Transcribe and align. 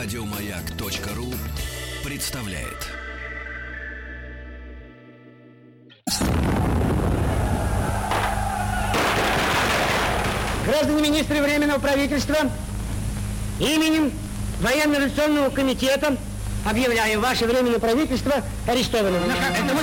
Радиомаяк.ру 0.00 1.34
представляет. 2.04 2.86
Граждане 10.64 11.02
министры 11.02 11.42
Временного 11.42 11.80
правительства, 11.80 12.36
именем 13.58 14.12
Военно-революционного 14.60 15.50
комитета 15.50 16.16
объявляем 16.64 17.20
ваше 17.20 17.46
Временное 17.46 17.80
правительство 17.80 18.34
арестованным. 18.68 19.24
Это 19.24 19.74
мы 19.74 19.80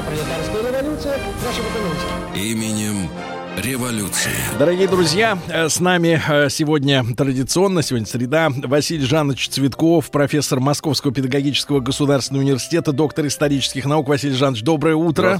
Совершается 0.00 0.02
пролетарская 0.02 0.62
революция 0.62 1.18
в 1.18 1.44
нашем 1.44 1.64
экономике. 1.66 2.50
Именем 2.50 3.10
революции. 3.58 4.30
Дорогие 4.58 4.88
друзья, 4.88 5.38
э, 5.48 5.68
с 5.68 5.80
нами 5.80 6.20
э, 6.26 6.48
сегодня 6.48 7.04
традиционно, 7.16 7.82
сегодня 7.82 8.06
среда, 8.06 8.48
Василий 8.50 9.04
Жанович 9.04 9.48
Цветков, 9.48 10.10
профессор 10.10 10.60
Московского 10.60 11.12
педагогического 11.12 11.80
государственного 11.80 12.44
университета, 12.44 12.92
доктор 12.92 13.26
исторических 13.26 13.84
наук. 13.84 14.08
Василий 14.08 14.34
Жанович, 14.34 14.62
доброе 14.62 14.94
утро. 14.94 15.38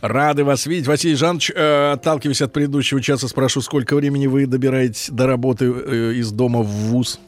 Рады 0.00 0.44
вас 0.44 0.66
видеть. 0.66 0.86
Василий 0.86 1.14
Жанович, 1.16 1.52
э, 1.54 1.92
отталкиваясь 1.92 2.42
от 2.42 2.52
предыдущего 2.52 3.00
часа, 3.00 3.28
спрошу, 3.28 3.60
сколько 3.60 3.94
времени 3.94 4.26
вы 4.26 4.46
добираетесь 4.46 5.08
до 5.10 5.26
работы 5.26 5.66
из 5.66 6.32
дома 6.32 6.62
в 6.62 6.68
ВУЗ? 6.68 7.20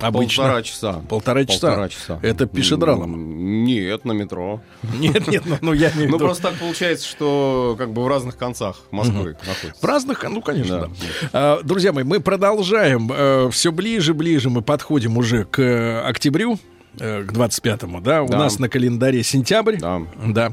Обычно. 0.00 0.44
Полтора 0.44 0.62
часа. 0.62 0.92
Полтора 1.08 1.44
часа? 1.44 1.66
Полтора 1.68 1.88
часа. 1.88 2.18
Это 2.22 2.46
пешедралом? 2.46 3.64
Нет, 3.64 4.04
на 4.04 4.12
метро. 4.12 4.60
Нет, 4.98 5.26
нет, 5.28 5.42
ну, 5.46 5.56
ну, 5.60 5.72
я 5.72 5.90
в 5.90 5.96
Ну, 5.96 6.18
просто 6.18 6.44
так 6.50 6.54
получается, 6.54 7.06
что 7.06 7.74
как 7.78 7.92
бы 7.92 8.02
в 8.02 8.08
разных 8.08 8.36
концах 8.36 8.80
Москвы 8.90 9.36
находится. 9.46 9.80
В 9.80 9.84
разных, 9.84 10.22
ну, 10.28 10.42
конечно, 10.42 10.80
да. 10.80 10.86
Да. 10.86 11.28
А, 11.32 11.60
Друзья 11.62 11.92
мои, 11.92 12.04
мы 12.04 12.20
продолжаем. 12.20 13.50
Все 13.50 13.72
ближе, 13.72 14.14
ближе 14.14 14.50
мы 14.50 14.62
подходим 14.62 15.16
уже 15.16 15.44
к 15.44 15.58
э, 15.60 16.00
октябрю. 16.00 16.58
Э, 17.00 17.24
К 17.24 17.32
25-му, 17.32 18.00
да? 18.00 18.22
У 18.22 18.28
Да. 18.28 18.38
нас 18.38 18.58
на 18.58 18.68
календаре 18.68 19.22
сентябрь. 19.22 19.76
Да. 19.78 20.02
Да. 20.26 20.52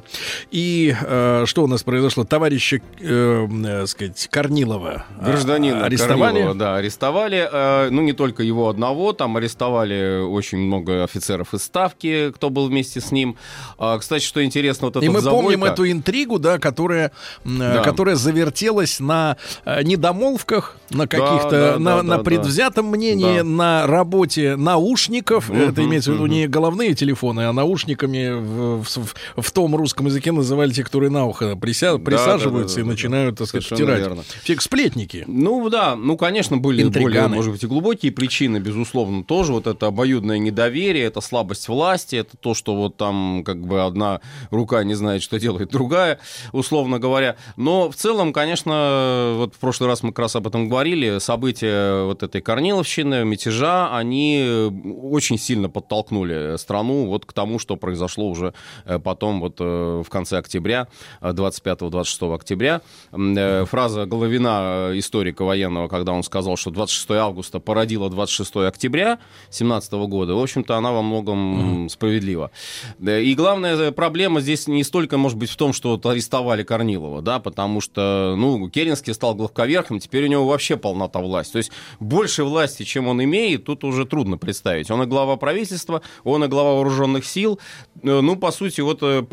И 0.52 0.96
э, 1.02 1.44
что 1.46 1.64
у 1.64 1.68
нас 1.68 1.84
произошло? 1.84 2.24
Товарища, 2.24 2.82
э, 3.00 3.48
э, 3.66 3.88
сказать, 3.88 4.28
Корнилова 4.32 5.06
а, 5.20 5.26
Гражданина 5.26 5.86
арестовали. 5.86 6.34
Корнилова, 6.34 6.56
да, 6.56 6.76
арестовали. 6.76 7.50
Э, 7.52 7.90
Ну, 7.92 8.02
не 8.02 8.14
только 8.14 8.44
его 8.44 8.70
одного, 8.70 9.14
там 9.14 9.38
арестовали 9.38 10.22
очень 10.22 10.58
много 10.60 11.04
офицеров 11.04 11.54
из 11.54 11.64
Ставки, 11.64 12.32
кто 12.32 12.50
был 12.50 12.68
вместе 12.68 13.00
с 13.02 13.12
ним. 13.12 13.36
А, 13.78 13.98
Кстати, 14.00 14.24
что 14.24 14.44
интересно, 14.44 14.88
вот 14.88 14.96
И 14.98 15.00
этот 15.00 15.14
мы 15.14 15.22
помним 15.30 15.64
Завойко- 15.64 15.74
эту 15.74 15.92
интригу, 15.92 16.40
да, 16.40 16.60
которая, 16.60 17.12
э, 17.46 17.50
Да. 17.60 17.82
которая 17.84 18.16
завертелась 18.16 19.00
на 19.00 19.38
э, 19.66 19.84
недомолвках, 19.84 20.78
на 20.90 21.08
каких-то, 21.08 21.50
да, 21.74 21.80
на, 21.80 21.96
да, 21.98 22.04
на 22.04 22.18
да, 22.18 22.24
предвзятом 22.24 22.88
мнении, 22.88 23.38
Да. 23.38 23.44
на 23.44 23.88
работе 23.88 24.56
наушников. 24.56 25.50
Мгм, 25.50 25.62
Это 25.70 25.84
имеется 25.84 26.12
в 26.12 26.16
виду. 26.16 26.26
Не 26.32 26.48
головные 26.48 26.94
телефоны, 26.96 27.42
а 27.42 27.54
наушниками 27.54 28.32
в, 28.40 28.84
в- 28.84 29.16
в 29.42 29.52
том 29.52 29.76
русском 29.76 30.06
языке 30.08 30.32
называли 30.32 30.72
те, 30.72 30.84
которые 30.84 31.10
на 31.10 31.26
ухо 31.26 31.52
прися- 31.54 32.00
присаживаются 32.00 32.76
да, 32.78 32.82
и 32.82 32.84
да, 32.84 32.88
да. 32.88 32.92
начинают, 32.92 33.38
так 33.38 33.48
сказать, 33.48 33.66
втирать. 33.66 34.00
верно. 34.00 34.24
Все 34.44 34.60
сплетники. 34.60 35.24
Ну 35.28 35.70
да, 35.70 35.96
ну 35.96 36.18
конечно 36.18 36.58
были 36.58 36.84
Интриганы. 36.84 37.04
более, 37.04 37.28
может 37.28 37.52
быть, 37.54 37.64
и 37.64 37.68
глубокие 37.68 38.12
причины, 38.12 38.58
безусловно, 38.60 39.24
тоже 39.24 39.52
вот 39.54 39.68
это 39.68 39.88
обоюдное 39.88 40.38
недоверие, 40.38 41.06
это 41.06 41.22
слабость 41.22 41.68
власти, 41.68 42.16
это 42.18 42.38
то, 42.38 42.54
что 42.54 42.76
вот 42.76 42.98
там 42.98 43.44
как 43.46 43.66
бы 43.66 43.84
одна 43.84 44.22
рука 44.52 44.84
не 44.84 44.94
знает, 44.94 45.22
что 45.24 45.40
делает 45.40 45.70
другая, 45.72 46.20
условно 46.52 47.00
говоря. 47.00 47.36
Но 47.58 47.90
в 47.90 47.96
целом, 47.96 48.32
конечно, 48.34 49.34
вот 49.38 49.56
в 49.56 49.58
прошлый 49.58 49.90
раз 49.90 50.04
мы 50.04 50.10
как 50.10 50.20
раз 50.20 50.36
об 50.36 50.48
этом 50.48 50.70
говорили, 50.70 51.18
события 51.20 52.04
вот 52.06 52.24
этой 52.24 52.42
Корниловщины, 52.42 53.26
мятежа, 53.26 53.96
они 53.96 54.70
очень 55.02 55.38
сильно 55.40 55.70
подтолкнули 55.70 56.21
страну 56.58 57.08
вот 57.08 57.26
к 57.26 57.34
тому, 57.34 57.60
что 57.60 57.76
произошло 57.76 58.30
уже 58.30 58.54
э, 58.86 59.00
потом 59.00 59.40
вот 59.42 59.58
э, 59.60 60.04
в 60.06 60.10
конце 60.10 60.38
октября, 60.38 60.88
э, 61.22 61.32
25-26 61.32 62.36
октября. 62.36 62.82
Э, 63.12 63.66
Фраза 63.66 64.06
Головина, 64.06 64.92
э, 64.92 65.00
историка 65.00 65.44
военного, 65.44 65.88
когда 65.88 66.14
он 66.14 66.24
сказал, 66.24 66.58
что 66.58 66.72
26 66.72 67.12
августа 67.12 67.60
породило 67.60 68.10
26 68.10 68.68
октября 68.68 69.20
17 69.50 69.94
года, 69.94 70.34
в 70.36 70.40
общем-то, 70.42 70.76
она 70.76 70.92
во 70.92 71.02
многом 71.02 71.88
справедлива. 71.90 72.52
И 73.00 73.34
главная 73.36 73.76
э, 73.76 73.92
проблема 73.92 74.42
здесь 74.42 74.68
не 74.68 74.84
столько, 74.84 75.18
может 75.18 75.38
быть, 75.38 75.50
в 75.50 75.56
том, 75.56 75.74
что 75.74 75.92
вот 75.92 76.06
арестовали 76.06 76.64
Корнилова, 76.64 77.22
да, 77.22 77.40
потому 77.40 77.82
что, 77.82 78.36
ну, 78.38 78.70
Керенский 78.70 79.14
стал 79.14 79.36
главковерхом, 79.36 80.00
теперь 80.00 80.26
у 80.26 80.28
него 80.28 80.48
вообще 80.48 80.78
полнота 80.78 81.20
власти. 81.20 81.54
То 81.54 81.58
есть 81.58 81.72
больше 82.00 82.44
власти, 82.44 82.84
чем 82.84 83.08
он 83.08 83.24
имеет, 83.24 83.66
тут 83.66 83.84
уже 83.84 84.06
трудно 84.06 84.38
представить. 84.38 84.92
Он 84.92 85.04
и 85.04 85.06
глава 85.06 85.36
правительства, 85.38 86.02
он 86.24 86.44
и 86.44 86.48
глава 86.48 86.74
вооруженных 86.76 87.26
сил. 87.26 87.60
Э, 88.04 88.22
Ну, 88.22 88.36
по 88.36 88.52
сути, 88.52 88.82
вот 88.82 89.00
э, 89.04 89.24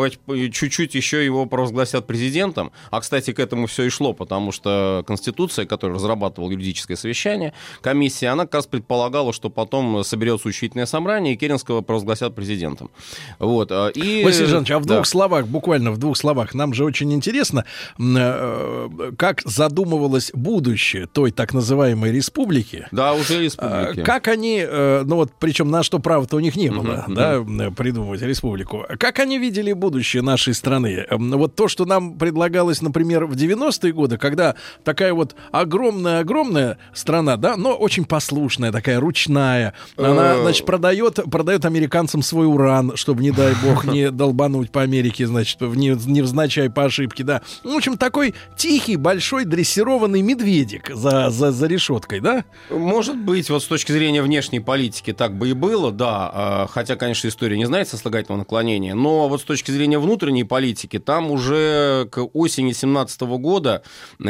чуть-чуть 0.51 0.95
еще 0.95 1.25
его 1.25 1.47
провозгласят 1.47 2.07
президентом. 2.07 2.71
А, 2.91 3.01
кстати, 3.01 3.33
к 3.33 3.39
этому 3.39 3.67
все 3.67 3.85
и 3.85 3.89
шло, 3.91 4.13
потому 4.13 4.53
что 4.53 5.05
Конституция, 5.07 5.67
которая 5.67 5.97
разрабатывала 5.97 6.51
юридическое 6.51 6.97
совещание, 6.97 7.53
комиссия, 7.81 8.29
она 8.29 8.45
как 8.45 8.55
раз 8.55 8.67
предполагала, 8.67 9.33
что 9.33 9.51
потом 9.51 10.03
соберется 10.05 10.49
учительное 10.49 10.87
собрание, 10.87 11.35
и 11.35 11.37
Керенского 11.37 11.81
провозгласят 11.83 12.35
президентом. 12.35 12.91
Вот. 13.39 13.71
а, 13.73 13.89
И... 13.89 14.25
Василий 14.25 14.47
Жанович, 14.47 14.71
а 14.73 14.79
в 14.79 14.87
Да. 14.87 14.95
двух 14.95 15.07
словах, 15.07 15.47
буквально 15.47 15.91
в 15.93 15.99
двух 15.99 16.17
словах, 16.17 16.55
нам 16.55 16.75
же 16.75 16.85
очень 16.85 17.13
интересно, 17.13 17.65
э, 17.99 18.89
как 19.17 19.43
задумывалось 19.45 20.31
будущее 20.35 21.07
той 21.07 21.31
так 21.31 21.55
называемой 21.55 22.13
республики. 22.13 22.87
Да, 22.93 23.13
уже 23.15 23.37
А, 23.37 23.41
республики. 23.41 24.03
Как 24.05 24.29
они, 24.29 24.65
ну 24.69 25.17
вот, 25.17 25.33
причем 25.39 25.71
на 25.71 25.83
что 25.83 25.99
права-то 25.99 26.37
у 26.37 26.41
них 26.41 26.57
не 26.57 26.68
было, 26.71 27.05
Мгм, 27.07 27.15
да, 27.15 27.33
м, 27.35 27.75
придумывать 27.75 28.23
республику. 28.23 28.85
Как 28.99 29.19
они 29.19 29.39
видели 29.39 29.73
будущее 29.73 30.23
нашей 30.23 30.55
страны? 30.55 31.07
Вот 31.11 31.55
то, 31.55 31.69
что 31.69 31.85
нам 31.85 32.19
предлагалось, 32.19 32.83
например, 32.83 33.27
в 33.27 33.35
90-е 33.35 33.93
годы, 33.93 34.19
когда 34.19 34.55
такая 34.85 35.13
вот 35.15 35.35
огромная-огромная 35.53 36.79
страна, 36.93 37.37
да, 37.37 37.57
но 37.57 37.75
очень 37.75 38.05
послушная, 38.05 38.73
такая 38.73 39.01
ручная, 39.01 39.75
она, 39.97 40.35
Э. 40.37 40.43
значит, 40.43 40.67
продает, 40.67 41.19
продает 41.31 41.65
американцам 41.65 42.23
свой 42.23 42.47
уран, 42.47 42.93
чтобы, 42.97 43.23
не 43.23 43.31
дай 43.31 43.55
бог, 43.63 43.85
не 43.85 44.11
долбануть 44.11 44.71
по 44.71 44.83
Америке, 44.83 45.27
значит, 45.27 45.61
не- 45.61 45.97
невзначай 46.07 46.71
по 46.71 46.85
ошибке, 46.85 47.25
да. 47.25 47.43
В 47.65 47.69
общем, 47.75 47.97
такой 47.97 48.35
тихий, 48.57 48.97
большой, 48.97 49.45
дрессированный 49.45 50.23
медведик 50.23 50.91
за, 50.95 51.31
за, 51.31 51.53
за 51.53 51.67
решеткой, 51.67 52.21
да? 52.21 52.45
Может 52.71 53.17
быть, 53.17 53.51
вот 53.51 53.63
с 53.63 53.67
точки 53.67 53.93
зрения 53.93 54.23
внешней 54.23 54.61
политики 54.61 55.13
так 55.13 55.37
бы 55.37 55.49
и 55.51 55.53
было, 55.53 55.91
да. 55.93 56.31
А, 56.59 56.67
Хотя, 56.67 56.97
конечно, 56.97 57.29
история 57.29 57.57
не 57.57 57.67
знает 57.67 57.89
сослагательного 57.89 58.41
наклонения. 58.41 58.95
Но 58.95 59.29
вот 59.29 59.41
с 59.41 59.45
точки 59.45 59.71
зрения 59.71 59.99
внутренней 59.99 60.45
политики, 60.45 60.99
там 60.99 61.31
уже 61.31 62.09
к 62.11 62.21
осени 62.33 62.73
17 62.73 63.21
года 63.21 63.83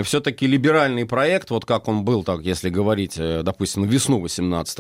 все-таки 0.03 0.47
либеральный 0.47 1.07
проект, 1.07 1.51
вот 1.51 1.65
как 1.65 1.89
он 1.89 2.05
был, 2.05 2.25
так, 2.25 2.43
если 2.43 2.69
говорить, 2.69 3.15
э, 3.17 3.43
допустим, 3.43 3.85
весну 3.85 4.21
18 4.21 4.79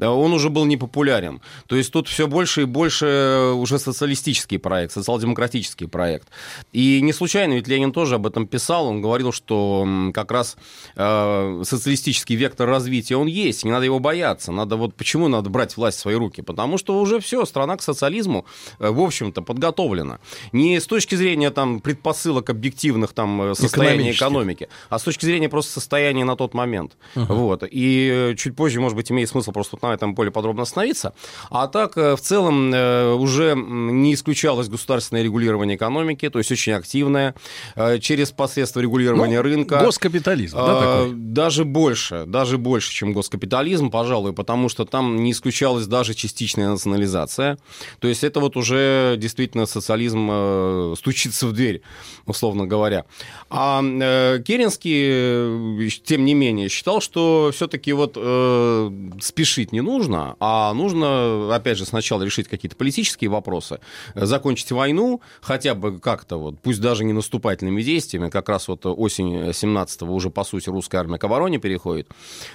он 0.00 0.32
уже 0.32 0.48
был 0.48 0.64
непопулярен. 0.64 1.42
То 1.66 1.76
есть 1.76 1.92
тут 1.92 2.08
все 2.08 2.26
больше 2.26 2.62
и 2.62 2.64
больше 2.64 3.52
уже 3.54 3.78
социалистический 3.78 4.58
проект, 4.58 4.92
социал-демократический 4.92 5.86
проект. 5.86 6.28
И 6.72 7.00
не 7.02 7.12
случайно, 7.12 7.54
ведь 7.54 7.68
Ленин 7.68 7.92
тоже 7.92 8.14
об 8.14 8.26
этом 8.26 8.46
писал, 8.46 8.86
он 8.86 9.02
говорил, 9.02 9.32
что 9.32 9.86
как 10.14 10.30
раз 10.32 10.56
э, 10.96 11.62
социалистический 11.64 12.36
вектор 12.36 12.68
развития, 12.68 13.16
он 13.16 13.26
есть, 13.26 13.64
не 13.64 13.70
надо 13.70 13.84
его 13.84 13.98
бояться. 13.98 14.52
Надо 14.52 14.76
вот 14.76 14.94
почему 14.94 15.28
надо 15.28 15.50
брать 15.50 15.76
власть 15.76 15.98
в 15.98 16.00
свои 16.00 16.14
руки? 16.14 16.40
Потому 16.40 16.77
что 16.78 16.98
уже 16.98 17.20
все, 17.20 17.44
страна 17.44 17.76
к 17.76 17.82
социализму, 17.82 18.46
э, 18.78 18.90
в 18.90 19.00
общем-то, 19.00 19.42
подготовлена. 19.42 20.18
Не 20.52 20.80
с 20.80 20.86
точки 20.86 21.14
зрения 21.14 21.50
там 21.50 21.80
предпосылок 21.80 22.50
объективных 22.50 23.12
там 23.12 23.42
э, 23.42 23.54
состояния 23.54 24.12
экономики, 24.12 24.68
а 24.88 24.98
с 24.98 25.02
точки 25.02 25.24
зрения 25.24 25.48
просто 25.48 25.72
состояния 25.72 26.24
на 26.24 26.36
тот 26.36 26.54
момент. 26.54 26.96
Вот. 27.14 27.64
И 27.70 28.10
э, 28.12 28.34
чуть 28.36 28.56
позже, 28.56 28.80
может 28.80 28.96
быть, 28.96 29.10
имеет 29.10 29.28
смысл 29.28 29.52
просто 29.52 29.76
вот 29.76 29.82
на 29.82 29.94
этом 29.94 30.14
более 30.14 30.32
подробно 30.32 30.62
остановиться. 30.62 31.12
А 31.50 31.66
так, 31.66 31.96
в 31.96 32.18
целом, 32.18 32.68
уже 33.20 33.54
не 33.56 34.14
исключалось 34.14 34.68
государственное 34.68 35.22
регулирование 35.22 35.76
экономики, 35.76 36.28
то 36.30 36.38
есть 36.38 36.52
очень 36.52 36.72
активное, 36.72 37.34
через 38.00 38.30
посредство 38.30 38.80
регулирования 38.80 39.36
Ну, 39.36 39.42
рынка. 39.42 39.80
Госкапитализм, 39.84 40.56
да, 40.56 40.80
такой? 40.80 41.12
Даже 41.14 41.64
больше, 41.64 42.24
даже 42.26 42.58
больше, 42.58 42.92
чем 42.92 43.12
госкапитализм, 43.12 43.90
пожалуй, 43.90 44.32
потому 44.32 44.68
что 44.68 44.84
там 44.84 45.16
не 45.16 45.32
исключалось 45.32 45.86
даже 45.86 46.14
частично 46.14 46.57
частичная 46.58 46.68
национализация. 46.70 47.58
То 48.00 48.08
есть 48.08 48.24
это 48.24 48.40
вот 48.40 48.56
уже 48.56 49.16
действительно 49.18 49.66
социализм 49.66 50.28
э, 50.30 50.94
стучится 50.96 51.46
в 51.46 51.52
дверь, 51.52 51.82
условно 52.26 52.66
говоря. 52.66 53.04
А 53.50 53.82
э, 53.82 54.42
Керенский, 54.44 55.08
э, 55.08 55.88
тем 56.04 56.24
не 56.24 56.34
менее, 56.34 56.68
считал, 56.68 57.00
что 57.00 57.50
все-таки 57.54 57.92
вот 57.92 58.14
э, 58.16 58.90
спешить 59.20 59.72
не 59.72 59.80
нужно, 59.80 60.36
а 60.40 60.72
нужно, 60.74 61.54
опять 61.54 61.78
же, 61.78 61.86
сначала 61.86 62.22
решить 62.22 62.48
какие-то 62.48 62.76
политические 62.76 63.30
вопросы, 63.30 63.78
закончить 64.14 64.72
войну, 64.72 65.20
хотя 65.40 65.74
бы 65.74 65.98
как-то 65.98 66.38
вот, 66.38 66.60
пусть 66.60 66.80
даже 66.80 67.04
не 67.04 67.12
наступательными 67.12 67.82
действиями, 67.82 68.30
как 68.30 68.48
раз 68.48 68.68
вот 68.68 68.86
осень 68.86 69.50
17-го 69.50 70.12
уже, 70.12 70.30
по 70.30 70.44
сути, 70.44 70.70
русская 70.70 70.98
армия 70.98 71.18
к 71.18 71.24
обороне 71.24 71.58
переходит, 71.58 72.08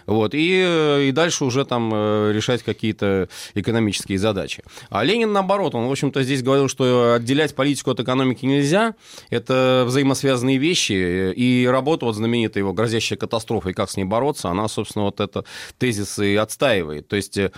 вот, 0.05 0.33
и, 0.33 1.07
и 1.07 1.11
дальше 1.11 1.45
уже 1.45 1.65
там 1.65 1.91
решать 1.93 2.63
какие-то 2.63 3.29
экономические 3.55 3.92
задачи. 4.17 4.63
А 4.89 5.03
Ленин, 5.03 5.31
наоборот, 5.31 5.75
он, 5.75 5.87
в 5.87 5.91
общем-то, 5.91 6.23
здесь 6.23 6.43
говорил, 6.43 6.67
что 6.67 7.13
отделять 7.13 7.55
политику 7.55 7.91
от 7.91 7.99
экономики 7.99 8.45
нельзя, 8.45 8.95
это 9.29 9.83
взаимосвязанные 9.87 10.57
вещи, 10.57 11.31
и 11.31 11.67
работа 11.67 12.05
вот 12.05 12.15
знаменитая 12.15 12.63
его 12.63 12.73
«Грозящая 12.73 13.17
катастрофа» 13.17 13.69
и 13.69 13.73
как 13.73 13.89
с 13.89 13.97
ней 13.97 14.05
бороться, 14.05 14.49
она, 14.49 14.67
собственно, 14.67 15.05
вот 15.05 15.19
это 15.19 15.45
тезис 15.77 16.19
и 16.19 16.35
отстаивает. 16.35 17.07
То 17.07 17.15
есть, 17.15 17.37
э, 17.37 17.51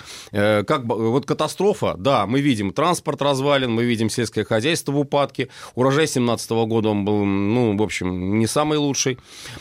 как 0.64 0.86
вот 0.86 1.26
катастрофа, 1.26 1.96
да, 1.98 2.26
мы 2.26 2.42
видим 2.42 2.74
транспорт 2.74 3.22
развален, 3.22 3.72
мы 3.72 3.84
видим 3.84 4.10
сельское 4.10 4.44
хозяйство 4.44 4.92
в 4.92 5.00
упадке, 5.00 5.50
урожай 5.76 6.08
17 6.08 6.66
года 6.66 6.90
он 6.90 7.06
был, 7.06 7.26
ну, 7.26 7.78
в 7.78 7.82
общем, 7.82 8.40
не 8.40 8.48
самый 8.48 8.78
лучший, 8.78 9.18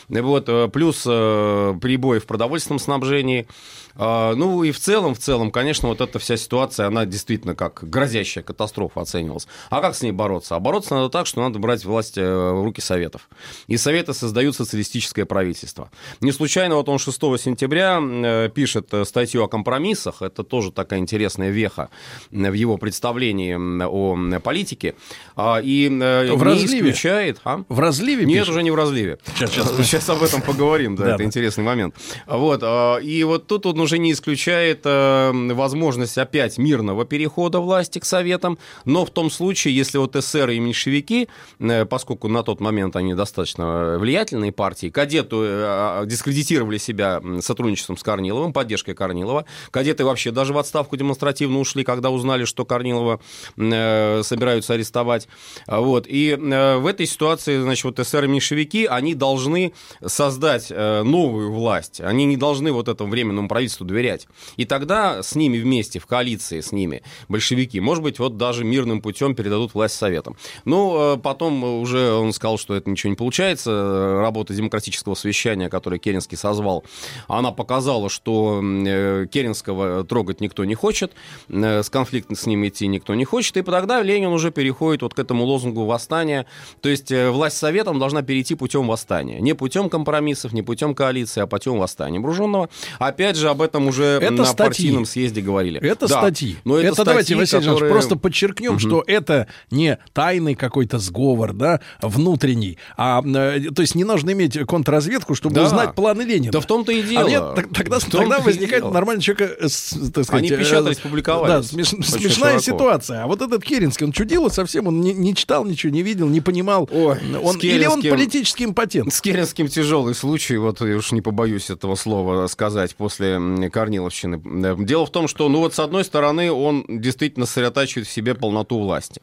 вот, 0.09 0.49
э, 0.49 0.69
плюс 0.71 1.03
э, 1.07 1.73
прибои 1.81 2.19
в 2.19 2.25
продовольственном 2.25 2.79
снабжении, 2.79 3.47
ну 3.97 4.63
и 4.63 4.71
в 4.71 4.79
целом, 4.79 5.15
в 5.15 5.19
целом, 5.19 5.51
конечно, 5.51 5.87
вот 5.87 6.01
эта 6.01 6.19
вся 6.19 6.37
ситуация, 6.37 6.87
она 6.87 7.05
действительно 7.05 7.55
как 7.55 7.83
грозящая 7.89 8.43
катастрофа 8.43 9.01
оценивалась. 9.01 9.47
А 9.69 9.81
как 9.81 9.95
с 9.95 10.01
ней 10.01 10.11
бороться? 10.11 10.55
А 10.55 10.59
бороться 10.59 10.95
надо 10.95 11.09
так, 11.09 11.27
что 11.27 11.41
надо 11.41 11.59
брать 11.59 11.85
власть 11.85 12.17
э, 12.17 12.23
в 12.23 12.63
руки 12.63 12.81
Советов. 12.81 13.29
И 13.67 13.77
Советы 13.77 14.13
создают 14.13 14.55
социалистическое 14.55 15.25
правительство. 15.25 15.89
Не 16.21 16.31
случайно 16.31 16.75
вот 16.75 16.89
он 16.89 16.99
6 16.99 17.17
сентября 17.39 17.99
э, 18.01 18.49
пишет 18.53 18.93
э, 18.93 19.05
статью 19.05 19.43
о 19.43 19.47
компромиссах, 19.47 20.21
это 20.21 20.43
тоже 20.43 20.71
такая 20.71 20.99
интересная 20.99 21.49
веха 21.49 21.89
в 22.31 22.53
его 22.53 22.77
представлении 22.77 23.55
о 23.55 24.39
политике. 24.39 24.95
А, 25.35 25.59
и 25.61 25.87
в 25.87 25.91
не 25.91 26.35
разливе? 26.35 26.89
исключает... 26.89 27.39
А? 27.43 27.63
В 27.69 27.79
разливе 27.79 28.25
Нет, 28.25 28.39
пишет? 28.39 28.49
уже 28.49 28.63
не 28.63 28.71
в 28.71 28.75
разливе. 28.75 29.19
Сейчас, 29.25 29.51
сейчас. 29.51 29.75
сейчас 29.77 30.09
об 30.09 30.23
этом 30.23 30.41
поговорим, 30.41 30.95
да, 30.95 31.15
это 31.15 31.23
интересный 31.23 31.63
момент. 31.63 31.95
Вот, 32.27 32.59
а, 32.63 32.97
и 32.97 33.23
вот 33.23 33.47
тут 33.47 33.65
он 33.65 33.84
уже 33.85 33.99
не 33.99 34.11
исключает 34.11 34.81
э, 34.83 35.31
возможность 35.53 36.17
опять 36.17 36.57
мирного 36.57 37.05
перехода 37.05 37.59
власти 37.59 37.99
к 37.99 38.05
Советам, 38.05 38.57
но 38.83 39.05
в 39.05 39.11
том 39.11 39.29
случае, 39.29 39.75
если 39.75 39.97
вот 39.97 40.15
эсеры 40.15 40.55
и 40.55 40.59
меньшевики, 40.59 41.29
э, 41.59 41.85
поскольку 41.85 42.27
на 42.27 42.43
тот 42.43 42.59
момент 42.59 42.95
они 42.95 43.13
достаточно 43.13 43.97
влиятельные 43.99 44.51
партии, 44.51 44.89
кадеты 44.89 45.35
э, 45.39 46.03
дискредитировали 46.05 46.77
себя 46.77 47.21
сотрудничеством 47.41 47.97
с 47.97 48.03
Корниловым, 48.03 48.53
поддержкой 48.53 48.93
Корнилова, 48.93 49.45
кадеты 49.71 50.03
вообще 50.03 50.31
даже 50.31 50.53
в 50.53 50.57
отставку 50.57 50.97
демонстративно 50.97 51.59
ушли, 51.59 51.83
когда 51.83 52.09
узнали, 52.09 52.45
что 52.45 52.65
Корнилова 52.65 53.19
э, 53.57 54.21
собираются 54.23 54.73
арестовать. 54.73 55.27
Вот. 55.67 56.07
И 56.07 56.31
э, 56.31 56.77
в 56.77 56.87
этой 56.87 57.05
ситуации, 57.05 57.61
значит, 57.61 57.85
вот 57.85 57.99
эсеры 57.99 58.25
и 58.25 58.29
меньшевики, 58.29 58.85
они 58.85 59.13
должны 59.13 59.73
создать 60.05 60.67
э, 60.69 61.03
новую 61.03 61.51
власть, 61.51 62.01
они 62.01 62.25
не 62.25 62.37
должны 62.37 62.71
вот 62.71 62.87
этому 62.87 63.11
временному 63.11 63.47
правительству 63.47 63.74
правительству 63.75 63.85
доверять. 63.85 64.27
И 64.57 64.65
тогда 64.65 65.21
с 65.21 65.35
ними 65.35 65.57
вместе, 65.57 65.99
в 65.99 66.05
коалиции 66.05 66.61
с 66.61 66.71
ними, 66.71 67.01
большевики, 67.29 67.79
может 67.79 68.03
быть, 68.03 68.19
вот 68.19 68.37
даже 68.37 68.63
мирным 68.63 69.01
путем 69.01 69.35
передадут 69.35 69.73
власть 69.73 69.95
советам. 69.95 70.35
Ну, 70.65 71.17
потом 71.21 71.63
уже 71.81 72.13
он 72.13 72.33
сказал, 72.33 72.57
что 72.57 72.75
это 72.75 72.89
ничего 72.89 73.09
не 73.09 73.15
получается. 73.15 74.19
Работа 74.21 74.53
демократического 74.53 75.15
совещания, 75.15 75.69
которое 75.69 75.99
Керенский 75.99 76.37
созвал, 76.37 76.83
она 77.27 77.51
показала, 77.51 78.09
что 78.09 78.61
э, 78.63 79.27
Керенского 79.31 80.03
трогать 80.03 80.41
никто 80.41 80.65
не 80.65 80.75
хочет, 80.75 81.11
э, 81.49 81.83
с 81.83 81.89
конфликтом 81.89 82.35
с 82.35 82.45
ним 82.45 82.65
идти 82.67 82.87
никто 82.87 83.15
не 83.15 83.25
хочет, 83.25 83.57
и 83.57 83.61
тогда 83.61 84.01
Ленин 84.01 84.29
уже 84.29 84.51
переходит 84.51 85.01
вот 85.01 85.13
к 85.13 85.19
этому 85.19 85.43
лозунгу 85.45 85.85
восстания. 85.85 86.45
То 86.81 86.89
есть 86.89 87.11
э, 87.11 87.29
власть 87.29 87.57
советам 87.57 87.99
должна 87.99 88.21
перейти 88.21 88.55
путем 88.55 88.87
восстания. 88.87 89.39
Не 89.39 89.53
путем 89.53 89.89
компромиссов, 89.89 90.53
не 90.53 90.61
путем 90.61 90.95
коалиции, 90.95 91.41
а 91.41 91.47
путем 91.47 91.77
восстания 91.77 92.19
бруженного. 92.19 92.69
Опять 92.99 93.35
же, 93.35 93.49
об 93.49 93.61
этом 93.65 93.87
уже 93.87 94.05
это 94.21 94.31
на 94.31 94.45
статьи. 94.45 94.65
партийном 94.65 95.05
съезде 95.05 95.41
говорили. 95.41 95.79
Это 95.81 96.07
да. 96.07 96.19
статьи. 96.19 96.57
Но 96.63 96.77
это, 96.77 96.87
это 96.87 96.95
статьи, 96.95 97.05
давайте, 97.05 97.35
Василий 97.35 97.65
которые... 97.65 97.91
просто 97.91 98.15
подчеркнем, 98.15 98.71
угу. 98.71 98.79
что 98.79 99.03
это 99.05 99.47
не 99.71 99.97
тайный 100.13 100.55
какой-то 100.55 100.99
сговор, 100.99 101.53
да, 101.53 101.81
внутренний, 102.01 102.77
а 102.97 103.21
э, 103.25 103.71
то 103.75 103.81
есть 103.81 103.95
не 103.95 104.03
нужно 104.03 104.31
иметь 104.31 104.57
контрразведку, 104.65 105.35
чтобы 105.35 105.55
да. 105.55 105.65
узнать 105.65 105.95
планы 105.95 106.21
Ленина. 106.21 106.51
Да 106.51 106.59
в 106.59 106.65
том-то 106.65 106.91
и 106.91 107.01
дело. 107.01 107.25
А 107.25 107.29
нет, 107.29 107.73
тогда, 107.73 107.99
тогда 107.99 108.39
возникает 108.39 108.91
нормальный 108.91 109.21
человек, 109.21 109.57
э, 109.59 109.67
так 110.13 110.23
сказать, 110.23 110.29
Они 110.29 110.49
э, 110.49 110.57
печатались, 110.57 110.97
публиковали. 110.97 111.51
Да, 111.51 111.63
смеш, 111.63 111.89
смешная 111.89 112.59
широко. 112.59 112.59
ситуация. 112.59 113.23
А 113.23 113.27
вот 113.27 113.41
этот 113.41 113.63
Керенский, 113.63 114.05
он 114.05 114.11
чудило 114.11 114.49
совсем, 114.49 114.87
он 114.87 115.01
не, 115.01 115.13
не 115.13 115.35
читал 115.35 115.65
ничего, 115.65 115.91
не 115.91 116.01
видел, 116.01 116.27
не 116.27 116.41
понимал. 116.41 116.87
Ой, 116.91 117.17
он, 117.41 117.57
или 117.57 117.85
он 117.85 118.01
политический 118.01 118.65
импотент. 118.65 119.13
С 119.13 119.21
Керенским 119.21 119.67
тяжелый 119.67 120.15
случай, 120.15 120.57
вот 120.57 120.81
я 120.81 120.95
уж 120.95 121.11
не 121.11 121.21
побоюсь 121.21 121.69
этого 121.69 121.95
слова 121.95 122.47
сказать 122.47 122.95
после 122.95 123.39
Корниловщины. 123.71 124.41
Дело 124.85 125.05
в 125.05 125.11
том, 125.11 125.27
что, 125.27 125.49
ну 125.49 125.59
вот, 125.59 125.73
с 125.73 125.79
одной 125.79 126.03
стороны, 126.03 126.51
он 126.51 126.85
действительно 126.87 127.45
сосредотачивает 127.45 128.07
в 128.07 128.11
себе 128.11 128.35
полноту 128.35 128.79
власти. 128.79 129.21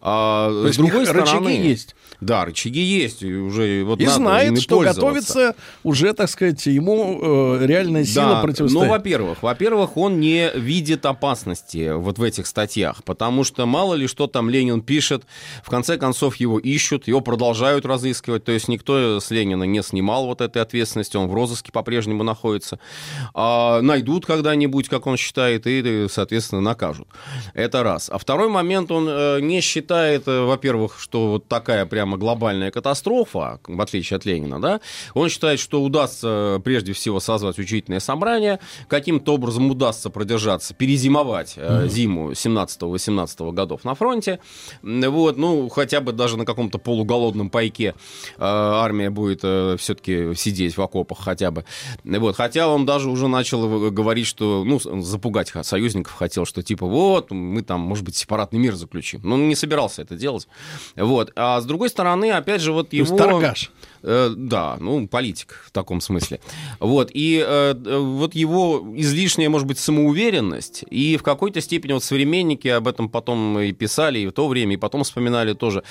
А, 0.00 0.48
То 0.48 0.72
с 0.72 0.76
другой 0.76 1.06
стороны... 1.06 1.50
Рычаги 1.50 1.68
есть. 1.68 1.94
Да, 2.20 2.44
рычаги 2.44 2.80
есть. 2.80 3.22
И, 3.22 3.34
уже, 3.34 3.84
вот, 3.84 4.00
и 4.00 4.06
знает, 4.06 4.60
что 4.60 4.80
готовится 4.80 5.54
уже, 5.82 6.12
так 6.12 6.30
сказать, 6.30 6.64
ему 6.66 7.58
э, 7.60 7.66
реальная 7.66 8.04
сила 8.04 8.36
да, 8.36 8.42
противостоять. 8.42 8.86
Ну, 8.86 8.90
во-первых, 8.90 9.42
во-первых, 9.42 9.96
он 9.96 10.20
не 10.20 10.50
видит 10.54 11.06
опасности 11.06 11.92
вот 11.92 12.18
в 12.18 12.22
этих 12.22 12.46
статьях, 12.46 13.04
потому 13.04 13.44
что 13.44 13.66
мало 13.66 13.94
ли 13.94 14.06
что 14.06 14.26
там 14.26 14.48
Ленин 14.48 14.80
пишет, 14.82 15.24
в 15.62 15.70
конце 15.70 15.96
концов 15.98 16.36
его 16.36 16.58
ищут, 16.58 17.08
его 17.08 17.20
продолжают 17.20 17.84
разыскивать, 17.84 18.44
то 18.44 18.52
есть 18.52 18.68
никто 18.68 19.20
с 19.20 19.30
Ленина 19.30 19.64
не 19.64 19.82
снимал 19.82 20.26
вот 20.26 20.40
этой 20.40 20.62
ответственности, 20.62 21.16
он 21.16 21.28
в 21.28 21.34
розыске 21.34 21.72
по-прежнему 21.72 22.22
находится. 22.22 22.78
А, 23.34 23.53
найдут 23.82 24.26
когда-нибудь, 24.26 24.88
как 24.88 25.06
он 25.06 25.16
считает, 25.16 25.66
и, 25.66 26.06
соответственно, 26.08 26.60
накажут. 26.60 27.08
Это 27.54 27.82
раз. 27.82 28.10
А 28.10 28.18
второй 28.18 28.48
момент, 28.48 28.90
он 28.90 29.06
э, 29.08 29.40
не 29.40 29.60
считает, 29.60 30.26
э, 30.26 30.44
во-первых, 30.44 30.98
что 30.98 31.32
вот 31.32 31.48
такая 31.48 31.86
прямо 31.86 32.16
глобальная 32.16 32.70
катастрофа, 32.70 33.60
в 33.66 33.80
отличие 33.80 34.16
от 34.16 34.24
Ленина, 34.24 34.60
да, 34.60 34.80
он 35.14 35.28
считает, 35.28 35.60
что 35.60 35.82
удастся 35.82 36.60
прежде 36.64 36.92
всего 36.92 37.20
созвать 37.20 37.58
учительное 37.58 38.00
собрание, 38.00 38.58
каким-то 38.88 39.34
образом 39.34 39.70
удастся 39.70 40.10
продержаться, 40.10 40.74
перезимовать 40.74 41.54
mm-hmm. 41.56 41.88
зиму 41.88 42.32
17-18 42.32 43.52
годов 43.52 43.84
на 43.84 43.94
фронте, 43.94 44.40
вот, 44.82 45.36
ну, 45.36 45.68
хотя 45.68 46.00
бы 46.00 46.12
даже 46.12 46.36
на 46.36 46.44
каком-то 46.44 46.78
полуголодном 46.78 47.50
пайке 47.50 47.94
армия 48.38 49.10
будет 49.10 49.40
все-таки 49.80 50.34
сидеть 50.34 50.76
в 50.76 50.82
окопах 50.82 51.18
хотя 51.20 51.50
бы, 51.50 51.64
вот, 52.04 52.36
хотя 52.36 52.68
он 52.68 52.86
даже 52.86 53.10
уже 53.10 53.28
начал 53.28 53.43
говорить, 53.52 54.26
что, 54.26 54.64
ну, 54.64 54.78
запугать 55.00 55.52
союзников 55.62 56.14
хотел, 56.14 56.44
что 56.44 56.62
типа 56.62 56.86
вот, 56.86 57.30
мы 57.30 57.62
там, 57.62 57.80
может 57.80 58.04
быть, 58.04 58.16
сепаратный 58.16 58.58
мир 58.58 58.74
заключим. 58.74 59.20
Но 59.24 59.34
он 59.34 59.48
не 59.48 59.54
собирался 59.54 60.02
это 60.02 60.16
делать. 60.16 60.48
Вот. 60.96 61.32
А 61.36 61.60
с 61.60 61.64
другой 61.64 61.88
стороны, 61.88 62.30
опять 62.30 62.60
же, 62.60 62.72
вот 62.72 62.92
его... 62.92 63.16
торгаш. 63.16 63.70
Э, 64.06 64.30
да, 64.36 64.76
ну, 64.80 65.08
политик 65.08 65.62
в 65.66 65.70
таком 65.70 66.02
смысле. 66.02 66.38
Вот, 66.78 67.10
и 67.14 67.42
э, 67.46 67.74
вот 67.74 68.34
его 68.34 68.86
излишняя, 68.96 69.48
может 69.48 69.66
быть, 69.66 69.78
самоуверенность, 69.78 70.84
и 70.90 71.16
в 71.16 71.22
какой-то 71.22 71.62
степени 71.62 71.92
вот 71.92 72.04
современники 72.04 72.68
об 72.68 72.86
этом 72.86 73.08
потом 73.08 73.58
и 73.58 73.72
писали, 73.72 74.18
и 74.18 74.26
в 74.26 74.32
то 74.32 74.46
время, 74.46 74.74
и 74.74 74.76
потом 74.76 75.04
вспоминали 75.04 75.54
тоже, 75.54 75.84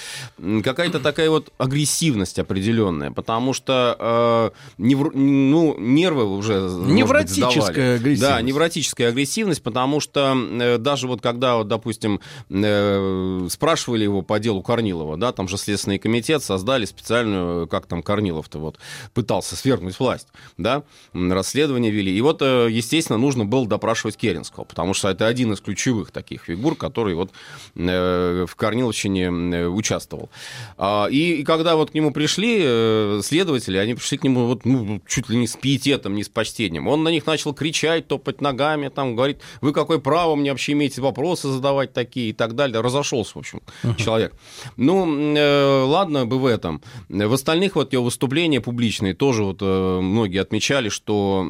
какая-то 0.64 1.00
такая 1.00 1.32
вот 1.32 1.52
агрессивность 1.58 2.38
определенная, 2.38 3.10
потому 3.10 3.52
что 3.54 3.98
э, 4.00 4.74
невр... 4.78 5.12
ну, 5.16 5.76
нервы 5.80 6.26
уже, 6.26 6.70
Невротическая 6.86 7.94
быть, 7.94 8.02
агрессивность. 8.02 8.22
Да, 8.22 8.42
невротическая 8.42 9.10
агрессивность, 9.10 9.64
потому 9.64 10.00
что 10.00 10.38
э, 10.38 10.78
даже 10.78 11.08
вот 11.08 11.22
когда, 11.22 11.56
вот, 11.56 11.68
допустим, 11.68 12.20
э, 12.52 13.48
спрашивали 13.50 14.04
его 14.04 14.22
по 14.22 14.38
делу 14.40 14.62
Корнилова, 14.62 15.18
да, 15.18 15.32
там 15.32 15.48
же 15.48 15.58
Следственный 15.58 15.98
комитет 15.98 16.44
создали 16.44 16.86
специальную, 16.86 17.68
как 17.68 17.88
там, 17.88 18.03
Корнилов-то 18.04 18.60
вот 18.60 18.78
пытался 19.14 19.56
свергнуть 19.56 20.00
власть, 20.00 20.28
да, 20.58 20.84
расследование 21.14 21.92
вели. 21.92 22.16
И 22.16 22.22
вот, 22.22 22.42
э, 22.42 22.68
естественно, 22.70 23.18
нужно 23.18 23.46
было 23.46 23.68
допрашивать 23.68 24.18
Керенского, 24.18 24.64
потому 24.64 24.94
что 24.94 25.10
это 25.10 25.28
один 25.28 25.54
из 25.54 25.62
ключевых 25.62 26.12
таких 26.12 26.44
фигур, 26.44 26.76
который 26.76 27.16
вот 27.16 27.32
в 27.76 28.56
Корниловщине 28.56 29.68
участвовал. 29.68 30.30
А, 30.78 31.08
и, 31.10 31.42
и 31.42 31.44
когда 31.44 31.76
вот 31.76 31.92
к 31.92 31.94
нему 31.94 32.12
пришли 32.12 33.22
следователи, 33.22 33.78
они 33.78 33.96
пришли 33.96 34.18
к 34.18 34.24
нему 34.24 34.48
вот, 34.48 34.66
ну, 34.66 35.02
чуть 35.08 35.30
ли 35.30 35.38
не 35.38 35.48
с 35.48 35.56
пиететом, 35.56 36.16
не 36.16 36.24
с 36.24 36.30
почтением. 36.30 36.88
Он 36.88 37.04
на 37.04 37.10
них 37.10 37.26
начал 37.26 37.54
кричать, 37.54 38.08
топать 38.08 38.42
ногами, 38.42 38.90
там, 38.90 39.16
говорит, 39.16 39.40
вы 39.62 39.74
какое 39.74 40.00
право 40.00 40.36
мне 40.36 40.52
вообще 40.52 40.74
имеете 40.74 41.02
вопросы 41.02 41.50
задавать 41.50 41.94
такие 41.94 42.30
и 42.30 42.34
так 42.34 42.56
далее. 42.56 42.82
Разошелся, 42.82 43.34
в 43.36 43.38
общем, 43.38 43.62
uh-huh. 43.84 43.96
человек. 43.96 44.34
Ну, 44.78 45.36
э, 45.36 45.84
ладно 45.84 46.26
бы 46.26 46.40
в 46.40 46.46
этом. 46.46 46.82
В 47.10 47.34
остальных 47.34 47.76
вот 47.76 47.93
его 47.94 48.06
выступления 48.06 48.62
публичные 48.62 49.14
тоже 49.14 49.44
вот 49.44 49.58
э, 49.62 50.00
многие 50.02 50.42
отмечали, 50.42 50.90
что 50.90 51.46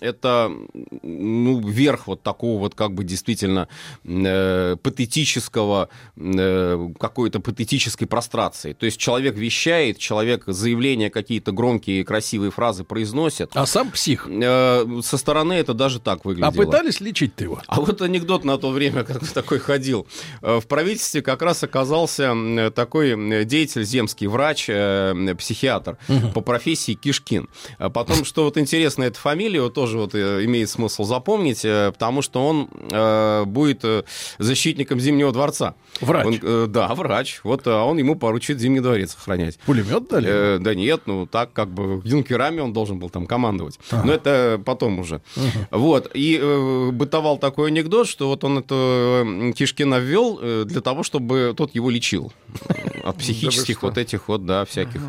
это 0.00 0.50
ну, 1.02 1.60
верх 1.60 2.06
вот 2.06 2.22
такого 2.22 2.58
вот 2.60 2.74
как 2.74 2.94
бы 2.94 3.04
действительно 3.04 3.68
э, 4.04 4.76
патетического, 4.82 5.88
э, 6.16 6.88
какой-то 6.98 7.40
патетической 7.40 8.06
прострации. 8.06 8.72
То 8.72 8.86
есть 8.86 8.98
человек 8.98 9.36
вещает, 9.36 9.98
человек 9.98 10.44
заявления 10.46 11.10
какие-то 11.10 11.52
громкие 11.52 12.04
красивые 12.04 12.50
фразы 12.50 12.84
произносит. 12.84 13.50
А 13.54 13.66
сам 13.66 13.90
псих? 13.90 14.28
Э, 14.28 14.86
со 15.02 15.18
стороны 15.18 15.54
это 15.54 15.74
даже 15.74 16.00
так 16.00 16.24
выглядело. 16.24 16.48
А 16.48 16.52
пытались 16.52 17.00
лечить 17.00 17.34
ты 17.34 17.44
его? 17.44 17.60
А 17.66 17.80
вот 17.80 18.02
анекдот 18.02 18.44
на 18.44 18.58
то 18.58 18.70
время 18.70 19.04
как 19.04 19.26
такой 19.28 19.58
ходил. 19.58 20.06
Э, 20.40 20.60
в 20.60 20.66
правительстве 20.66 21.22
как 21.22 21.42
раз 21.42 21.62
оказался 21.62 22.34
такой 22.74 23.44
деятель 23.44 23.84
земский, 23.84 24.26
врач, 24.26 24.66
э, 24.68 25.34
психиатр 25.62 25.96
угу. 26.08 26.28
по 26.34 26.40
профессии 26.40 26.94
Кишкин. 26.94 27.48
А 27.78 27.90
потом, 27.90 28.24
что 28.24 28.44
вот 28.44 28.58
интересно, 28.58 29.04
эта 29.04 29.18
фамилия 29.18 29.68
тоже 29.70 29.98
вот 29.98 30.14
э, 30.14 30.44
имеет 30.44 30.68
смысл 30.68 31.04
запомнить, 31.04 31.62
потому 31.62 32.22
что 32.22 32.46
он 32.46 32.68
будет 33.46 33.84
защитником 34.38 35.00
Зимнего 35.00 35.32
дворца. 35.32 35.74
Врач? 36.00 36.26
Он, 36.42 36.72
да, 36.72 36.94
врач. 36.94 37.40
Вот 37.44 37.66
а 37.66 37.84
он 37.84 37.98
ему 37.98 38.16
поручит 38.16 38.58
Зимний 38.58 38.80
дворец 38.80 39.16
охранять. 39.18 39.58
Пулемет 39.60 40.08
дали? 40.08 40.28
Э, 40.28 40.58
да 40.58 40.74
нет, 40.74 41.02
ну 41.06 41.26
так 41.26 41.52
как 41.52 41.70
бы 41.70 42.02
юнкерами 42.04 42.60
он 42.60 42.72
должен 42.72 42.98
был 42.98 43.10
там 43.10 43.26
командовать. 43.26 43.78
Ага. 43.90 44.06
Но 44.06 44.12
это 44.12 44.60
потом 44.64 44.98
уже. 44.98 45.22
Угу. 45.36 45.78
Вот. 45.78 46.10
И 46.14 46.38
э, 46.40 46.90
бытовал 46.92 47.38
такой 47.38 47.68
анекдот, 47.68 48.08
что 48.08 48.28
вот 48.28 48.44
он 48.44 48.58
это 48.58 49.52
Кишкина 49.56 49.98
ввел 49.98 50.38
э, 50.40 50.64
для 50.66 50.80
того, 50.80 51.02
чтобы 51.02 51.54
тот 51.56 51.74
его 51.74 51.90
лечил 51.90 52.32
от 53.04 53.18
психических 53.18 53.82
вот 53.82 53.98
этих 53.98 54.28
вот, 54.28 54.46
да, 54.46 54.64
всяких 54.64 55.00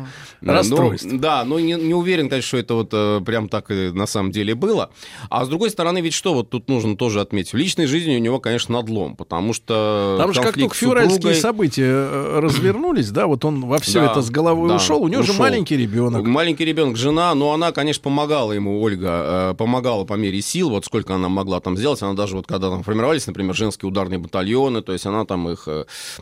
расстройств. 0.52 1.08
Да, 1.12 1.44
но 1.44 1.58
не, 1.58 1.74
не 1.74 1.94
уверен, 1.94 2.28
конечно, 2.28 2.48
что 2.48 2.56
это 2.58 2.74
вот 2.74 2.88
э, 2.92 3.20
прям 3.24 3.48
так 3.48 3.70
и 3.70 3.90
на 3.90 4.06
самом 4.06 4.30
деле 4.30 4.54
было. 4.54 4.90
А 5.30 5.44
с 5.44 5.48
другой 5.48 5.70
стороны, 5.70 6.00
ведь 6.00 6.14
что 6.14 6.34
вот 6.34 6.50
тут 6.50 6.68
нужно 6.68 6.96
тоже 6.96 7.20
отметить? 7.20 7.52
В 7.52 7.56
личной 7.56 7.86
жизни 7.86 8.16
у 8.16 8.20
него, 8.20 8.40
конечно, 8.40 8.74
надлом, 8.74 9.16
потому 9.16 9.52
что 9.52 10.16
Там 10.18 10.32
же 10.32 10.42
как 10.42 10.54
только 10.58 10.74
февральские 10.74 11.34
события 11.34 11.84
э, 11.84 12.38
развернулись, 12.40 13.10
да, 13.10 13.26
вот 13.26 13.44
он 13.44 13.62
во 13.62 13.78
все 13.78 14.00
да, 14.00 14.12
это 14.12 14.22
с 14.22 14.30
головой 14.30 14.68
да, 14.68 14.76
ушел, 14.76 15.02
у 15.02 15.08
него 15.08 15.22
ушел. 15.22 15.34
же 15.34 15.40
маленький 15.40 15.76
ребенок. 15.76 16.24
Маленький 16.24 16.64
ребенок, 16.64 16.96
жена, 16.96 17.34
но 17.34 17.52
она, 17.52 17.72
конечно, 17.72 18.02
помогала 18.02 18.52
ему, 18.52 18.80
Ольга, 18.82 19.54
помогала 19.58 20.04
по 20.04 20.14
мере 20.14 20.40
сил, 20.42 20.70
вот 20.70 20.84
сколько 20.84 21.14
она 21.14 21.28
могла 21.28 21.60
там 21.60 21.76
сделать, 21.76 22.02
она 22.02 22.14
даже 22.14 22.36
вот 22.36 22.46
когда 22.46 22.70
там 22.70 22.82
формировались, 22.82 23.26
например, 23.26 23.54
женские 23.54 23.88
ударные 23.88 24.18
батальоны, 24.18 24.82
то 24.82 24.92
есть 24.92 25.06
она 25.06 25.24
там 25.24 25.48
их 25.48 25.68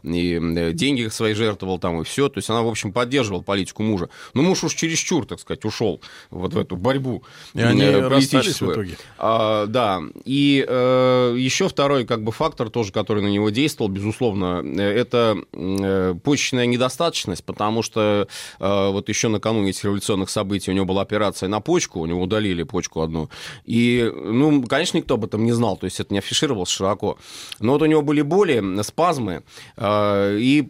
и 0.02 0.72
деньги 0.72 1.08
свои 1.08 1.34
жертвовала 1.34 1.78
там 1.78 2.00
и 2.00 2.04
все. 2.04 2.28
То 2.28 2.38
есть 2.38 2.50
она, 2.50 2.62
в 2.62 2.68
общем, 2.68 2.92
поддерживала 2.92 3.42
политику 3.42 3.82
мужа. 3.82 4.08
Но 4.35 4.42
муж 4.42 4.64
уж 4.64 4.75
чересчур, 4.75 5.26
так 5.26 5.40
сказать, 5.40 5.64
ушел 5.64 6.00
вот 6.31 6.54
в 6.54 6.59
эту 6.59 6.76
борьбу 6.76 7.25
и 7.54 7.61
они 7.61 7.83
э, 7.83 8.09
политическую. 8.09 8.71
в 8.71 8.75
итоге. 8.75 8.97
А, 9.19 9.66
да. 9.66 10.00
И 10.25 10.64
э, 10.66 11.35
еще 11.38 11.69
второй 11.69 12.07
как 12.07 12.23
бы 12.23 12.33
фактор 12.33 12.71
тоже, 12.71 12.92
который 12.92 13.23
на 13.23 13.28
него 13.28 13.50
действовал, 13.50 13.90
безусловно, 13.90 14.62
э, 14.64 14.83
это 14.83 15.37
э, 15.52 16.14
почечная 16.23 16.66
недостаточность, 16.66 17.45
потому 17.45 17.83
что 17.83 18.28
э, 18.59 18.88
вот 18.90 19.09
еще 19.09 19.28
накануне 19.28 19.71
этих 19.71 19.85
революционных 19.85 20.31
событий 20.31 20.71
у 20.71 20.75
него 20.75 20.87
была 20.87 21.02
операция 21.02 21.49
на 21.49 21.61
почку, 21.61 22.00
у 22.00 22.07
него 22.07 22.23
удалили 22.23 22.62
почку 22.62 23.02
одну. 23.02 23.31
И, 23.64 24.11
ну, 24.14 24.62
конечно, 24.64 24.97
никто 24.97 25.14
об 25.14 25.25
этом 25.25 25.45
не 25.45 25.52
знал, 25.52 25.76
то 25.76 25.85
есть 25.85 26.00
это 26.00 26.12
не 26.12 26.19
афишировалось 26.19 26.69
широко. 26.69 27.19
Но 27.61 27.73
вот 27.73 27.83
у 27.83 27.87
него 27.87 28.02
были 28.02 28.23
боли, 28.23 28.83
спазмы, 28.83 29.42
э, 29.76 30.38
и 30.38 30.62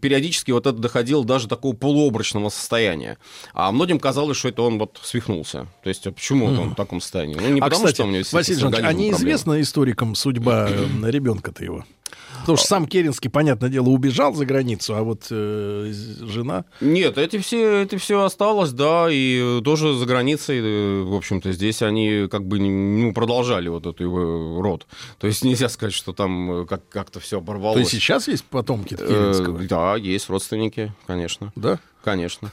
периодически 0.00 0.50
вот 0.50 0.66
это 0.66 0.78
доходило 0.78 1.24
даже 1.24 1.48
до 1.48 1.56
такого 1.56 1.74
полуобрачного 1.74 2.48
состояния. 2.48 2.75
А 3.52 3.72
многим 3.72 3.98
казалось, 3.98 4.36
что 4.36 4.48
это 4.48 4.62
он 4.62 4.78
вот 4.78 5.00
свихнулся. 5.02 5.66
То 5.82 5.88
есть, 5.88 6.06
а 6.06 6.12
почему 6.12 6.48
mm. 6.48 6.60
он 6.60 6.70
в 6.70 6.74
таком 6.74 7.00
состоянии? 7.00 7.34
Ну, 7.34 7.48
не 7.48 7.60
а, 7.60 7.64
потому, 7.64 7.84
кстати, 7.84 7.94
что 7.94 8.04
у 8.04 8.10
него 8.10 8.24
Василий 8.32 8.60
Жанович, 8.60 8.84
а 8.84 8.92
неизвестна 8.92 9.60
историкам 9.60 10.14
судьба 10.14 10.68
э, 10.70 10.86
ребенка-то 11.10 11.64
его? 11.64 11.84
Потому 12.40 12.58
что 12.58 12.68
сам 12.68 12.86
Керенский, 12.86 13.28
понятное 13.28 13.68
дело, 13.68 13.88
убежал 13.88 14.32
за 14.32 14.46
границу, 14.46 14.94
а 14.94 15.02
вот 15.02 15.26
э, 15.30 15.92
жена... 16.22 16.64
Нет, 16.80 17.18
эти 17.18 17.38
все, 17.38 17.78
это 17.78 17.98
все 17.98 18.22
осталось, 18.22 18.70
да, 18.70 19.08
и 19.10 19.60
тоже 19.64 19.94
за 19.94 20.06
границей, 20.06 20.60
э, 20.60 21.02
в 21.02 21.14
общем-то, 21.14 21.50
здесь 21.50 21.82
они 21.82 22.28
как 22.30 22.46
бы 22.46 22.60
ну, 22.60 23.12
продолжали 23.12 23.68
вот 23.68 23.86
эту 23.86 24.04
его 24.04 24.62
род. 24.62 24.86
То 25.18 25.26
есть 25.26 25.42
нельзя 25.42 25.68
сказать, 25.68 25.92
что 25.92 26.12
там 26.12 26.62
э, 26.62 26.66
как- 26.66 26.88
как-то 26.88 27.18
все 27.18 27.38
оборвалось. 27.38 27.74
То 27.74 27.80
есть 27.80 27.90
сейчас 27.90 28.28
есть 28.28 28.44
потомки 28.44 28.94
Керенского? 28.94 29.60
Э, 29.60 29.66
да, 29.66 29.96
есть 29.96 30.28
родственники, 30.28 30.92
конечно. 31.06 31.52
Да? 31.56 31.80
Конечно. 32.06 32.52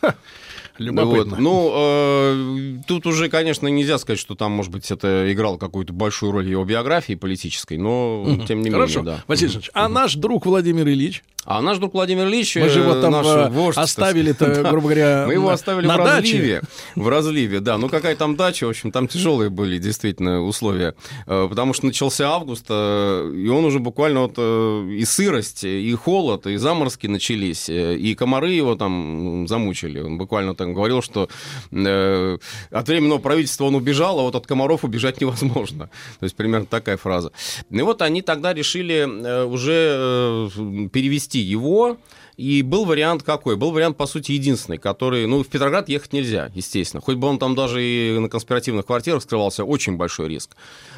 Любопытно. 0.79 1.35
Вот. 1.35 1.39
Ну, 1.39 1.71
э, 1.75 2.77
тут 2.87 3.05
уже, 3.05 3.29
конечно, 3.29 3.67
нельзя 3.67 3.99
сказать, 3.99 4.17
что 4.17 4.33
там, 4.33 4.51
может 4.51 4.71
быть, 4.71 4.89
это 4.89 5.31
играл 5.31 5.59
какую-то 5.59 5.93
большую 5.93 6.31
роль 6.31 6.49
его 6.49 6.65
биографии 6.65 7.13
политической, 7.13 7.77
но 7.77 8.23
угу. 8.23 8.45
тем 8.45 8.63
не 8.63 8.71
Хорошо. 8.71 9.01
менее, 9.01 9.17
да. 9.17 9.23
Василий 9.27 9.51
Ильич, 9.51 9.69
а 9.75 9.87
наш 9.89 10.15
друг 10.15 10.47
Владимир 10.47 10.87
Ильич? 10.87 11.23
А 11.45 11.61
наш 11.61 11.77
друг 11.77 11.93
Владимир 11.93 12.27
Ильич... 12.27 12.55
Мы 12.55 12.69
же 12.69 12.79
его 12.79 13.01
там 13.01 13.13
э, 13.15 13.49
вождь, 13.49 13.77
оставили-то, 13.77 14.63
грубо 14.69 14.87
говоря, 14.87 15.25
Мы 15.27 15.33
его 15.33 15.49
оставили 15.49 15.87
на 15.87 15.97
в 15.97 15.99
разливе. 15.99 16.61
В 16.95 17.07
разливе, 17.09 17.59
да. 17.59 17.77
Ну, 17.77 17.89
какая 17.89 18.15
там 18.15 18.37
дача, 18.37 18.65
в 18.65 18.69
общем, 18.69 18.91
там 18.91 19.09
тяжелые 19.09 19.49
были 19.49 19.77
действительно 19.77 20.41
условия. 20.41 20.95
Э, 21.27 21.47
потому 21.49 21.73
что 21.73 21.85
начался 21.87 22.29
август, 22.29 22.65
э, 22.69 23.31
и 23.35 23.49
он 23.49 23.65
уже 23.65 23.79
буквально 23.79 24.21
вот 24.21 24.37
и 24.37 25.03
сырость, 25.03 25.65
и 25.65 25.93
холод, 25.95 26.47
и 26.47 26.55
заморозки 26.55 27.07
начались, 27.07 27.67
и 27.67 28.15
комары 28.15 28.51
его 28.51 28.75
там 28.75 29.45
замучили. 29.47 29.99
Он 29.99 30.17
буквально 30.17 30.55
там 30.55 30.73
говорил, 30.73 31.01
что 31.01 31.27
от 31.71 32.87
временного 32.87 33.19
правительства 33.19 33.65
он 33.65 33.75
убежал, 33.75 34.19
а 34.19 34.23
вот 34.23 34.35
от 34.35 34.47
комаров 34.47 34.85
убежать 34.85 35.19
невозможно. 35.21 35.89
То 36.19 36.23
есть 36.23 36.35
примерно 36.35 36.67
такая 36.67 36.95
фраза. 36.95 37.31
И 37.69 37.81
вот 37.81 38.01
они 38.01 38.21
тогда 38.21 38.53
решили 38.53 39.03
уже 39.45 40.49
перевести 40.89 41.32
вести 41.33 41.39
его. 41.39 41.97
И 42.37 42.63
был 42.63 42.85
вариант 42.85 43.23
какой? 43.23 43.55
Был 43.55 43.71
вариант, 43.71 43.97
по 43.97 44.07
сути, 44.07 44.31
единственный, 44.31 44.77
который... 44.77 45.27
Ну, 45.27 45.43
в 45.43 45.47
Петроград 45.47 45.87
ехать 45.89 46.13
нельзя, 46.13 46.51
естественно. 46.55 47.01
Хоть 47.01 47.17
бы 47.17 47.27
он 47.27 47.37
там 47.37 47.53
даже 47.55 47.83
и 47.83 48.17
на 48.17 48.27
конспиративных 48.27 48.85
квартирах 48.85 49.21
скрывался, 49.21 49.63
очень 49.63 49.97
большой 49.97 50.29
риск. 50.29 50.55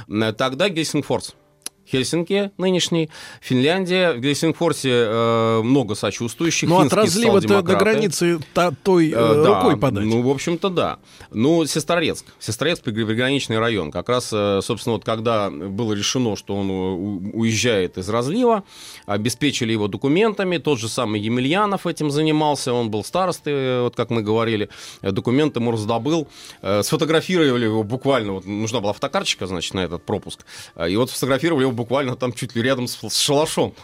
Тогда 0.08 0.70
Гельсингфорс 0.70 1.36
Хельсинки 1.90 2.52
нынешний, 2.58 3.10
Финляндия. 3.42 4.14
В 4.14 4.20
Гельсингфорсе 4.20 4.90
э, 4.92 5.62
много 5.64 5.96
сочувствующих. 5.96 6.68
Ну, 6.70 6.80
от 6.80 6.94
разлива 6.94 7.42
до, 7.42 7.62
до 7.62 7.76
границы 7.76 8.40
та, 8.54 8.72
той 8.72 9.10
э, 9.10 9.14
э, 9.14 9.44
да, 9.44 9.62
рукой 9.62 9.78
подать. 9.78 10.06
Ну, 10.06 10.22
в 10.22 10.30
общем-то, 10.30 10.70
да. 10.70 10.98
Ну, 11.32 11.66
Сестрорецк. 11.66 12.26
Сестрорецк 12.40 12.84
приграничный 12.84 13.60
район. 13.60 13.92
Как 13.92 14.10
раз, 14.10 14.30
э, 14.34 14.62
собственно, 14.64 14.94
вот 14.94 15.06
когда 15.06 15.50
было 15.50 15.94
решено, 15.94 16.36
что 16.36 16.56
он 16.56 16.70
уезжает 17.34 17.98
из 17.98 18.10
разлива, 18.10 18.64
обеспечили 19.06 19.72
его 19.72 19.88
документами. 19.88 20.58
Тот 20.58 20.80
же 20.80 20.90
самый 20.90 21.22
Емельянов 21.22 21.86
этим 21.86 22.10
занимался. 22.10 22.74
Он 22.74 22.90
был 22.90 23.04
старостой, 23.04 23.54
э, 23.54 23.82
вот 23.82 23.96
как 23.96 24.10
мы 24.10 24.24
говорили. 24.24 24.70
Документы 25.02 25.60
ему 25.60 25.72
раздобыл. 25.72 26.28
Сфотографировали 26.82 27.66
его 27.66 27.84
буквально. 27.84 28.34
Вот 28.34 28.46
нужна 28.46 28.80
была 28.80 28.94
фотокарточка, 28.94 29.46
значит, 29.46 29.74
на 29.74 29.82
этот 29.82 30.04
пропуск. 30.04 30.46
И 30.88 30.96
вот 30.96 31.12
сфотографировали 31.12 31.64
его 31.64 31.75
буквально 31.76 32.16
там 32.16 32.34
чуть 32.34 32.56
ли 32.56 32.62
рядом 32.62 32.88
с 32.88 33.18
шалашом. 33.18 33.74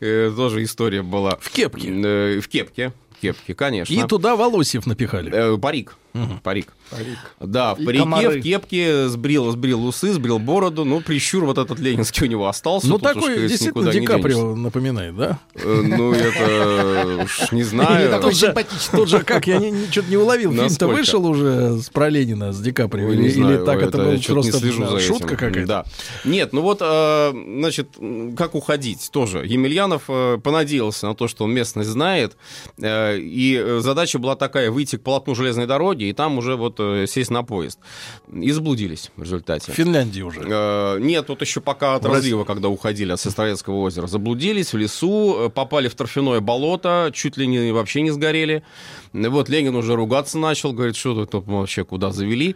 Э, 0.00 0.32
тоже 0.34 0.64
история 0.64 1.02
была. 1.02 1.36
В 1.40 1.50
кепке? 1.50 1.88
Э, 1.88 2.40
в 2.40 2.48
кепке. 2.48 2.92
Кепке, 3.20 3.54
конечно. 3.54 3.92
И 3.92 4.02
туда 4.06 4.34
Волосев 4.34 4.86
напихали. 4.86 5.30
Э, 5.32 5.58
парик. 5.58 5.96
Парик. 6.42 6.72
Парик. 6.90 7.18
Да, 7.38 7.74
в 7.74 7.80
И 7.80 7.84
парике, 7.86 8.02
комары. 8.02 8.40
в 8.40 8.42
кепке, 8.42 9.08
сбрил, 9.08 9.50
сбрил 9.52 9.86
усы, 9.86 10.12
сбрил 10.12 10.38
бороду. 10.38 10.84
Ну, 10.84 11.00
прищур 11.00 11.44
вот 11.44 11.58
этот 11.58 11.78
ленинский 11.78 12.26
у 12.26 12.28
него 12.30 12.48
остался. 12.48 12.88
Ну, 12.88 12.96
уж, 12.96 13.00
такой 13.02 13.22
конечно, 13.22 13.48
действительно 13.48 13.92
Ди 13.92 14.00
Каприо 14.00 14.56
напоминает, 14.56 15.16
да? 15.16 15.38
Э, 15.54 15.82
Ну, 15.84 16.12
это 16.12 17.22
уж 17.24 17.52
не 17.52 17.62
знаю. 17.64 18.10
такой 18.10 18.34
симпатичный. 18.34 18.98
Тут 18.98 19.08
же, 19.08 19.20
как, 19.20 19.46
я 19.46 19.60
что-то 19.90 20.10
не 20.10 20.16
уловил. 20.16 20.52
Фильм-то 20.52 20.88
вышел 20.88 21.24
уже 21.26 21.78
с 21.80 21.90
про 21.90 22.08
Ленина, 22.08 22.52
с 22.52 22.60
Ди 22.60 22.72
Каприо? 22.72 23.10
Или, 23.12 23.64
так 23.64 23.82
это, 23.82 24.18
просто 24.26 25.00
шутка 25.00 25.36
какая-то? 25.36 25.66
Да. 25.66 25.84
Нет, 26.24 26.52
ну 26.52 26.62
вот, 26.62 26.78
э, 26.80 27.32
значит, 27.32 27.90
как 28.36 28.54
уходить 28.54 29.10
тоже. 29.12 29.46
Емельянов 29.46 30.04
э, 30.08 30.38
понадеялся 30.42 31.06
на 31.06 31.14
то, 31.14 31.28
что 31.28 31.44
он 31.44 31.52
местность 31.52 31.88
знает, 31.90 32.36
и 32.82 33.76
задача 33.78 34.18
была 34.18 34.34
такая, 34.36 34.70
выйти 34.70 34.96
к 34.96 35.02
полотну 35.02 35.34
железной 35.34 35.66
дороги 35.66 36.04
и 36.04 36.12
там 36.12 36.38
уже 36.38 36.56
вот 36.56 36.79
сесть 37.08 37.30
на 37.30 37.42
поезд. 37.42 37.78
И 38.32 38.50
заблудились 38.52 39.10
в 39.16 39.22
результате. 39.22 39.72
В 39.72 39.74
Финляндии 39.74 40.22
уже. 40.22 40.40
Э, 40.44 40.98
Нет, 41.00 41.26
тут 41.26 41.40
еще 41.40 41.60
пока 41.60 41.94
от 41.94 42.04
России. 42.04 42.16
разлива, 42.16 42.44
когда 42.44 42.68
уходили 42.68 43.12
от 43.12 43.20
Сестрорецкого 43.20 43.76
озера, 43.80 44.06
заблудились 44.06 44.72
в 44.72 44.76
лесу, 44.76 45.46
э, 45.46 45.48
попали 45.50 45.88
в 45.88 45.94
торфяное 45.94 46.40
болото, 46.40 47.10
чуть 47.14 47.36
ли 47.36 47.46
не 47.46 47.72
вообще 47.72 48.02
не 48.02 48.10
сгорели. 48.10 48.62
Вот 49.12 49.48
Ленин 49.48 49.74
уже 49.74 49.96
ругаться 49.96 50.38
начал, 50.38 50.72
говорит, 50.72 50.96
что 50.96 51.26
тут 51.26 51.46
вообще 51.46 51.84
куда 51.84 52.10
завели. 52.12 52.54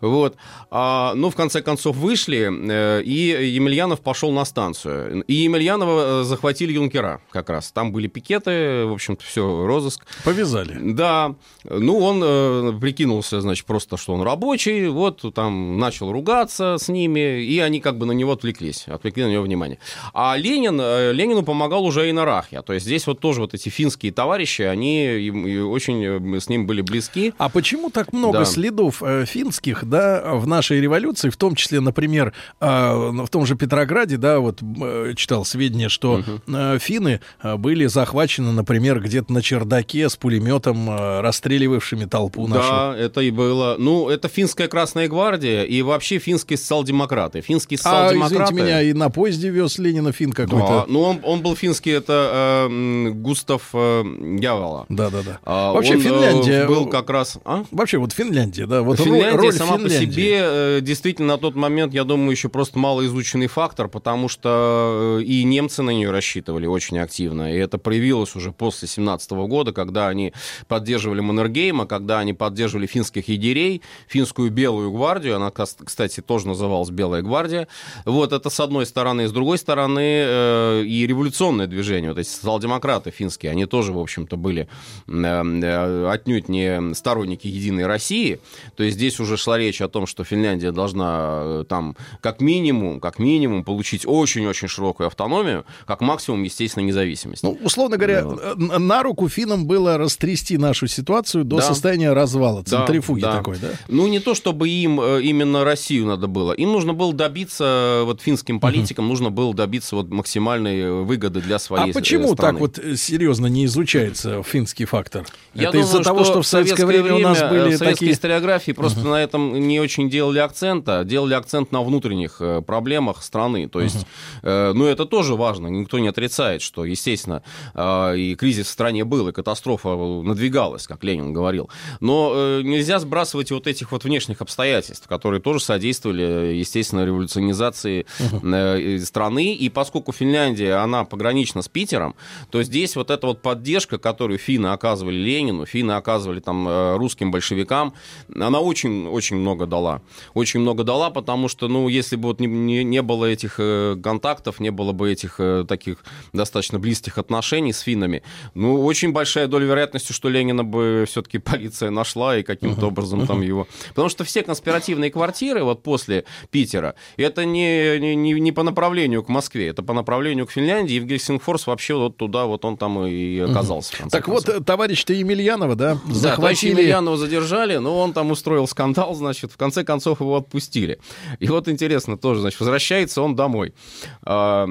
Вот. 0.00 0.36
А, 0.70 1.12
ну, 1.14 1.30
в 1.30 1.34
конце 1.36 1.62
концов, 1.62 1.96
вышли, 1.96 2.48
э, 2.50 3.02
и 3.02 3.50
Емельянов 3.54 4.00
пошел 4.00 4.30
на 4.32 4.44
станцию. 4.44 5.22
И 5.24 5.34
Емельянова 5.34 6.20
э, 6.20 6.24
захватили 6.24 6.72
юнкера 6.72 7.20
как 7.30 7.50
раз. 7.50 7.72
Там 7.72 7.92
были 7.92 8.06
пикеты, 8.06 8.84
в 8.86 8.92
общем-то, 8.92 9.24
все, 9.24 9.66
розыск. 9.66 10.04
Повязали. 10.24 10.76
Да, 10.92 11.34
ну 11.64 11.98
он 11.98 12.22
э, 12.24 12.72
прикинулся, 12.80 13.40
значит, 13.40 13.66
просто, 13.66 13.96
что 13.96 14.14
он 14.14 14.22
рабочий, 14.22 14.88
вот 14.88 15.24
там 15.34 15.78
начал 15.78 16.12
ругаться 16.12 16.76
с 16.78 16.88
ними, 16.88 17.42
и 17.42 17.58
они 17.58 17.80
как 17.80 17.98
бы 17.98 18.06
на 18.06 18.12
него 18.12 18.32
отвлеклись, 18.32 18.84
отвлекли 18.86 19.24
на 19.24 19.28
него 19.32 19.42
внимание. 19.42 19.78
А 20.14 20.36
Ленин, 20.36 20.78
э, 20.80 21.12
Ленину 21.12 21.42
помогал 21.42 21.84
уже 21.84 22.08
и 22.08 22.12
Нарахья, 22.12 22.62
то 22.62 22.72
есть 22.72 22.86
здесь 22.86 23.06
вот 23.06 23.20
тоже 23.20 23.40
вот 23.40 23.54
эти 23.54 23.68
финские 23.68 24.12
товарищи, 24.12 24.62
они 24.62 25.04
им- 25.26 25.46
и 25.46 25.58
очень 25.58 25.89
э, 25.94 26.40
с 26.40 26.48
ним 26.48 26.66
были 26.66 26.80
близки. 26.82 27.34
А 27.38 27.48
почему 27.48 27.90
так 27.90 28.12
много 28.12 28.40
Да. 28.40 28.44
следов 28.44 29.02
э, 29.02 29.24
финских, 29.26 29.84
да, 29.84 30.22
в 30.34 30.46
нашей 30.46 30.80
революции, 30.80 31.28
в 31.30 31.36
том 31.36 31.54
числе, 31.54 31.80
например, 31.80 32.32
э, 32.60 32.66
в 32.66 33.28
том 33.28 33.46
же 33.46 33.56
Петрограде, 33.56 34.16
да, 34.16 34.40
вот 34.40 34.60
э, 34.62 35.12
читал 35.16 35.44
сведения, 35.44 35.88
что 35.88 36.22
э, 36.46 36.78
финны 36.80 37.20
э, 37.42 37.56
были 37.56 37.86
захвачены, 37.86 38.52
например, 38.52 39.00
где-то 39.00 39.32
на 39.32 39.42
чердаке 39.42 40.08
с 40.08 40.16
пулеметом, 40.16 40.88
э, 40.90 41.20
расстреливавшими 41.20 42.04
толпу 42.04 42.46
нашу. 42.46 42.68
Да, 42.70 42.96
это 42.96 43.20
и 43.20 43.30
было. 43.30 43.76
Ну, 43.78 44.08
это 44.08 44.28
финская 44.28 44.68
Красная 44.68 45.08
Гвардия 45.08 45.64
и 45.64 45.82
вообще 45.82 46.18
финские 46.18 46.56
социал-демократы. 46.58 47.40
Финские 47.40 47.78
А, 47.80 47.82
социал-демократы... 47.82 48.44
извините 48.54 48.62
меня, 48.64 48.82
и 48.82 48.92
на 48.92 49.10
поезде 49.10 49.50
вез 49.50 49.78
Ленина 49.78 50.12
фин 50.12 50.30
Да, 50.30 50.36
какой-то. 50.36 50.86
ну 50.88 51.00
он, 51.02 51.20
он 51.22 51.40
был 51.42 51.56
финский, 51.56 51.90
это 51.90 52.66
э, 52.70 53.10
Густав 53.10 53.62
э, 53.72 54.02
Явола. 54.40 54.86
Да-да-да. 54.88 55.38
А 55.44 55.72
Вообще 55.80 55.94
он, 55.94 56.00
э, 56.00 56.02
Финляндия... 56.02 56.66
был 56.66 56.86
как 56.86 57.10
раз... 57.10 57.38
А? 57.44 57.64
Вообще 57.70 57.98
вот 57.98 58.12
Финляндия, 58.12 58.66
да, 58.66 58.82
вот 58.82 58.98
роль- 58.98 59.06
Финляндия 59.08 59.36
роль 59.36 59.52
сама 59.52 59.78
Финляндии. 59.78 60.06
по 60.06 60.12
себе 60.12 60.38
э, 60.42 60.80
действительно 60.80 61.28
на 61.34 61.38
тот 61.38 61.54
момент, 61.54 61.94
я 61.94 62.04
думаю, 62.04 62.30
еще 62.30 62.48
просто 62.48 62.78
малоизученный 62.78 63.46
фактор, 63.46 63.88
потому 63.88 64.28
что 64.28 65.18
э, 65.20 65.24
и 65.24 65.44
немцы 65.44 65.82
на 65.82 65.90
нее 65.90 66.10
рассчитывали 66.10 66.66
очень 66.66 66.98
активно. 66.98 67.54
И 67.54 67.56
это 67.56 67.78
проявилось 67.78 68.36
уже 68.36 68.52
после 68.52 68.88
17 68.88 69.30
года, 69.32 69.72
когда 69.72 70.08
они 70.08 70.32
поддерживали 70.68 71.20
Маннергейма, 71.20 71.86
когда 71.86 72.18
они 72.18 72.32
поддерживали 72.32 72.86
финских 72.86 73.28
егерей, 73.28 73.82
финскую 74.08 74.50
Белую 74.50 74.90
гвардию, 74.90 75.36
она, 75.36 75.50
кстати, 75.50 76.20
тоже 76.20 76.48
называлась 76.48 76.90
Белая 76.90 77.22
гвардия. 77.22 77.68
Вот 78.04 78.32
это 78.32 78.50
с 78.50 78.60
одной 78.60 78.86
стороны. 78.86 79.28
С 79.28 79.32
другой 79.32 79.58
стороны, 79.58 80.00
э, 80.00 80.82
и 80.84 81.06
революционное 81.06 81.66
движение, 81.66 82.10
вот 82.10 82.18
эти 82.18 82.28
социал-демократы 82.28 83.10
финские, 83.10 83.52
они 83.52 83.66
тоже, 83.66 83.92
в 83.92 83.98
общем-то, 83.98 84.36
были 84.36 84.68
э, 85.06 85.12
э, 85.12 85.69
отнюдь 85.70 86.48
не 86.48 86.94
сторонники 86.94 87.46
Единой 87.46 87.86
России. 87.86 88.40
То 88.76 88.82
есть 88.82 88.96
здесь 88.96 89.20
уже 89.20 89.36
шла 89.36 89.58
речь 89.58 89.80
о 89.80 89.88
том, 89.88 90.06
что 90.06 90.24
Финляндия 90.24 90.72
должна 90.72 91.40
э, 91.42 91.64
там 91.68 91.96
как 92.20 92.40
минимум, 92.40 93.00
как 93.00 93.18
минимум 93.18 93.64
получить 93.64 94.04
очень-очень 94.06 94.68
широкую 94.68 95.06
автономию, 95.06 95.64
как 95.86 96.00
максимум, 96.00 96.42
естественно, 96.42 96.84
независимость. 96.84 97.42
Ну, 97.42 97.58
условно 97.62 97.96
говоря, 97.96 98.22
Да. 98.24 98.54
э, 98.58 98.78
на 98.78 99.02
руку 99.02 99.28
финнам 99.28 99.66
было 99.66 99.98
растрясти 99.98 100.58
нашу 100.58 100.86
ситуацию 100.86 101.44
до 101.44 101.56
Да. 101.56 101.62
состояния 101.62 102.12
развала, 102.12 102.62
Да, 102.62 102.78
центрифуги 102.78 103.20
да. 103.22 103.36
такой, 103.36 103.58
да? 103.58 103.68
Ну, 103.88 104.06
не 104.08 104.18
то, 104.20 104.34
чтобы 104.34 104.68
им 104.68 105.00
э, 105.00 105.22
именно 105.22 105.64
Россию 105.64 106.06
надо 106.06 106.26
было. 106.26 106.52
Им 106.52 106.72
нужно 106.72 106.92
было 106.94 107.12
добиться, 107.12 108.00
э, 108.00 108.04
вот 108.04 108.20
финским 108.20 108.60
политикам 108.60 109.08
нужно 109.08 109.30
было 109.30 109.54
добиться 109.54 109.96
вот 109.96 110.08
максимальной 110.10 110.80
э, 110.80 110.92
выгоды 111.02 111.40
для 111.40 111.58
своей 111.58 111.84
А 111.84 111.88
э, 111.88 111.92
почему 111.92 112.34
страны. 112.34 112.52
так 112.58 112.60
вот 112.60 112.78
э, 112.78 112.96
серьезно 112.96 113.46
не 113.46 113.64
изучается 113.66 114.42
финский 114.42 114.84
фактор? 114.84 115.26
Я 115.60 115.68
Это 115.68 115.78
из-за 115.78 116.02
того, 116.02 116.24
что 116.24 116.42
в 116.42 116.46
советское 116.46 116.86
время, 116.86 117.14
у 117.14 117.18
нас 117.18 117.40
э, 117.40 117.48
были 117.48 117.74
в 117.74 117.78
советской 117.78 117.94
такие... 117.94 118.12
историографии 118.12 118.72
просто 118.72 119.00
на 119.00 119.22
этом 119.22 119.54
не 119.68 119.80
очень 119.80 120.08
делали 120.08 120.38
акцента, 120.38 121.04
делали 121.04 121.34
акцент 121.34 121.72
на 121.72 121.82
внутренних 121.82 122.36
э, 122.40 122.62
проблемах 122.62 123.22
страны. 123.22 123.68
То 123.68 123.80
есть, 123.80 124.06
э, 124.42 124.72
ну 124.74 124.86
это 124.86 125.04
тоже 125.04 125.34
важно, 125.34 125.68
никто 125.68 125.98
не 125.98 126.08
отрицает, 126.08 126.62
что, 126.62 126.84
естественно, 126.84 127.42
э, 127.74 128.16
и 128.16 128.34
кризис 128.34 128.66
в 128.66 128.70
стране 128.70 129.04
был, 129.04 129.28
и 129.28 129.32
катастрофа 129.32 129.96
надвигалась, 130.22 130.86
как 130.86 131.04
Ленин 131.04 131.32
говорил. 131.32 131.68
Но 132.00 132.32
э, 132.34 132.62
нельзя 132.62 132.98
сбрасывать 132.98 133.50
вот 133.50 133.66
этих 133.66 133.92
вот 133.92 134.04
внешних 134.04 134.40
обстоятельств, 134.40 135.06
которые 135.08 135.40
тоже 135.40 135.60
содействовали, 135.60 136.24
э, 136.24 136.54
естественно, 136.56 137.04
революционизации 137.04 138.06
э, 138.42 138.98
страны. 138.98 139.54
И 139.54 139.68
поскольку 139.68 140.12
Финляндия, 140.12 140.74
она 140.74 141.04
погранична 141.04 141.62
с 141.62 141.68
Питером, 141.68 142.14
то 142.50 142.62
здесь 142.62 142.96
вот 142.96 143.10
эта 143.10 143.26
вот 143.26 143.42
поддержка, 143.42 143.98
которую 143.98 144.38
финны 144.38 144.68
оказывали 144.68 145.16
Ленину, 145.16 145.49
финны 145.66 145.92
оказывали 145.92 146.40
там 146.40 146.66
э, 146.68 146.96
русским 146.96 147.30
большевикам, 147.30 147.94
она 148.34 148.60
очень-очень 148.60 149.36
много 149.36 149.66
дала. 149.66 150.02
Очень 150.34 150.60
много 150.60 150.84
дала, 150.84 151.10
потому 151.10 151.48
что, 151.48 151.68
ну, 151.68 151.88
если 151.88 152.16
бы 152.16 152.28
вот 152.28 152.40
не, 152.40 152.46
не- 152.46 152.84
не 152.84 153.02
было 153.02 153.26
этих 153.26 153.56
э, 153.58 153.96
контактов, 154.02 154.60
не 154.60 154.70
было 154.70 154.92
бы 154.92 155.10
этих 155.10 155.36
э, 155.38 155.64
таких 155.68 156.04
достаточно 156.32 156.78
близких 156.78 157.18
отношений 157.18 157.72
с 157.72 157.80
финнами, 157.80 158.22
ну, 158.54 158.84
очень 158.84 159.12
большая 159.12 159.46
доля 159.46 159.66
вероятности, 159.66 160.12
что 160.12 160.28
Ленина 160.28 160.64
бы 160.64 161.04
все-таки 161.08 161.38
полиция 161.50 161.90
нашла 161.90 162.36
и 162.36 162.42
каким-то 162.42 162.86
образом 162.86 163.26
там 163.26 163.42
его... 163.42 163.66
Потому 163.88 164.08
что 164.08 164.24
все 164.24 164.42
конспиративные 164.42 165.10
квартиры 165.10 165.62
вот 165.64 165.82
после 165.82 166.24
Питера, 166.50 166.94
это 167.16 167.44
не, 167.44 167.98
не, 167.98 168.32
не, 168.32 168.52
по 168.52 168.62
направлению 168.62 169.22
к 169.22 169.28
Москве, 169.28 169.68
это 169.68 169.82
по 169.82 169.92
направлению 169.92 170.46
к 170.46 170.50
Финляндии, 170.50 170.96
и 170.96 171.00
в 171.00 171.06
Гельсингфорс 171.06 171.66
вообще 171.66 171.94
вот 171.94 172.16
туда 172.16 172.46
вот 172.46 172.64
он 172.64 172.76
там 172.76 173.04
и 173.06 173.38
оказался. 173.38 173.92
Так 174.10 174.28
вот, 174.28 174.44
концов. 174.44 174.62
э, 174.62 174.64
товарищ-то 174.64 175.12
Емельянова, 175.40 175.74
да, 175.74 175.98
Да, 176.06 176.14
захватили... 176.14 176.70
Емельянова 176.70 177.16
задержали, 177.16 177.76
но 177.76 177.98
он 177.98 178.12
там 178.12 178.30
устроил 178.30 178.66
скандал, 178.66 179.14
значит, 179.14 179.52
в 179.52 179.56
конце 179.56 179.84
концов 179.84 180.20
его 180.20 180.36
отпустили. 180.36 180.98
И 181.38 181.48
вот 181.48 181.68
интересно 181.68 182.16
тоже, 182.16 182.40
значит, 182.40 182.60
возвращается 182.60 183.22
он 183.22 183.34
домой. 183.34 183.74
А, 184.22 184.66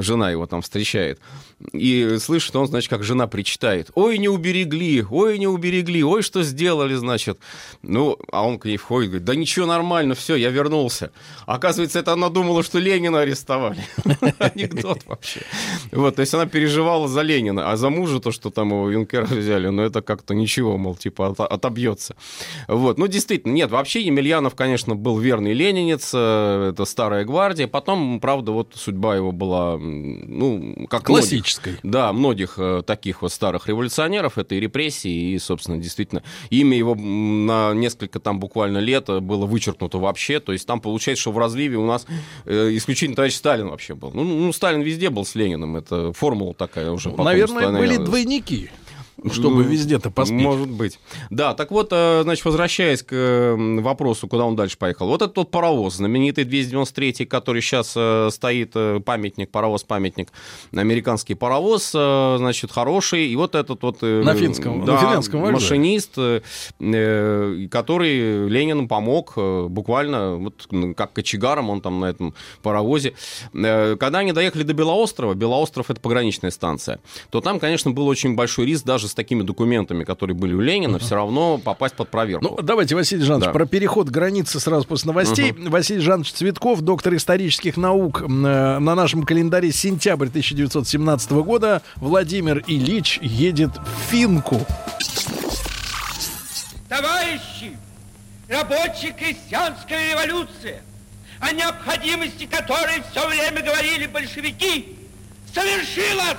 жена 0.00 0.30
его 0.30 0.46
там 0.46 0.62
встречает. 0.62 1.20
И 1.72 2.18
слышит 2.20 2.54
он, 2.54 2.68
значит, 2.68 2.88
как 2.88 3.02
жена 3.02 3.26
причитает. 3.26 3.90
Ой, 3.94 4.18
не 4.18 4.28
уберегли, 4.28 5.04
ой, 5.10 5.38
не 5.38 5.48
уберегли, 5.48 6.04
ой, 6.04 6.22
что 6.22 6.42
сделали, 6.42 6.94
значит. 6.94 7.38
Ну, 7.82 8.16
а 8.30 8.46
он 8.46 8.58
к 8.58 8.64
ней 8.64 8.76
входит, 8.76 9.10
говорит, 9.10 9.24
да 9.24 9.34
ничего, 9.34 9.66
нормально, 9.66 10.14
все, 10.14 10.36
я 10.36 10.50
вернулся. 10.50 11.10
Оказывается, 11.46 11.98
это 11.98 12.12
она 12.12 12.28
думала, 12.28 12.62
что 12.62 12.78
Ленина 12.78 13.20
арестовали. 13.20 13.84
Анекдот 14.38 15.00
вообще. 15.06 15.40
Вот, 15.90 16.16
то 16.16 16.20
есть 16.20 16.32
она 16.34 16.46
переживала 16.46 17.08
за 17.08 17.22
Ленина, 17.22 17.72
а 17.72 17.76
за 17.76 17.90
мужа 17.90 18.20
то, 18.20 18.30
что 18.30 18.50
там 18.50 18.70
его 18.70 18.90
юнкера 18.90 19.26
взяли, 19.26 19.68
ну 19.68 19.82
это 19.88 20.02
как-то 20.02 20.34
ничего, 20.34 20.78
мол, 20.78 20.94
типа 20.94 21.28
от- 21.28 21.40
отобьется. 21.40 22.16
Вот, 22.68 22.98
ну 22.98 23.06
действительно, 23.08 23.52
нет, 23.52 23.70
вообще 23.70 24.00
Емельянов, 24.02 24.54
конечно, 24.54 24.94
был 24.94 25.18
верный 25.18 25.52
ленинец, 25.54 26.10
э, 26.14 26.70
это 26.72 26.84
старая 26.84 27.24
гвардия, 27.24 27.66
потом, 27.66 28.20
правда, 28.20 28.52
вот 28.52 28.72
судьба 28.74 29.16
его 29.16 29.32
была, 29.32 29.76
ну, 29.78 30.86
как 30.88 31.08
многих. 31.08 31.28
Классической. 31.28 31.76
Да, 31.82 32.12
многих 32.12 32.54
э, 32.58 32.82
таких 32.86 33.22
вот 33.22 33.32
старых 33.32 33.68
революционеров, 33.68 34.38
это 34.38 34.54
и 34.54 34.60
репрессии, 34.60 35.32
и, 35.32 35.38
собственно, 35.38 35.78
действительно, 35.78 36.22
имя 36.50 36.76
его 36.76 36.94
на 36.94 37.74
несколько 37.74 38.20
там 38.20 38.40
буквально 38.40 38.78
лет 38.78 39.08
э, 39.08 39.20
было 39.20 39.46
вычеркнуто 39.46 39.98
вообще, 39.98 40.40
то 40.40 40.52
есть 40.52 40.66
там 40.66 40.80
получается, 40.80 41.22
что 41.22 41.32
в 41.32 41.38
разливе 41.38 41.76
у 41.76 41.86
нас 41.86 42.06
исключительно 42.46 43.16
товарищ 43.16 43.34
Сталин 43.34 43.68
вообще 43.68 43.94
был. 43.94 44.10
Ну, 44.12 44.24
ну, 44.24 44.52
Сталин 44.52 44.82
везде 44.82 45.10
был 45.10 45.24
с 45.24 45.34
Лениным, 45.34 45.76
это 45.76 46.12
формула 46.12 46.54
такая 46.54 46.90
уже. 46.90 47.10
потом 47.10 47.24
Наверное, 47.24 47.72
были 47.72 47.96
двойники. 47.96 48.70
чтобы 49.32 49.64
Ну, 49.64 49.70
везде-то 49.70 50.10
поспеть. 50.10 50.40
Может 50.40 50.70
быть. 50.70 51.00
Да, 51.30 51.54
так 51.54 51.70
вот, 51.70 51.88
э, 51.90 52.20
значит, 52.22 52.44
возвращаясь 52.44 53.02
к 53.02 53.56
вопросу, 53.56 54.28
куда 54.28 54.44
он 54.44 54.54
дальше 54.54 54.78
поехал. 54.78 55.08
Вот 55.08 55.22
этот 55.22 55.34
тот 55.34 55.50
паровоз, 55.50 55.94
знаменитый 55.96 56.44
293, 56.44 57.26
который 57.26 57.62
сейчас 57.62 57.94
э, 57.96 58.28
стоит, 58.30 58.72
э, 58.74 59.00
памятник, 59.04 59.50
паровоз-памятник, 59.50 60.28
американский 60.72 61.34
паровоз, 61.34 61.90
значит, 61.90 62.70
хороший. 62.70 63.28
И 63.28 63.36
вот 63.36 63.54
этот 63.54 63.82
вот... 63.82 64.02
На 64.02 64.34
финском- 64.34 64.80
на 64.80 64.86
да, 64.86 64.98
финляндском 64.98 65.40
вокзале. 65.40 65.54
машинист, 65.54 66.14
который 67.70 68.48
Ленину 68.48 68.86
помог 68.88 69.34
буквально, 69.36 70.36
вот 70.36 70.68
как 70.96 71.12
кочегаром 71.12 71.70
он 71.70 71.80
там 71.80 72.00
на 72.00 72.06
этом 72.06 72.34
паровозе. 72.62 73.14
Когда 73.52 74.18
они 74.18 74.32
доехали 74.32 74.62
до 74.62 74.74
Белоострова, 74.74 75.34
Белоостров— 75.34 75.90
это 75.90 76.00
пограничная 76.00 76.50
станция, 76.50 77.00
то 77.30 77.40
там, 77.40 77.58
конечно, 77.58 77.90
был 77.90 78.06
очень 78.06 78.34
большой 78.34 78.66
риск 78.66 78.84
даже 78.84 79.07
с 79.08 79.14
такими 79.14 79.42
документами, 79.42 80.04
которые 80.04 80.36
были 80.36 80.54
у 80.54 80.60
Ленина, 80.60 80.98
все 80.98 81.14
равно 81.16 81.58
попасть 81.58 81.94
под 81.94 82.08
проверку. 82.10 82.56
Ну, 82.56 82.62
давайте, 82.62 82.94
Василий 82.94 83.24
Жанович, 83.24 83.46
Да. 83.46 83.52
про 83.52 83.66
переход 83.66 84.08
границы 84.08 84.60
сразу 84.60 84.86
после 84.86 85.08
новостей. 85.08 85.52
Василий 85.52 86.00
Жанович 86.00 86.32
Цветков, 86.32 86.80
доктор 86.82 87.14
исторических 87.16 87.76
наук, 87.76 88.22
э, 88.22 88.26
на 88.26 88.78
нашем 88.94 89.22
календаре 89.24 89.72
сентябрь 89.72 90.28
1917 90.28 91.42
года. 91.42 91.82
Владимир 91.96 92.62
Ильич 92.66 93.18
едет 93.22 93.72
в 93.76 94.10
Финку. 94.10 94.60
Товарищи, 96.88 97.76
рабочая 98.48 99.12
крестьянская 99.12 100.12
революция, 100.12 100.80
о 101.40 101.52
необходимости 101.52 102.46
которой 102.46 103.02
все 103.10 103.28
время 103.28 103.62
говорили 103.62 104.06
большевики, 104.06 104.96
совершилась! 105.54 106.36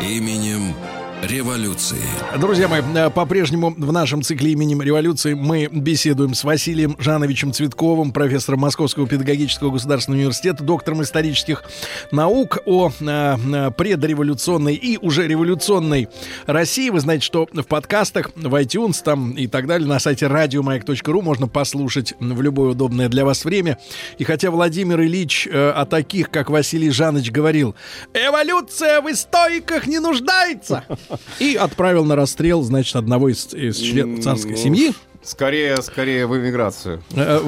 Именем 0.00 0.74
революции. 1.22 2.02
Друзья 2.36 2.66
мои, 2.66 2.82
э, 2.94 3.08
по-прежнему 3.10 3.72
в 3.76 3.92
нашем 3.92 4.22
цикле 4.22 4.52
именем 4.52 4.82
революции 4.82 5.34
мы 5.34 5.68
беседуем 5.70 6.34
с 6.34 6.42
Василием 6.42 6.96
Жановичем 6.98 7.52
Цветковым, 7.52 8.12
профессором 8.12 8.60
Московского 8.60 9.06
педагогического 9.06 9.70
государственного 9.70 10.20
университета, 10.20 10.64
доктором 10.64 11.02
исторических 11.02 11.62
наук 12.10 12.58
о 12.66 12.90
э, 12.90 12.92
э, 13.00 13.70
предреволюционной 13.70 14.74
и 14.74 14.98
уже 14.98 15.28
революционной 15.28 16.08
России. 16.46 16.90
Вы 16.90 17.00
знаете, 17.00 17.24
что 17.24 17.48
в 17.52 17.66
подкастах, 17.66 18.32
в 18.34 18.54
iTunes 18.60 18.96
там 19.04 19.32
и 19.32 19.46
так 19.46 19.68
далее, 19.68 19.86
на 19.86 20.00
сайте 20.00 20.26
радиомаяк.ру 20.26 21.22
можно 21.22 21.46
послушать 21.46 22.14
в 22.18 22.42
любое 22.42 22.70
удобное 22.70 23.08
для 23.08 23.24
вас 23.24 23.44
время. 23.44 23.78
И 24.18 24.24
хотя 24.24 24.50
Владимир 24.50 25.00
Ильич 25.00 25.46
о 25.52 25.86
таких, 25.86 26.30
как 26.30 26.50
Василий 26.50 26.90
Жанович 26.90 27.30
говорил, 27.30 27.76
эволюция 28.12 29.00
в 29.00 29.10
историках 29.10 29.86
не 29.86 30.00
нуждается, 30.00 30.84
и 31.38 31.54
отправил 31.54 32.04
на 32.04 32.16
расстрел, 32.16 32.62
значит, 32.62 32.96
одного 32.96 33.28
из, 33.28 33.52
из 33.54 33.78
членов 33.78 34.22
царской 34.24 34.56
семьи. 34.56 34.92
Скорее, 35.24 35.76
скорее 35.82 36.26
в 36.26 36.36
эмиграцию. 36.36 37.02
Э, 37.14 37.40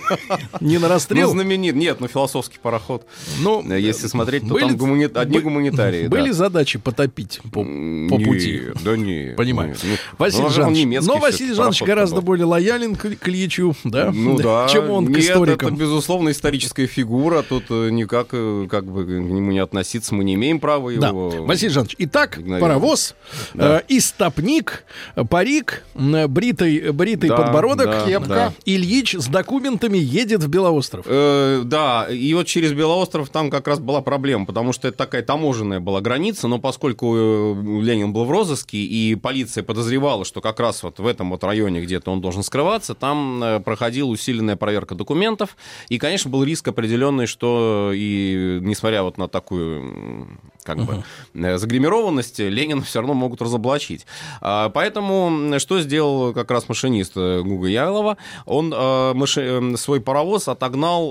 Не 0.60 0.78
на 0.78 0.88
Ну, 0.88 0.94
расстрел. 0.94 1.30
знаменит. 1.30 1.74
Нет, 1.76 2.00
ну, 2.00 2.08
философский 2.08 2.58
пароход. 2.60 3.06
Ну, 3.40 3.62
Э, 3.70 3.78
Если 3.80 4.08
смотреть, 4.08 4.42
то 4.42 4.54
были- 4.54 4.68
там 4.68 4.76
гумани- 4.76 5.10
одни 5.14 5.38
гуманитарии. 5.38 6.08
Были 6.08 6.28
да. 6.28 6.32
задачи 6.34 6.78
потопить 6.78 7.40
по, 7.52 7.62
пути. 7.62 8.62
Да 8.84 8.96
не. 8.96 9.34
Понимаю. 9.36 9.68
нет, 9.70 9.78
ну, 9.84 9.96
Василий 10.18 10.42
ну, 10.42 10.50
Жанович, 10.50 11.00
но 11.06 11.18
Василий 11.18 11.54
Жанович 11.54 11.82
гораздо 11.82 12.16
был. 12.16 12.22
более 12.22 12.46
лоялен 12.46 12.96
к, 12.96 13.02
к 13.16 13.28
Ильичу, 13.28 13.76
да, 13.84 14.10
Ну 14.12 14.36
да, 14.42 14.66
чем 14.68 14.90
он 14.90 15.12
к 15.12 15.16
историкам. 15.18 15.68
это, 15.74 15.76
безусловно, 15.80 16.30
историческая 16.30 16.86
фигура. 16.86 17.42
Тут 17.42 17.64
э, 17.70 17.90
никак 17.90 18.28
э, 18.32 18.66
как 18.68 18.84
бы 18.84 19.04
к 19.04 19.08
нему 19.08 19.52
не 19.52 19.60
относиться. 19.60 20.14
Мы 20.14 20.24
не 20.24 20.34
имеем 20.34 20.58
права 20.58 20.90
Да. 20.94 21.08
его... 21.08 21.30
Василий 21.46 21.70
Жанович, 21.70 21.94
итак, 21.98 22.38
игнорировать. 22.38 22.60
паровоз, 22.62 23.14
Да. 23.54 23.78
э, 23.80 23.82
истопник, 23.88 24.84
э, 25.14 25.24
парик, 25.24 25.84
бритый, 25.94 26.90
бритый 27.12 27.28
Да, 27.28 27.36
подбородок, 27.36 27.86
да, 27.86 28.06
кепка. 28.06 28.28
да. 28.28 28.52
Ильич 28.64 29.14
с 29.14 29.26
документами 29.26 29.98
едет 29.98 30.42
в 30.42 30.48
Белоостров. 30.48 31.04
Э, 31.08 31.62
да, 31.64 32.06
и 32.10 32.32
вот 32.34 32.46
через 32.46 32.72
Белоостров 32.72 33.28
там 33.30 33.50
как 33.50 33.68
раз 33.68 33.78
была 33.78 34.00
проблема, 34.00 34.46
потому 34.46 34.72
что 34.72 34.88
это 34.88 34.98
такая 34.98 35.22
таможенная 35.22 35.80
была 35.80 36.00
граница, 36.00 36.48
но 36.48 36.58
поскольку 36.58 37.14
э, 37.16 37.54
Ленин 37.82 38.12
был 38.12 38.24
в 38.24 38.30
розыске, 38.30 38.78
и 38.78 39.14
полиция 39.14 39.62
подозревала, 39.62 40.24
что 40.24 40.40
как 40.40 40.60
раз 40.60 40.82
вот 40.82 40.98
в 40.98 41.06
этом 41.06 41.30
вот 41.30 41.44
районе 41.44 41.80
где-то 41.80 42.10
он 42.10 42.20
должен 42.20 42.42
скрываться, 42.42 42.94
там 42.94 43.42
э, 43.42 43.60
проходила 43.60 44.08
усиленная 44.08 44.56
проверка 44.56 44.94
документов, 44.94 45.56
и, 45.88 45.98
конечно, 45.98 46.30
был 46.30 46.44
риск 46.44 46.68
определенный, 46.68 47.26
что 47.26 47.92
и 47.94 48.58
несмотря 48.62 49.02
вот 49.02 49.18
на 49.18 49.28
такую 49.28 50.28
как 50.62 50.78
бы 50.84 51.02
э, 51.34 51.58
загримированность, 51.58 52.38
Ленина 52.38 52.82
все 52.82 53.00
равно 53.00 53.14
могут 53.14 53.42
разоблачить. 53.42 54.06
А, 54.40 54.68
Поэтому 54.70 55.58
что 55.58 55.80
сделал 55.80 56.32
как 56.32 56.50
раз 56.50 56.68
машинист 56.68 57.12
э, 57.16 57.42
Гуга 57.42 57.68
Яйлова? 57.68 58.16
Он 58.46 58.72
э, 58.72 59.12
маши- 59.14 59.76
свой 59.76 60.00
паровоз 60.00 60.48
отогнал 60.48 61.02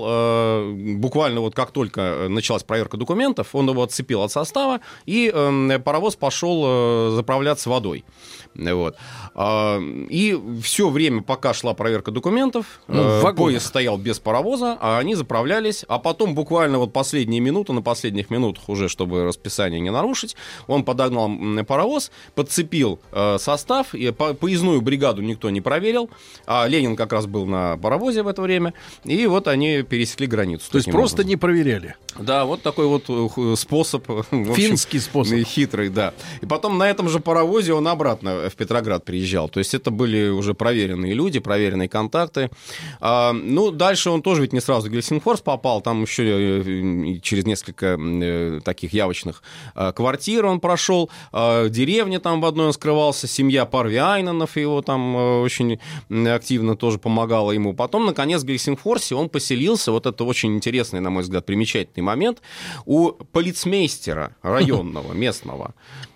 буквально 0.96 1.40
вот 1.40 1.54
как 1.54 1.70
только 1.70 2.26
началась 2.28 2.62
проверка 2.62 2.96
документов, 2.96 3.54
он 3.54 3.68
его 3.68 3.82
отцепил 3.82 4.22
от 4.22 4.32
состава, 4.32 4.80
и 5.06 5.30
э, 5.32 5.78
паровоз 5.78 6.16
пошел 6.16 7.12
заправляться 7.14 7.70
водой. 7.70 8.04
Вот. 8.54 8.96
А, 9.34 9.78
И 10.08 10.38
все 10.62 10.88
время, 10.90 11.22
пока 11.22 11.54
шла 11.54 11.74
проверка 11.74 12.10
документов, 12.10 12.66
Ну, 12.88 13.02
э, 13.02 13.34
поезд 13.34 13.66
стоял 13.66 13.96
без 13.98 14.18
паровоза, 14.18 14.76
а 14.80 14.98
они 14.98 15.14
заправлялись, 15.14 15.84
а 15.88 15.98
потом 15.98 16.34
буквально 16.34 16.78
вот 16.78 16.92
последние 16.92 17.40
минуты, 17.40 17.72
на 17.72 17.82
последних 17.82 18.30
минутах 18.30 18.68
уже, 18.68 18.88
чтобы 18.88 19.24
расписание 19.24 19.80
не 19.80 19.90
нарушить, 19.90 20.36
он 20.66 20.84
подогнал 20.84 21.30
паровоз, 21.66 22.10
подцепил 22.34 23.00
э, 23.12 23.38
состав, 23.38 23.94
и 23.94 24.10
по- 24.10 24.34
поездную 24.34 24.80
бригаду 24.82 25.22
никто 25.22 25.50
не 25.50 25.60
проверил, 25.60 26.10
а 26.46 26.66
Ленин 26.66 26.96
как 26.96 27.12
раз 27.12 27.26
был 27.26 27.46
на 27.46 27.76
паровозе 27.78 28.22
в 28.22 28.28
это 28.28 28.42
время, 28.42 28.74
и 29.04 29.26
вот 29.26 29.48
они 29.48 29.82
пересекли 29.82 30.26
границу. 30.26 30.70
То 30.70 30.78
есть 30.78 30.90
просто 30.90 31.16
образом. 31.16 31.28
не 31.30 31.36
проверяли. 31.36 31.96
Да, 32.18 32.44
вот 32.44 32.62
такой 32.62 32.86
вот 32.86 33.04
э, 33.08 33.54
способ. 33.56 34.06
в 34.08 34.18
общем, 34.30 34.54
Финский 34.54 35.00
способ. 35.00 35.38
Хитрый, 35.46 35.88
да. 35.88 36.12
И 36.42 36.46
потом 36.46 36.76
на 36.78 36.88
этом 36.90 37.08
же 37.08 37.18
паровозе 37.20 37.72
он 37.72 37.88
обратно 37.88 38.41
в 38.48 38.56
Петроград 38.56 39.04
приезжал. 39.04 39.48
То 39.48 39.58
есть 39.58 39.74
это 39.74 39.90
были 39.90 40.28
уже 40.28 40.54
проверенные 40.54 41.14
люди, 41.14 41.40
проверенные 41.40 41.88
контакты. 41.88 42.50
А, 43.00 43.32
ну, 43.32 43.70
дальше 43.70 44.10
он 44.10 44.22
тоже 44.22 44.42
ведь 44.42 44.52
не 44.52 44.60
сразу 44.60 44.88
в 44.88 44.92
Гельсингфорс 44.92 45.40
попал. 45.40 45.80
Там 45.80 46.02
еще 46.02 46.24
э, 46.24 47.18
через 47.20 47.46
несколько 47.46 47.98
э, 47.98 48.60
таких 48.64 48.92
явочных 48.92 49.42
э, 49.74 49.92
квартир 49.92 50.46
он 50.46 50.60
прошел. 50.60 51.10
А, 51.32 51.68
деревня 51.68 52.20
там 52.20 52.40
в 52.40 52.44
одной 52.46 52.66
он 52.66 52.72
скрывался. 52.72 53.26
Семья 53.26 53.64
Парви 53.66 53.96
Айненов 53.96 54.56
его 54.56 54.82
там 54.82 55.16
э, 55.16 55.40
очень 55.42 55.78
активно 56.28 56.76
тоже 56.76 56.98
помогала 56.98 57.52
ему. 57.52 57.74
Потом, 57.74 58.06
наконец, 58.06 58.42
в 58.42 58.46
Гельсингфорсе 58.46 59.14
он 59.14 59.28
поселился. 59.28 59.92
Вот 59.92 60.06
это 60.06 60.24
очень 60.24 60.54
интересный, 60.54 61.00
на 61.00 61.10
мой 61.10 61.22
взгляд, 61.22 61.46
примечательный 61.46 62.02
момент. 62.02 62.40
У 62.86 63.10
полицмейстера 63.10 64.36
районного, 64.42 65.12
местного. 65.12 65.74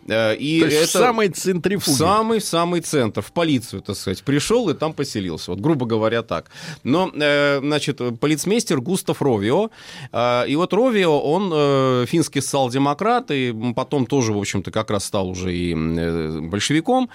И 0.09 0.59
То 0.61 0.67
есть 0.67 0.77
в 0.77 0.83
это 0.83 0.87
самой 0.87 1.29
в 1.29 1.37
центрифуге. 1.37 1.97
Самый-самый 2.17 2.81
центр, 2.81 3.21
в 3.21 3.33
полицию, 3.33 3.83
так 3.83 3.97
сказать, 3.97 4.23
пришел 4.23 4.69
и 4.71 4.75
там 4.75 4.93
поселился. 4.93 5.51
Вот, 5.51 5.61
грубо 5.61 5.87
говоря, 5.87 6.23
так. 6.23 6.51
Но, 6.85 7.11
э, 7.15 7.61
значит, 7.61 8.01
полицмейстер 8.21 8.81
Густав 8.81 9.23
Ровио. 9.23 9.71
э, 10.13 10.49
И 10.49 10.57
вот 10.57 10.73
Ровио, 10.73 11.19
он 11.21 11.53
э, 11.55 12.07
финский 12.07 12.41
социал-демократ, 12.41 13.31
и 13.31 13.55
потом 13.75 14.07
тоже, 14.07 14.33
в 14.33 14.39
общем-то, 14.39 14.71
как 14.71 14.91
раз 14.91 15.05
стал 15.05 15.29
уже 15.29 15.55
и 15.55 15.75
э, 15.75 16.41
большевиком. 16.41 17.09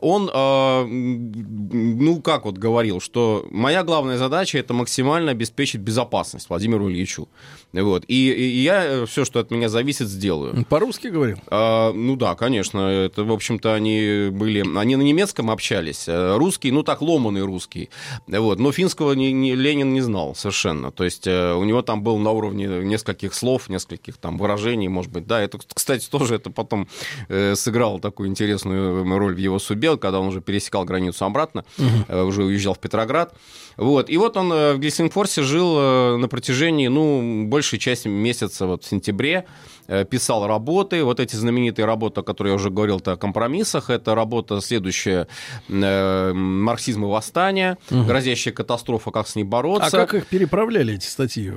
Он, 0.00 0.30
э, 0.32 0.84
ну, 0.86 2.20
как 2.20 2.44
вот 2.44 2.58
говорил, 2.58 3.00
что 3.00 3.46
моя 3.50 3.84
главная 3.84 4.18
задача 4.18 4.58
это 4.58 4.74
максимально 4.74 5.30
обеспечить 5.30 5.80
безопасность 5.80 6.48
Владимиру 6.48 6.90
Ильичу. 6.90 7.28
Вот. 7.72 8.04
И, 8.08 8.32
и 8.32 8.62
я 8.62 9.04
все, 9.06 9.24
что 9.24 9.40
от 9.40 9.50
меня 9.50 9.68
зависит, 9.68 10.08
сделаю. 10.08 10.64
По-русски 10.68 11.08
говорил? 11.08 11.36
А, 11.48 11.92
ну 11.92 12.16
да, 12.16 12.34
конечно. 12.34 12.78
Это, 12.78 13.24
в 13.24 13.32
общем-то, 13.32 13.74
они 13.74 14.28
были... 14.30 14.47
Они 14.76 14.96
на 14.96 15.02
немецком 15.02 15.50
общались. 15.50 16.04
Э, 16.08 16.36
Русский, 16.36 16.70
ну 16.72 16.82
так, 16.82 17.02
ломаный 17.02 17.42
русский. 17.42 17.90
Вот. 18.26 18.58
Но 18.58 18.72
финского 18.72 19.12
не- 19.12 19.32
не- 19.32 19.54
Ленин 19.54 19.92
не 19.92 20.00
знал 20.00 20.34
совершенно. 20.34 20.90
То 20.90 21.04
есть 21.04 21.26
э, 21.26 21.54
у 21.54 21.64
него 21.64 21.82
там 21.82 22.02
был 22.02 22.18
на 22.18 22.30
уровне 22.30 22.66
нескольких 22.66 23.34
слов, 23.34 23.68
нескольких 23.68 24.16
там 24.16 24.38
выражений, 24.38 24.88
может 24.88 25.12
быть. 25.12 25.26
Да, 25.26 25.40
это, 25.40 25.58
кстати, 25.74 26.08
тоже 26.08 26.36
это 26.36 26.50
потом 26.50 26.88
э, 27.28 27.54
сыграло 27.54 28.00
такую 28.00 28.28
интересную 28.28 29.04
роль 29.18 29.34
в 29.34 29.38
его 29.38 29.58
судьбе, 29.58 29.96
когда 29.96 30.20
он 30.20 30.28
уже 30.28 30.40
пересекал 30.40 30.84
границу 30.84 31.24
обратно, 31.24 31.64
э, 32.08 32.22
уже 32.22 32.44
уезжал 32.44 32.74
в 32.74 32.78
Петроград. 32.78 33.34
Вот. 33.78 34.10
И 34.10 34.16
вот 34.18 34.36
он 34.36 34.52
э, 34.52 34.74
в 34.74 34.78
Гельсингфорсе 34.80 35.42
жил 35.42 35.76
э, 35.78 36.16
на 36.16 36.28
протяжении, 36.28 36.88
ну, 36.88 37.46
большей 37.46 37.78
части 37.78 38.08
месяца, 38.08 38.66
вот 38.66 38.82
в 38.82 38.86
сентябре, 38.88 39.44
э, 39.86 40.04
писал 40.04 40.46
работы. 40.48 41.04
Вот 41.04 41.20
эти 41.20 41.36
знаменитые 41.36 41.86
работы, 41.86 42.20
о 42.20 42.22
которых 42.24 42.50
я 42.50 42.54
уже 42.56 42.70
говорил, 42.70 43.00
о 43.04 43.16
компромиссах. 43.16 43.88
Это 43.88 44.14
работа 44.16 44.60
следующая 44.60 45.28
«Марксизм 45.68 47.04
и 47.04 47.08
восстание», 47.08 47.76
грозящая 47.90 48.52
катастрофа, 48.54 49.10
как 49.10 49.28
с 49.28 49.36
ней 49.36 49.44
бороться. 49.44 49.86
А 49.86 49.90
как 50.06 50.14
их 50.14 50.26
переправляли, 50.26 50.94
эти 50.94 51.06
статьи 51.06 51.52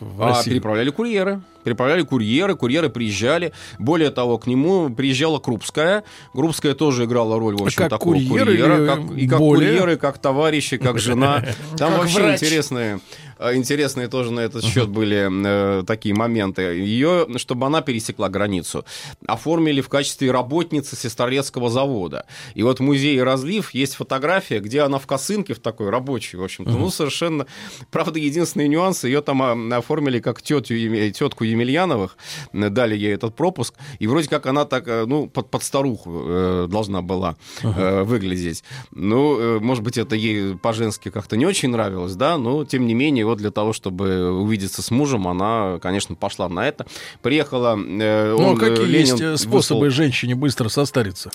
в- 0.00 0.22
А, 0.22 0.42
переправляли 0.44 0.90
курьеры. 0.90 1.40
Переправляли 1.64 2.02
курьеры, 2.02 2.54
курьеры 2.56 2.88
приезжали. 2.88 3.52
Более 3.78 4.10
того, 4.10 4.38
к 4.38 4.46
нему 4.46 4.90
приезжала 4.90 5.38
Крупская. 5.38 6.04
Крупская 6.32 6.74
тоже 6.74 7.04
играла 7.04 7.38
роль, 7.38 7.56
в 7.56 7.62
общем, 7.62 7.76
Как 7.78 7.90
такого 7.90 8.14
курьер 8.14 8.46
курьера. 8.46 8.86
как- 8.86 9.16
и 9.16 9.28
как 9.28 9.38
более? 9.38 9.70
курьеры, 9.72 9.96
как 9.96 10.18
товарищи, 10.18 10.76
как 10.76 10.98
жена. 10.98 11.44
Там 11.76 11.90
Как 11.92 11.98
вообще 11.98 12.20
врач. 12.22 12.42
интересные, 12.42 13.00
э, 13.38 13.54
интересные 13.56 14.08
тоже 14.08 14.30
на 14.32 14.40
этот 14.40 14.64
счет 14.64 14.88
были 14.88 15.28
э, 15.80 15.82
такие 15.84 16.14
моменты. 16.14 16.62
Ее, 16.62 17.26
чтобы 17.36 17.66
она 17.66 17.80
пересекла 17.82 18.28
границу, 18.28 18.84
оформили 19.26 19.80
в 19.80 19.88
качестве 19.88 20.30
работницы 20.30 20.96
Сестрорецкого 20.96 21.68
завода. 21.70 22.26
И 22.54 22.62
вот 22.62 22.78
в 22.78 22.82
музее 22.82 23.22
«Разлив» 23.24 23.74
есть 23.74 23.94
фотография, 23.96 24.60
где 24.60 24.80
она 24.82 24.98
в 24.98 25.06
косынке, 25.06 25.54
в 25.54 25.58
такой 25.60 25.90
рабочей, 25.90 26.36
в 26.36 26.44
общем-то. 26.44 26.70
Ну, 26.70 26.90
совершенно... 26.90 27.46
Правда, 27.90 28.18
единственный 28.18 28.68
нюанс, 28.68 29.04
ее 29.04 29.20
там 29.22 29.42
а, 29.42 29.76
оформили 29.76 30.20
как 30.20 30.40
тетю, 30.42 30.74
тетку 31.12 31.44
Емельяновых, 31.50 32.16
дали 32.52 32.96
ей 32.96 33.14
этот 33.14 33.34
пропуск, 33.34 33.74
и 33.98 34.06
вроде 34.06 34.28
как 34.28 34.46
она 34.46 34.64
так, 34.64 34.86
э, 34.88 35.04
ну, 35.06 35.26
под, 35.28 35.50
под 35.50 35.62
старуху 35.62 36.22
э, 36.26 36.66
должна 36.70 37.02
была 37.02 37.36
э, 37.62 38.02
выглядеть. 38.02 38.64
Ну, 38.90 39.60
может 39.60 39.82
быть, 39.84 39.98
это 39.98 40.16
ей 40.16 40.56
по-женски 40.56 41.10
как-то 41.10 41.36
не 41.36 41.46
очень 41.46 41.70
нравилось, 41.70 42.14
да, 42.14 42.38
но, 42.38 42.64
тем 42.64 42.86
не 42.86 42.94
менее, 42.94 43.24
вот 43.24 43.38
для 43.38 43.50
того, 43.50 43.72
чтобы 43.72 44.30
увидеться 44.30 44.82
с 44.82 44.90
мужем, 44.90 45.28
она, 45.28 45.78
конечно, 45.80 46.14
пошла 46.14 46.48
на 46.48 46.66
это. 46.66 46.86
Приехала... 47.22 47.74
Ну, 47.76 47.98
а 48.02 48.34
он, 48.36 48.56
э, 48.56 48.60
какие 48.60 48.86
Ленин 48.86 49.16
есть 49.16 49.42
способы 49.44 49.86
выслал- 49.86 49.90
женщине 49.90 50.34
быстро 50.34 50.68
состариться? 50.68 51.30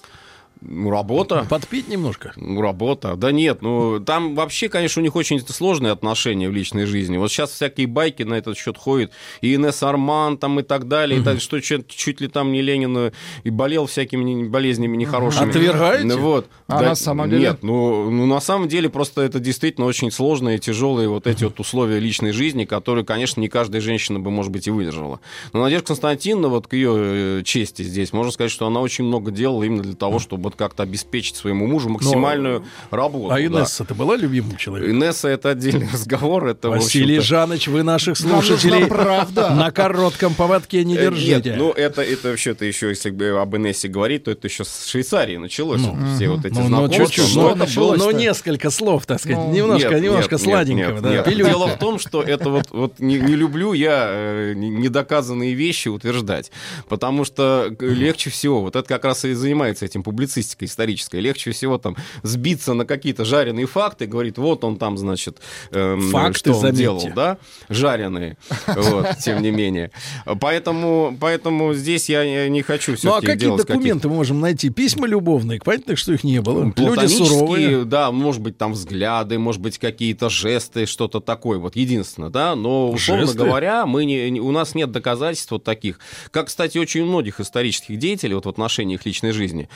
Ну, 0.65 0.89
работа. 0.89 1.45
Подпить 1.49 1.89
немножко? 1.89 2.31
Ну, 2.35 2.61
работа. 2.61 3.15
Да 3.15 3.31
нет, 3.31 3.61
ну 3.61 3.99
там 3.99 4.33
вообще, 4.35 4.69
конечно, 4.69 5.01
у 5.01 5.03
них 5.03 5.15
очень 5.15 5.39
сложные 5.41 5.91
отношения 5.91 6.47
в 6.47 6.53
личной 6.53 6.85
жизни. 6.85 7.17
Вот 7.17 7.31
сейчас 7.31 7.51
всякие 7.51 7.87
байки 7.87 8.23
на 8.23 8.35
этот 8.35 8.57
счет 8.57 8.77
ходят. 8.77 9.11
И 9.41 9.53
Инесс 9.55 9.83
Арман 9.83 10.37
там 10.37 10.59
и 10.59 10.63
так 10.63 10.87
далее. 10.87 11.19
И 11.19 11.23
так, 11.23 11.41
что 11.41 11.59
чуть, 11.59 11.87
чуть 11.87 12.21
ли 12.21 12.27
там 12.27 12.51
не 12.51 12.61
Ленин 12.61 12.97
э, 12.97 13.11
и 13.43 13.49
болел 13.49 13.87
всякими 13.87 14.47
болезнями 14.47 14.95
нехорошими. 14.95 15.49
Отвергаете? 15.49 16.05
Ну, 16.05 16.17
вот. 16.17 16.47
А 16.67 16.81
на 16.81 16.95
самом 16.95 17.29
деле? 17.29 17.41
Нет, 17.41 17.59
ну, 17.61 18.09
ну 18.09 18.25
на 18.25 18.39
самом 18.39 18.69
деле 18.69 18.89
просто 18.89 19.21
это 19.21 19.39
действительно 19.39 19.85
очень 19.85 20.11
сложные, 20.11 20.59
тяжелые 20.59 21.09
вот 21.09 21.27
эти 21.27 21.43
вот 21.43 21.59
условия 21.59 21.99
личной 21.99 22.31
жизни, 22.31 22.63
которые, 22.63 23.03
конечно, 23.03 23.41
не 23.41 23.49
каждая 23.49 23.81
женщина 23.81 24.19
бы, 24.19 24.31
может 24.31 24.51
быть, 24.51 24.67
и 24.67 24.71
выдержала. 24.71 25.19
Но 25.51 25.61
Надежда 25.61 25.87
Константиновна, 25.87 26.47
вот 26.47 26.67
к 26.67 26.73
ее 26.73 26.93
э, 26.95 27.43
чести 27.43 27.81
здесь, 27.81 28.13
можно 28.13 28.31
сказать, 28.31 28.51
что 28.51 28.65
она 28.65 28.79
очень 28.79 29.03
много 29.03 29.31
делала 29.31 29.63
именно 29.63 29.83
для 29.83 29.95
того, 29.95 30.19
чтобы 30.19 30.52
вот 30.53 30.59
как-то 30.59 30.83
обеспечить 30.83 31.35
своему 31.35 31.67
мужу 31.67 31.89
максимальную 31.89 32.65
работу. 32.91 33.33
А 33.33 33.37
да. 33.37 33.45
Инесса, 33.45 33.83
ты 33.85 33.93
была 33.93 34.15
любимым 34.15 34.57
человеком? 34.57 34.95
Инесса 34.97 35.27
это 35.29 35.49
отдельный 35.49 35.89
разговор. 35.91 36.47
Это, 36.47 36.69
Василий 36.69 37.19
Жаныч, 37.19 37.67
вы 37.67 37.83
наших 37.83 38.17
слушателей 38.17 38.85
правда. 38.85 39.49
на 39.51 39.71
коротком 39.71 40.33
поводке 40.33 40.83
не 40.83 40.95
э, 40.95 41.01
держите. 41.01 41.49
Нет, 41.51 41.57
ну 41.57 41.71
это, 41.71 42.01
это 42.01 42.29
вообще-то 42.29 42.65
еще, 42.65 42.89
если 42.89 43.09
бы 43.09 43.29
об 43.41 43.55
Инессе 43.55 43.87
говорить, 43.87 44.25
то 44.25 44.31
это 44.31 44.47
еще 44.47 44.63
с 44.63 44.87
Швейцарии 44.87 45.37
началось. 45.37 45.81
вот 45.81 46.15
все 46.15 46.29
вот 46.29 46.45
эти 46.45 46.53
Ну, 46.53 46.61
ну, 46.61 46.87
знакомства. 46.87 47.23
ну, 47.33 47.41
но 47.41 47.49
это 47.49 47.57
началось? 47.59 47.75
было 47.75 47.89
ну, 47.89 47.95
началось-то? 47.95 48.19
несколько 48.19 48.69
слов, 48.69 49.05
так 49.05 49.19
сказать, 49.19 49.37
Ну, 49.37 49.51
немножко, 49.53 49.89
Нет, 49.93 50.03
немножко 50.03 50.35
нет, 50.35 50.41
сладенького, 50.41 50.93
нет, 50.93 51.01
да, 51.01 51.09
нет. 51.31 51.43
Дело 51.43 51.67
в 51.67 51.77
том, 51.77 51.99
что 51.99 52.21
это 52.21 52.49
вот, 52.49 52.67
вот 52.71 52.99
не, 52.99 53.19
не 53.19 53.35
люблю 53.35 53.73
я 53.73 54.05
э, 54.09 54.53
не- 54.55 54.69
недоказанные 54.69 55.53
вещи 55.53 55.87
утверждать, 55.89 56.51
потому 56.89 57.25
что 57.25 57.75
легче 57.79 58.29
всего, 58.29 58.61
вот 58.61 58.75
это 58.75 58.87
как 58.87 59.05
раз 59.05 59.25
и 59.25 59.33
занимается 59.33 59.85
этим 59.85 60.03
публицистикой 60.43 60.67
исторической, 60.67 61.19
легче 61.19 61.51
всего 61.51 61.77
там 61.77 61.95
сбиться 62.23 62.73
на 62.73 62.85
какие-то 62.85 63.25
жареные 63.25 63.65
факты, 63.65 64.05
говорит, 64.05 64.37
вот 64.37 64.63
он 64.63 64.77
там, 64.77 64.97
значит, 64.97 65.39
эм, 65.71 66.11
Факты, 66.11 66.39
что 66.39 66.53
он 66.53 66.61
заметьте. 66.61 66.81
делал, 66.83 67.09
да, 67.15 67.37
жареные, 67.69 68.37
вот, 68.67 69.17
тем 69.19 69.41
не 69.41 69.51
менее. 69.51 69.91
Поэтому, 70.39 71.15
поэтому 71.19 71.73
здесь 71.73 72.09
я 72.09 72.47
не 72.49 72.61
хочу 72.61 72.95
Ну, 73.03 73.13
а 73.13 73.21
какие 73.21 73.55
документы 73.55 74.09
мы 74.09 74.15
можем 74.15 74.39
найти? 74.39 74.69
Письма 74.69 75.07
любовные, 75.07 75.59
понятно, 75.63 75.95
что 75.95 76.13
их 76.13 76.23
не 76.23 76.41
было. 76.41 76.71
Люди 76.75 77.07
суровые. 77.07 77.85
да, 77.85 78.11
может 78.11 78.41
быть, 78.41 78.57
там 78.57 78.73
взгляды, 78.73 79.39
может 79.39 79.61
быть, 79.61 79.77
какие-то 79.77 80.29
жесты, 80.29 80.85
что-то 80.85 81.19
такое, 81.19 81.59
вот, 81.59 81.75
единственное, 81.75 82.29
да, 82.29 82.55
но, 82.55 82.91
условно 82.91 83.25
Жесты? 83.25 83.39
говоря, 83.39 83.85
мы 83.85 84.05
не, 84.05 84.39
у 84.39 84.51
нас 84.51 84.75
нет 84.75 84.91
доказательств 84.91 85.51
вот 85.51 85.63
таких, 85.63 85.99
как, 86.31 86.47
кстати, 86.47 86.77
очень 86.77 87.05
многих 87.05 87.39
исторических 87.39 87.97
деятелей 87.97 88.35
вот 88.35 88.45
в 88.45 88.49
отношении 88.49 88.95
их 88.95 89.05
личной 89.05 89.31
жизни. 89.31 89.69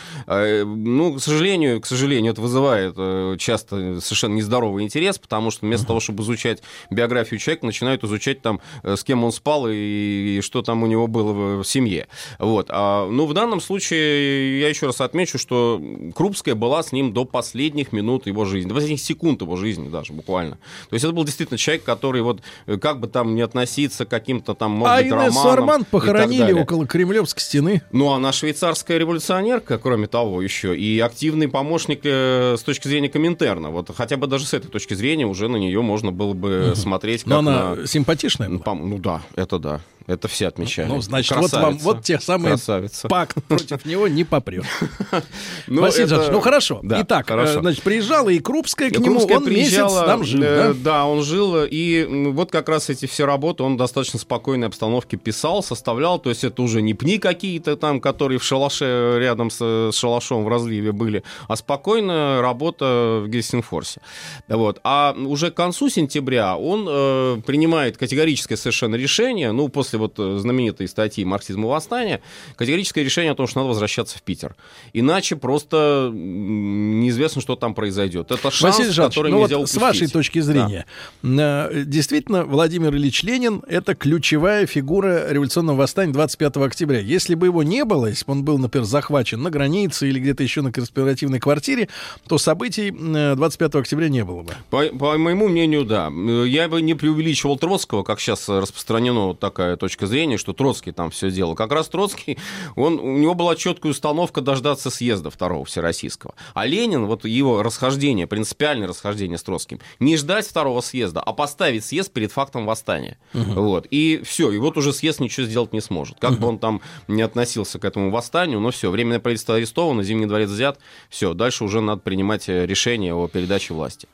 Э, 0.61 0.65
Ну, 0.65 1.13
к 1.15 1.21
сожалению, 1.21 1.81
к 1.81 1.85
сожалению, 1.85 2.31
это 2.33 2.41
вызывает 2.41 2.93
э, 2.97 3.35
часто 3.39 3.99
совершенно 4.01 4.35
нездоровый 4.35 4.83
интерес, 4.83 5.17
потому 5.17 5.51
что 5.51 5.65
вместо 5.65 5.87
того, 5.87 5.99
чтобы 5.99 6.23
изучать 6.23 6.61
биографию 6.89 7.39
человека, 7.39 7.65
начинают 7.65 8.03
изучать 8.03 8.41
там, 8.41 8.61
э, 8.83 8.95
с 8.95 9.03
кем 9.03 9.23
он 9.23 9.31
спал 9.31 9.67
и, 9.67 10.37
и 10.37 10.41
что 10.41 10.61
там 10.61 10.83
у 10.83 10.87
него 10.87 11.07
было 11.07 11.33
в, 11.33 11.63
семье. 11.63 12.07
Вот. 12.39 12.67
А, 12.69 13.07
ну, 13.09 13.25
в 13.25 13.33
данном 13.33 13.59
случае 13.61 14.59
я 14.59 14.69
еще 14.69 14.85
раз 14.85 15.01
отмечу, 15.01 15.37
что 15.37 15.81
Крупская 16.15 16.55
была 16.55 16.83
с 16.83 16.91
ним 16.91 17.13
до 17.13 17.25
последних 17.25 17.91
минут 17.91 18.27
его 18.27 18.45
жизни, 18.45 18.69
до 18.69 18.75
последних 18.75 19.01
секунд 19.01 19.41
его 19.41 19.55
жизни 19.55 19.89
даже 19.89 20.13
буквально. 20.13 20.57
То 20.89 20.93
есть 20.93 21.03
это 21.03 21.13
был 21.13 21.23
действительно 21.23 21.57
человек, 21.57 21.83
который 21.83 22.21
вот 22.21 22.41
как 22.81 22.99
бы 22.99 23.07
там 23.07 23.35
не 23.35 23.41
относиться 23.41 24.05
к 24.05 24.09
каким-то 24.09 24.53
там, 24.53 24.71
может 24.71 24.93
А 24.93 25.01
быть, 25.01 25.11
романам 25.11 25.47
Арман 25.47 25.85
похоронили 25.85 26.53
около 26.53 26.87
Кремлевской 26.87 27.41
стены. 27.41 27.81
Ну, 27.91 28.11
она 28.11 28.31
швейцарская 28.31 28.97
революционерка, 28.97 29.77
кроме 29.77 30.07
того, 30.07 30.36
еще, 30.41 30.75
и 30.77 30.99
активный 30.99 31.47
помощник 31.47 32.01
э, 32.03 32.55
с 32.57 32.63
точки 32.63 32.87
зрения 32.87 33.09
Коминтерна. 33.09 33.69
Вот 33.69 33.89
хотя 33.95 34.17
бы 34.17 34.27
даже 34.27 34.45
с 34.45 34.53
этой 34.53 34.67
точки 34.69 34.93
зрения 34.93 35.25
уже 35.25 35.47
на 35.47 35.57
нее 35.57 35.81
можно 35.81 36.11
было 36.11 36.33
бы 36.33 36.73
смотреть 36.75 37.21
как 37.23 37.29
Но 37.29 37.39
она 37.39 37.75
на... 37.75 37.87
симпатичная 37.87 38.47
Ну, 38.49 38.59
была. 38.59 38.75
ну 38.75 38.97
да, 38.97 39.21
это 39.35 39.59
да. 39.59 39.81
Это 40.05 40.29
все 40.29 40.47
отмечали. 40.47 40.87
Ну, 40.87 41.01
значит, 41.01 41.35
вот 41.35 41.51
вам 41.51 41.61
Красавица. 41.77 41.83
вот 41.85 42.01
те 42.01 42.17
самые 42.21 42.51
Красавица. 42.51 43.09
пакт 43.09 43.43
против 43.49 43.83
него 43.85 44.07
не 44.07 44.23
попрет. 44.23 44.63
Ну, 45.67 45.81
Василий 45.81 46.05
это- 46.05 46.15
Жанович, 46.15 46.31
ну 46.31 46.39
хорошо. 46.39 46.79
Да, 46.81 47.01
Итак, 47.01 47.27
хорошо. 47.27 47.57
э, 47.59 47.61
значит, 47.61 47.83
приезжала 47.83 48.29
и 48.29 48.39
Крупская 48.39 48.89
к 48.89 48.93
И 48.93 48.97
нему, 49.01 49.15
Крупская 49.17 49.37
он 49.39 49.49
месяц 49.49 49.71
приезжала, 49.71 50.05
там 50.05 50.23
жил, 50.23 50.41
э, 50.43 50.55
да? 50.55 50.73
Да, 50.81 51.05
он 51.07 51.23
жил, 51.23 51.55
и 51.65 52.05
вот 52.31 52.51
как 52.51 52.69
раз 52.69 52.89
эти 52.89 53.05
все 53.05 53.25
работы 53.25 53.63
он 53.63 53.73
в 53.75 53.77
достаточно 53.77 54.17
спокойной 54.17 54.67
обстановке 54.67 55.17
писал, 55.17 55.61
составлял, 55.61 56.19
то 56.19 56.29
есть 56.29 56.45
это 56.45 56.61
уже 56.61 56.81
не 56.81 56.93
пни 56.93 57.17
какие-то 57.17 57.75
там, 57.75 57.99
которые 57.99 58.39
в 58.39 58.43
шалаше 58.45 59.17
рядом 59.19 59.49
с, 59.49 59.57
с 59.91 59.93
шалашом 59.97 60.26
в 60.35 60.47
разливе 60.47 60.91
были, 60.91 61.23
а 61.47 61.55
спокойная 61.55 62.41
работа 62.41 63.21
в 63.23 63.29
Гельсинфорсе. 63.29 64.01
Вот. 64.47 64.79
А 64.83 65.15
уже 65.17 65.51
к 65.51 65.55
концу 65.55 65.89
сентября 65.89 66.57
он 66.57 66.85
э, 66.89 67.41
принимает 67.45 67.97
категорическое 67.97 68.57
совершенно 68.57 68.95
решение, 68.95 69.51
ну, 69.51 69.69
после 69.69 69.99
вот 69.99 70.15
знаменитой 70.17 70.87
статьи 70.87 71.23
«Марксизм 71.25 71.63
и 71.63 71.67
восстание», 71.67 72.21
категорическое 72.55 73.03
решение 73.03 73.31
о 73.31 73.35
том, 73.35 73.47
что 73.47 73.59
надо 73.59 73.69
возвращаться 73.69 74.17
в 74.17 74.21
Питер. 74.21 74.55
Иначе 74.93 75.35
просто 75.35 76.11
неизвестно, 76.13 77.41
что 77.41 77.55
там 77.55 77.73
произойдет. 77.73 78.31
Это 78.31 78.51
шанс, 78.51 78.77
Василий 78.77 78.93
Жанович, 78.93 79.15
который 79.15 79.31
ну 79.31 79.41
нельзя 79.41 79.57
вот 79.57 79.69
с 79.69 79.75
упустить. 79.75 79.81
вашей 79.81 80.07
точки 80.07 80.39
зрения, 80.39 80.85
э, 81.23 81.83
действительно, 81.85 82.45
Владимир 82.45 82.93
Ильич 82.93 83.23
Ленин— 83.23 83.63
это 83.67 83.95
ключевая 83.95 84.65
фигура 84.65 85.31
революционного 85.31 85.77
восстания 85.77 86.13
25 86.13 86.57
октября. 86.57 86.99
Если 86.99 87.35
бы 87.35 87.47
его 87.47 87.63
не 87.63 87.85
было, 87.85 88.07
если 88.07 88.25
бы 88.25 88.33
он 88.33 88.43
был, 88.43 88.57
например, 88.57 88.85
захвачен 88.85 89.41
на 89.41 89.49
границе 89.49 90.09
или 90.09 90.16
где-то 90.19 90.43
еще 90.43 90.61
на 90.61 90.71
конспиративной 90.71 91.39
квартире, 91.39 91.89
то 92.27 92.37
событий 92.37 92.93
э, 92.97 93.35
25 93.35 93.75
октября 93.75 94.09
не 94.09 94.23
было 94.23 94.43
бы. 94.43 94.53
По, 94.69 94.85
по 94.85 95.17
моему 95.17 95.47
мнению, 95.47 95.85
да. 95.85 96.11
Э, 96.11 96.45
Я 96.47 96.67
бы 96.69 96.81
не 96.81 96.93
преувеличивал 96.93 97.57
Троцкого, 97.57 98.03
как 98.03 98.19
сейчас 98.19 98.47
распространена 98.49 99.27
вот 99.27 99.39
такая 99.39 99.75
точка 99.77 100.07
зрения, 100.07 100.37
что 100.37 100.53
Троцкий 100.53 100.91
там 100.91 101.11
все 101.11 101.31
делал. 101.31 101.55
Как 101.55 101.71
раз 101.71 101.87
Троцкий, 101.87 102.37
он, 102.75 102.99
у 102.99 103.17
него 103.17 103.33
была 103.33 103.55
четкая 103.55 103.91
установка 103.91 104.41
дождаться 104.41 104.89
съезда 104.89 105.29
второго 105.29 105.65
всероссийского. 105.65 106.33
А 106.53 106.65
Ленин, 106.65 107.05
вот 107.05 107.25
его 107.25 107.63
расхождение, 107.63 108.27
принципиальное 108.27 108.87
расхождение 108.87 109.37
с 109.37 109.43
Троцким, 109.43 109.79
не 109.99 110.17
ждать 110.17 110.47
второго 110.47 110.81
съезда, 110.81 111.21
а 111.21 111.33
поставить 111.33 111.85
съезд 111.85 112.11
перед 112.11 112.31
фактом 112.31 112.65
восстания. 112.65 113.17
Вот. 113.33 113.87
И 113.91 114.21
все, 114.23 114.51
и 114.51 114.57
вот 114.57 114.77
уже 114.77 114.93
съезд 114.93 115.19
ничего 115.19 115.45
сделать 115.45 115.73
не 115.73 115.81
сможет. 115.81 116.17
Как 116.19 116.39
бы 116.39 116.47
он 116.47 116.59
там 116.59 116.81
не 117.07 117.21
относился 117.21 117.79
к 117.79 117.85
этому 117.85 118.11
восстанию, 118.11 118.59
но 118.59 118.71
все, 118.71 118.89
временное 118.89 119.19
правительство 119.19 119.55
арестовано, 119.55 120.03
Зимний 120.07 120.25
дворец 120.25 120.49
взят, 120.49 120.79
все, 121.09 121.33
дальше 121.33 121.63
уже 121.63 121.81
надо 121.81 122.01
принимать 122.01 122.49
э, 122.49 122.65
решение 122.65 123.13
о 123.13 123.27
передаче 123.27 123.73
власти. 123.73 124.07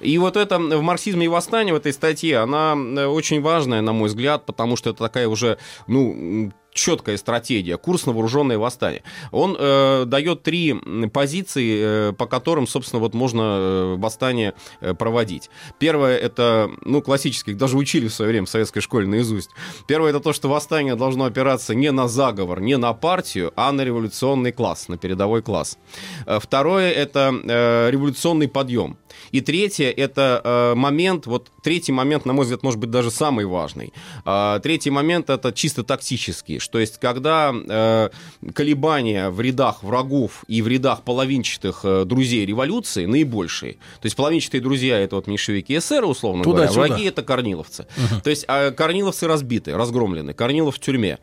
И 0.00 0.18
вот 0.18 0.36
это 0.36 0.58
в 0.58 0.82
марксизме 0.82 1.26
и 1.26 1.28
восстании 1.28 1.72
в 1.72 1.76
этой 1.76 1.92
статье, 1.92 2.38
она 2.38 2.74
э, 2.74 3.06
очень 3.06 3.42
важная, 3.42 3.80
на 3.82 3.92
мой 3.92 4.08
взгляд, 4.08 4.46
потому 4.46 4.76
что 4.76 4.90
это 4.90 5.00
такая 5.00 5.28
уже, 5.28 5.58
ну, 5.86 6.52
четкая 6.72 7.16
стратегия, 7.16 7.76
курс 7.76 8.06
на 8.06 8.12
вооруженное 8.12 8.58
восстание. 8.58 9.02
Он 9.30 9.56
э, 9.58 10.04
дает 10.06 10.42
три 10.42 10.74
позиции, 11.12 12.10
э, 12.10 12.12
по 12.12 12.26
которым, 12.26 12.66
собственно, 12.66 13.00
вот 13.00 13.14
можно 13.14 13.42
э, 13.42 13.94
восстание 13.98 14.54
э, 14.80 14.94
проводить. 14.94 15.50
Первое 15.78 16.16
это, 16.16 16.70
ну, 16.84 17.02
классических, 17.02 17.56
даже 17.56 17.76
учили 17.76 18.08
в 18.08 18.14
свое 18.14 18.30
время 18.30 18.46
в 18.46 18.50
советской 18.50 18.80
школе 18.80 19.06
наизусть. 19.06 19.50
Первое 19.86 20.10
это 20.10 20.20
то, 20.20 20.32
что 20.32 20.48
восстание 20.48 20.96
должно 20.96 21.24
опираться 21.24 21.74
не 21.74 21.92
на 21.92 22.08
заговор, 22.08 22.60
не 22.60 22.76
на 22.76 22.92
партию, 22.94 23.52
а 23.56 23.72
на 23.72 23.82
революционный 23.82 24.52
класс, 24.52 24.88
на 24.88 24.96
передовой 24.96 25.42
класс. 25.42 25.78
Э, 26.26 26.38
второе 26.40 26.90
это 26.90 27.34
э, 27.44 27.90
революционный 27.90 28.48
подъем. 28.48 28.96
И 29.30 29.40
третье, 29.40 29.90
это 29.90 30.40
э, 30.42 30.74
момент, 30.74 31.26
вот 31.26 31.50
третий 31.62 31.92
момент, 31.92 32.24
на 32.24 32.32
мой 32.32 32.44
взгляд, 32.44 32.62
может 32.62 32.80
быть 32.80 32.90
даже 32.90 33.10
самый 33.10 33.44
важный. 33.44 33.92
Э, 34.24 34.58
третий 34.62 34.90
момент 34.90 35.30
это 35.30 35.52
чисто 35.52 35.82
тактический, 35.82 36.58
что 36.62 36.78
есть 36.78 36.98
когда 36.98 37.52
э, 37.52 38.08
колебания 38.54 39.30
в 39.30 39.40
рядах 39.40 39.82
врагов 39.82 40.44
и 40.48 40.62
в 40.62 40.68
рядах 40.68 41.02
половинчатых 41.02 41.80
э, 41.84 42.04
друзей 42.04 42.46
революции 42.46 43.04
наибольшие. 43.06 43.74
То 43.74 44.06
есть 44.06 44.16
половинчатые 44.16 44.60
друзья 44.60 44.98
это 44.98 45.16
вот 45.16 45.26
меньшевики 45.26 45.76
эсеры, 45.76 46.06
условно 46.06 46.44
Туда, 46.44 46.66
говоря, 46.66 46.72
сюда. 46.72 46.86
враги 46.86 47.04
это 47.04 47.22
корниловцы. 47.22 47.86
То 48.24 48.30
есть 48.30 48.44
э, 48.48 48.70
корниловцы 48.70 49.26
разбиты, 49.26 49.76
разгромлены, 49.76 50.32
Корнилов 50.32 50.76
в 50.76 50.78
тюрьме. 50.78 51.18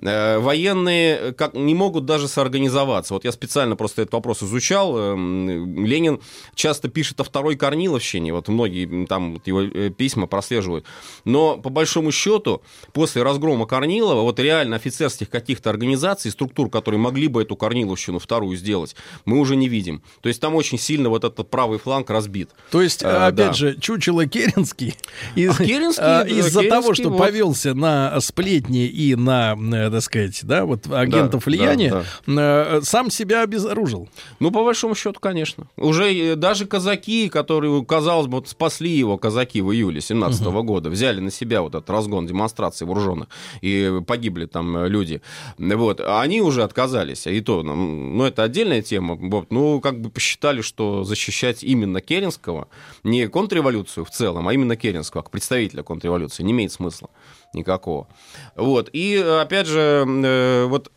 Э, 0.00 0.38
военные 0.38 1.16
э, 1.16 1.32
как, 1.32 1.54
не 1.54 1.74
могут 1.74 2.04
даже 2.04 2.28
соорганизоваться. 2.28 3.14
Вот 3.14 3.24
я 3.24 3.32
специально 3.32 3.76
просто 3.76 4.02
этот 4.02 4.14
вопрос 4.14 4.42
изучал. 4.42 4.94
Э, 4.96 5.14
Ленин 5.14 6.20
часто 6.54 6.88
пишет 6.88 7.20
о 7.20 7.24
второй 7.24 7.56
Корниловщине, 7.56 8.32
вот 8.32 8.48
многие 8.48 9.06
там 9.06 9.34
вот 9.34 9.46
его 9.46 9.62
э, 9.62 9.90
письма 9.90 10.26
прослеживают. 10.26 10.84
Но 11.24 11.56
по 11.56 11.70
большому 11.70 12.12
счету, 12.12 12.62
после 12.92 13.22
разгрома 13.22 13.66
Корнилова, 13.66 14.22
вот 14.22 14.38
реально 14.38 14.76
офицерских 14.82 15.30
каких-то 15.30 15.70
организаций, 15.70 16.30
структур, 16.30 16.68
которые 16.68 16.98
могли 17.00 17.28
бы 17.28 17.42
эту 17.42 17.56
Корниловщину 17.56 18.18
вторую 18.18 18.56
сделать, 18.56 18.96
мы 19.24 19.38
уже 19.38 19.54
не 19.56 19.68
видим. 19.68 20.02
То 20.20 20.28
есть 20.28 20.40
там 20.40 20.54
очень 20.56 20.78
сильно 20.78 21.08
вот 21.08 21.24
этот 21.24 21.48
правый 21.50 21.78
фланг 21.78 22.10
разбит. 22.10 22.50
То 22.70 22.82
есть, 22.82 23.02
А, 23.04 23.28
опять 23.28 23.48
да. 23.48 23.52
же, 23.52 23.78
чучело 23.80 24.26
Керенский, 24.26 24.94
из- 25.36 25.56
Керенский, 25.56 26.02
а, 26.04 26.24
да, 26.24 26.28
из-за 26.28 26.60
Керенский 26.60 26.68
того, 26.70 26.94
что 26.94 27.10
вот. 27.10 27.18
повелся 27.18 27.74
на 27.74 28.20
сплетни 28.20 28.86
и 28.86 29.14
на, 29.14 29.56
э, 29.56 29.90
так 29.90 30.02
сказать, 30.02 30.40
да, 30.42 30.64
вот 30.64 30.90
агентов 30.92 31.44
да, 31.44 31.50
влияния, 31.50 32.04
э, 32.26 32.80
сам 32.82 33.10
себя 33.10 33.42
обезоружил. 33.42 34.08
Ну, 34.40 34.50
по 34.50 34.64
большому 34.64 34.94
счету, 34.94 35.20
конечно. 35.20 35.66
Уже 35.76 36.12
э, 36.12 36.36
даже 36.36 36.66
казаки, 36.66 37.28
которые, 37.28 37.84
казалось 37.84 38.26
бы, 38.26 38.38
вот 38.38 38.48
спасли 38.48 38.90
его, 38.90 39.16
казаки 39.18 39.60
в 39.60 39.72
июле 39.72 40.00
17 40.00 40.42
года, 40.44 40.90
взяли 40.90 41.20
на 41.20 41.30
себя 41.30 41.62
вот 41.62 41.74
этот 41.74 41.88
разгон 41.90 42.26
демонстраций 42.26 42.86
вооруженных, 42.86 43.28
и 43.60 44.00
погибли 44.06 44.46
там 44.46 44.71
э, 44.76 44.88
люди, 44.88 45.20
вот, 45.58 46.00
а 46.00 46.20
они 46.20 46.40
уже 46.40 46.62
отказались, 46.62 47.26
и 47.26 47.40
то, 47.40 47.62
ну, 47.62 48.24
это 48.24 48.42
отдельная 48.42 48.82
тема, 48.82 49.14
вот, 49.14 49.50
ну, 49.50 49.80
как 49.80 50.00
бы 50.00 50.10
посчитали, 50.10 50.62
что 50.62 51.04
защищать 51.04 51.64
именно 51.64 52.00
Керенского, 52.00 52.68
не 53.04 53.28
контрреволюцию 53.28 54.04
в 54.04 54.10
целом, 54.10 54.48
а 54.48 54.54
именно 54.54 54.76
Керенского, 54.76 55.22
как 55.22 55.30
представителя 55.30 55.82
контрреволюции, 55.82 56.42
не 56.42 56.52
имеет 56.52 56.72
смысла 56.72 57.08
никакого. 57.54 58.08
Вот. 58.56 58.88
И, 58.92 59.16
опять 59.16 59.66
же, 59.66 60.04
э, 60.06 60.64
вот 60.66 60.90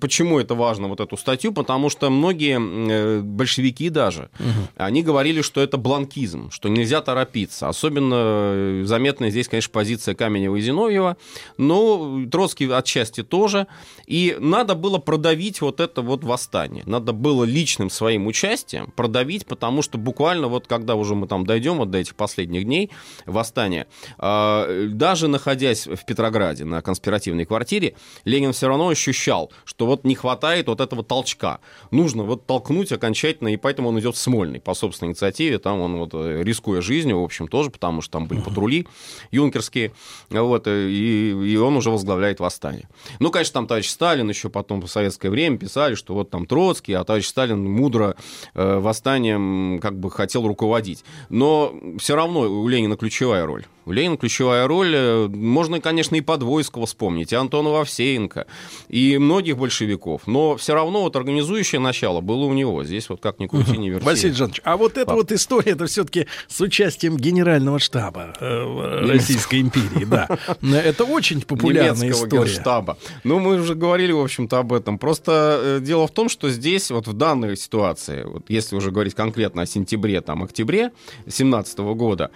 почему 0.00 0.40
это 0.40 0.54
важно, 0.54 0.88
вот 0.88 1.00
эту 1.00 1.16
статью, 1.16 1.52
потому 1.52 1.90
что 1.90 2.10
многие 2.10 2.58
э, 2.58 3.20
большевики 3.20 3.88
даже, 3.88 4.30
они 4.76 5.02
говорили, 5.02 5.42
что 5.42 5.60
это 5.60 5.76
бланкизм, 5.76 6.50
что 6.50 6.68
нельзя 6.68 7.00
торопиться. 7.00 7.68
Особенно 7.68 8.84
заметна 8.84 9.30
здесь, 9.30 9.48
конечно, 9.48 9.70
позиция 9.72 10.14
Каменева 10.14 10.56
и 10.56 10.60
Зиновьева, 10.60 11.16
но 11.56 12.20
Троцкий 12.30 12.70
отчасти 12.70 13.11
тоже. 13.20 13.66
И 14.06 14.36
надо 14.40 14.74
было 14.74 14.98
продавить 14.98 15.60
вот 15.60 15.80
это 15.80 16.00
вот 16.02 16.24
восстание. 16.24 16.82
Надо 16.86 17.12
было 17.12 17.44
личным 17.44 17.90
своим 17.90 18.26
участием 18.26 18.90
продавить, 18.96 19.46
потому 19.46 19.82
что 19.82 19.98
буквально 19.98 20.48
вот 20.48 20.66
когда 20.66 20.94
уже 20.94 21.14
мы 21.14 21.26
там 21.26 21.44
дойдем 21.44 21.76
вот 21.76 21.90
до 21.90 21.98
этих 21.98 22.14
последних 22.14 22.64
дней 22.64 22.90
восстания, 23.26 23.86
э, 24.18 24.88
даже 24.90 25.28
находясь 25.28 25.86
в 25.86 26.04
Петрограде 26.06 26.64
на 26.64 26.80
конспиративной 26.80 27.44
квартире, 27.44 27.94
Ленин 28.24 28.52
все 28.52 28.68
равно 28.68 28.88
ощущал, 28.88 29.52
что 29.64 29.86
вот 29.86 30.04
не 30.04 30.14
хватает 30.14 30.68
вот 30.68 30.80
этого 30.80 31.04
толчка. 31.04 31.60
Нужно 31.90 32.22
вот 32.24 32.46
толкнуть 32.46 32.92
окончательно, 32.92 33.48
и 33.48 33.56
поэтому 33.56 33.90
он 33.90 34.00
идет 34.00 34.16
в 34.16 34.18
Смольный 34.18 34.60
по 34.60 34.74
собственной 34.74 35.10
инициативе. 35.10 35.58
Там 35.58 35.80
он 35.80 35.96
вот, 35.96 36.10
э, 36.14 36.42
рискуя 36.42 36.80
жизнью, 36.80 37.20
в 37.20 37.24
общем, 37.24 37.48
тоже, 37.48 37.70
потому 37.70 38.00
что 38.00 38.12
там 38.12 38.26
были 38.26 38.40
патрули 38.40 38.86
юнкерские, 39.30 39.92
вот, 40.30 40.66
э, 40.66 40.88
и, 40.88 41.52
и 41.52 41.56
он 41.56 41.76
уже 41.76 41.90
возглавляет 41.90 42.40
восстание. 42.40 42.88
Ну, 43.18 43.30
конечно, 43.30 43.54
там 43.54 43.66
товарищ 43.66 43.88
Сталин 43.88 44.28
еще 44.28 44.48
потом 44.48 44.80
в 44.80 44.88
советское 44.88 45.30
время 45.30 45.58
писали, 45.58 45.94
что 45.94 46.14
вот 46.14 46.30
там 46.30 46.46
Троцкий, 46.46 46.94
а 46.94 47.04
товарищ 47.04 47.26
Сталин 47.26 47.64
мудро 47.64 48.16
э, 48.54 48.78
восстанием 48.78 49.78
как 49.80 49.98
бы 49.98 50.10
хотел 50.10 50.46
руководить. 50.46 51.04
Но 51.28 51.74
все 51.98 52.16
равно 52.16 52.40
у 52.40 52.68
Ленина 52.68 52.96
ключевая 52.96 53.46
роль. 53.46 53.64
У 53.84 53.92
Ленина 53.92 54.16
ключевая 54.16 54.66
роль, 54.68 54.92
э, 54.94 55.28
можно, 55.28 55.80
конечно, 55.80 56.14
и 56.14 56.20
Подвойского 56.20 56.86
вспомнить, 56.86 57.32
и 57.32 57.36
Антона 57.36 57.70
Вовсеенко, 57.70 58.46
и 58.88 59.18
многих 59.18 59.58
большевиков, 59.58 60.26
но 60.26 60.56
все 60.56 60.74
равно 60.74 61.02
вот 61.02 61.16
организующее 61.16 61.80
начало 61.80 62.20
было 62.20 62.44
у 62.44 62.52
него. 62.52 62.84
Здесь 62.84 63.08
вот 63.08 63.20
как 63.20 63.40
ни 63.40 63.46
крути, 63.46 63.76
не 63.78 63.90
верти. 63.90 64.04
Василий 64.04 64.34
Жанович, 64.34 64.60
а 64.64 64.76
вот 64.76 64.96
эта 64.96 65.06
Пап. 65.06 65.16
вот 65.16 65.32
история, 65.32 65.72
это 65.72 65.86
все-таки 65.86 66.26
с 66.48 66.60
участием 66.60 67.16
генерального 67.16 67.78
штаба 67.78 68.34
э, 68.40 69.06
Российской 69.08 69.60
империи, 69.60 70.04
да. 70.04 70.28
Это 70.62 71.04
очень 71.04 71.42
популярная 71.42 72.10
история. 72.10 72.44
генштаба. 72.44 72.98
Ну, 73.24 73.40
мы 73.40 73.60
уже 73.60 73.74
говорили, 73.74 74.12
в 74.12 74.20
общем-то, 74.20 74.58
об 74.58 74.72
этом. 74.72 74.98
Просто 74.98 75.60
э, 75.62 75.80
дело 75.80 76.06
в 76.06 76.12
том, 76.12 76.28
что 76.28 76.50
здесь, 76.50 76.90
вот 76.90 77.06
в 77.08 77.12
данной 77.14 77.56
ситуации, 77.56 78.24
вот 78.24 78.44
если 78.48 78.76
уже 78.76 78.90
говорить 78.90 79.14
конкретно 79.14 79.62
о 79.62 79.66
сентябре, 79.66 80.20
там, 80.20 80.42
октябре 80.42 80.92
17 81.28 81.78
года, 81.78 82.30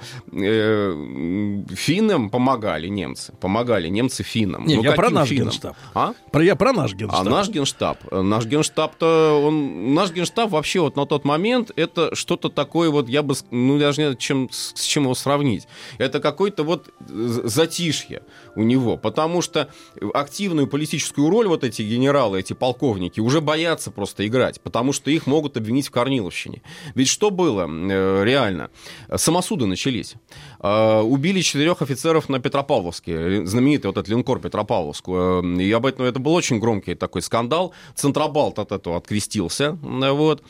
финнам 1.74 2.30
помогали 2.30 2.88
немцы. 2.88 3.32
Помогали 3.40 3.88
немцы 3.88 4.22
финнам. 4.22 4.66
Не, 4.66 4.76
Ну, 4.76 4.82
я 4.82 4.92
про 4.92 5.10
наш 5.10 5.28
финнам? 5.28 5.48
генштаб. 5.48 5.76
А? 5.94 6.12
Про, 6.32 6.42
я 6.44 6.56
про 6.56 6.72
наш 6.72 6.92
А 6.92 6.96
генштаб. 6.96 7.24
наш 7.24 7.48
генштаб, 7.48 7.98
э, 8.10 8.20
наш 8.22 8.46
генштаб-то, 8.46 9.42
он, 9.44 9.94
наш 9.94 10.10
генштаб 10.12 10.50
вообще 10.50 10.80
вот 10.80 10.96
на 10.96 11.06
тот 11.06 11.24
момент 11.24 11.70
это 11.76 12.14
что-то 12.14 12.48
такое 12.48 12.90
вот, 12.90 13.08
я 13.08 13.22
бы, 13.22 13.34
ну 13.50 13.78
даже 13.78 14.02
не 14.10 14.16
чем, 14.16 14.48
с 14.52 14.82
чем 14.82 15.04
его 15.04 15.14
сравнить. 15.14 15.66
Это 15.98 16.20
какой-то 16.20 16.62
вот 16.64 16.90
з- 17.08 17.48
затишье 17.48 18.22
у 18.54 18.62
него, 18.62 18.96
потому 18.96 19.42
что 19.42 19.68
активную 20.14 20.66
политическую 20.66 21.28
роль 21.30 21.46
вот 21.48 21.64
эти 21.64 21.82
генералы, 21.82 22.40
эти 22.40 22.52
полковники 22.52 23.20
уже 23.20 23.40
боятся 23.40 23.90
просто 23.90 24.26
играть, 24.26 24.60
потому 24.60 24.92
что 24.92 25.10
их 25.10 25.26
могут 25.26 25.56
обвинить 25.56 25.88
в 25.88 25.90
Корниловщине. 25.90 26.62
Ведь 26.94 27.08
что 27.08 27.30
было 27.30 27.66
э, 27.68 28.24
реально? 28.24 28.70
Самосуды 29.14 29.66
начались. 29.66 30.14
Э, 30.60 31.00
убили 31.26 31.40
четырех 31.40 31.82
офицеров 31.82 32.28
на 32.28 32.38
Петропавловске, 32.38 33.44
знаменитый 33.46 33.88
вот 33.88 33.96
этот 33.96 34.08
линкор 34.08 34.38
Петропавловск. 34.38 35.04
Э, 35.08 35.42
И 35.58 35.72
об 35.72 35.84
этом 35.84 36.06
это 36.06 36.20
был 36.20 36.34
очень 36.34 36.60
громкий 36.60 36.94
такой 36.94 37.20
скандал. 37.20 37.72
Центробалт 37.96 38.60
от 38.60 38.70
этого 38.70 38.96
открестился, 38.96 39.76
э, 39.82 40.10
вот, 40.12 40.44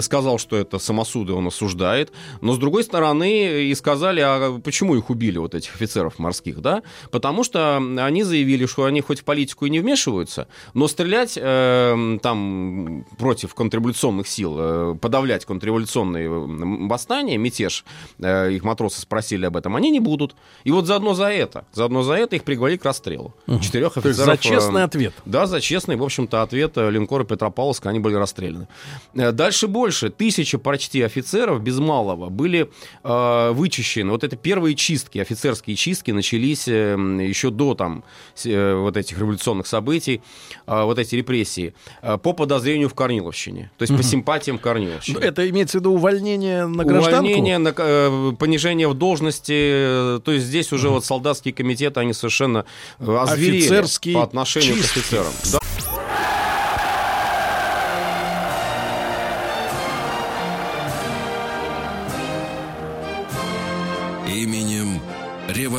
сказал, 0.00 0.38
что 0.38 0.56
это 0.56 0.78
самосуды 0.78 1.34
он 1.34 1.46
осуждает. 1.48 2.12
Но 2.40 2.54
с 2.54 2.58
другой 2.58 2.82
стороны 2.82 3.64
и 3.64 3.74
сказали, 3.74 4.20
а 4.20 4.58
почему 4.64 4.96
их 4.96 5.10
убили, 5.10 5.36
вот 5.36 5.54
этих 5.54 5.74
офицеров 5.74 6.18
морских, 6.18 6.62
да? 6.62 6.82
Потому 7.10 7.44
что 7.44 7.76
они 7.76 8.22
заявили, 8.22 8.64
что 8.64 8.84
они 8.84 9.02
хоть 9.02 9.20
в 9.20 9.24
политику 9.24 9.66
и 9.66 9.70
не 9.70 9.80
вмешиваются, 9.80 10.46
но 10.72 10.88
стрелять 10.88 11.36
э, 11.36 12.18
там 12.22 13.04
против 13.18 13.54
контрреволюционных 13.54 14.26
сил, 14.26 14.56
э, 14.58 14.94
подавлять 14.98 15.44
контрреволюционные 15.44 16.24
э, 16.24 16.86
восстания, 16.88 17.36
мятеж, 17.36 17.84
э, 18.18 18.52
их 18.52 18.64
матросы 18.64 19.02
спросили 19.02 19.44
об 19.44 19.58
этом, 19.58 19.76
они 19.76 19.90
не 19.90 20.00
будут. 20.00 20.21
И 20.64 20.70
вот 20.70 20.86
заодно 20.86 21.14
за 21.14 21.26
это, 21.30 21.64
заодно 21.72 22.02
за 22.02 22.14
это 22.14 22.36
их 22.36 22.44
приговорили 22.44 22.78
к 22.78 22.84
расстрелу. 22.84 23.34
Четырех 23.60 23.94
То 23.94 24.08
есть 24.08 24.20
офицеров. 24.20 24.26
за 24.26 24.32
э, 24.32 24.36
честный 24.38 24.82
ответ. 24.84 25.12
да, 25.24 25.46
за 25.46 25.60
честный, 25.60 25.96
в 25.96 26.02
общем-то, 26.02 26.42
ответ 26.42 26.76
э, 26.76 26.90
линкора 26.90 27.24
Петропавловска, 27.24 27.88
они 27.90 27.98
были 27.98 28.14
расстреляны. 28.14 28.68
Э, 29.14 29.32
Дальше 29.32 29.66
больше. 29.66 30.10
Тысячи 30.10 30.56
почти 30.58 31.02
офицеров 31.02 31.62
без 31.62 31.78
малого 31.78 32.28
были 32.28 32.70
э, 33.02 33.50
вычищены. 33.52 34.10
Вот 34.12 34.24
это 34.24 34.36
первые 34.36 34.74
чистки, 34.76 35.18
офицерские 35.18 35.76
чистки 35.76 36.10
начались 36.12 36.68
э, 36.68 36.94
еще 37.20 37.50
до 37.50 37.74
там 37.74 38.04
э, 38.44 38.74
вот 38.74 38.96
этих 38.96 39.18
революционных 39.18 39.66
событий, 39.66 40.22
э, 40.66 40.82
вот 40.84 40.98
эти 40.98 41.16
репрессии, 41.16 41.74
э, 42.02 42.18
по 42.18 42.32
подозрению 42.32 42.88
в 42.88 42.94
Корниловщине. 42.94 43.70
То 43.78 43.82
есть 43.82 43.96
по 43.96 44.02
симпатиям 44.02 44.58
Корниловщины. 44.58 45.18
Это 45.18 45.48
имеется 45.50 45.78
в 45.78 45.80
виду 45.80 45.92
увольнение 45.94 46.66
на 46.66 46.84
гражданку? 46.84 47.24
Увольнение, 47.26 47.58
на- 47.58 47.74
э, 47.76 48.32
понижение 48.38 48.88
в 48.88 48.94
должности, 48.94 49.52
э, 49.54 50.11
то 50.18 50.32
есть 50.32 50.46
здесь 50.46 50.72
уже 50.72 50.88
вот 50.88 51.04
солдатские 51.04 51.54
комитеты, 51.54 52.00
они 52.00 52.12
совершенно 52.12 52.64
э, 52.98 53.16
озверели 53.16 54.12
по 54.14 54.22
отношению 54.22 54.76
чистки. 54.76 54.94
к 54.94 54.96
офицерам. 54.98 55.32
Да. 55.52 55.58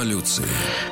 Революции. 0.03 0.43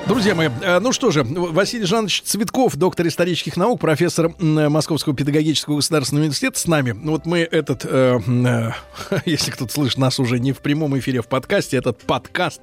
Друзья 0.07 0.35
мои, 0.35 0.49
э, 0.61 0.79
ну 0.79 0.91
что 0.91 1.11
же, 1.11 1.23
Василий 1.23 1.85
Жанович 1.85 2.21
Цветков, 2.23 2.75
доктор 2.75 3.07
исторических 3.07 3.57
наук, 3.57 3.79
профессор 3.79 4.33
Московского 4.39 5.15
педагогического 5.15 5.75
государственного 5.75 6.23
университета 6.23 6.59
с 6.59 6.67
нами. 6.67 6.91
Ну 6.91 7.13
Вот 7.13 7.25
мы 7.25 7.39
этот, 7.39 7.85
э, 7.85 8.19
э, 8.27 8.71
если 9.25 9.51
кто-то 9.51 9.71
слышит 9.71 9.97
нас 9.97 10.19
уже 10.19 10.39
не 10.39 10.53
в 10.53 10.59
прямом 10.59 10.97
эфире, 10.97 11.19
а 11.19 11.23
в 11.23 11.27
подкасте, 11.27 11.77
этот 11.77 11.99
подкаст 11.99 12.61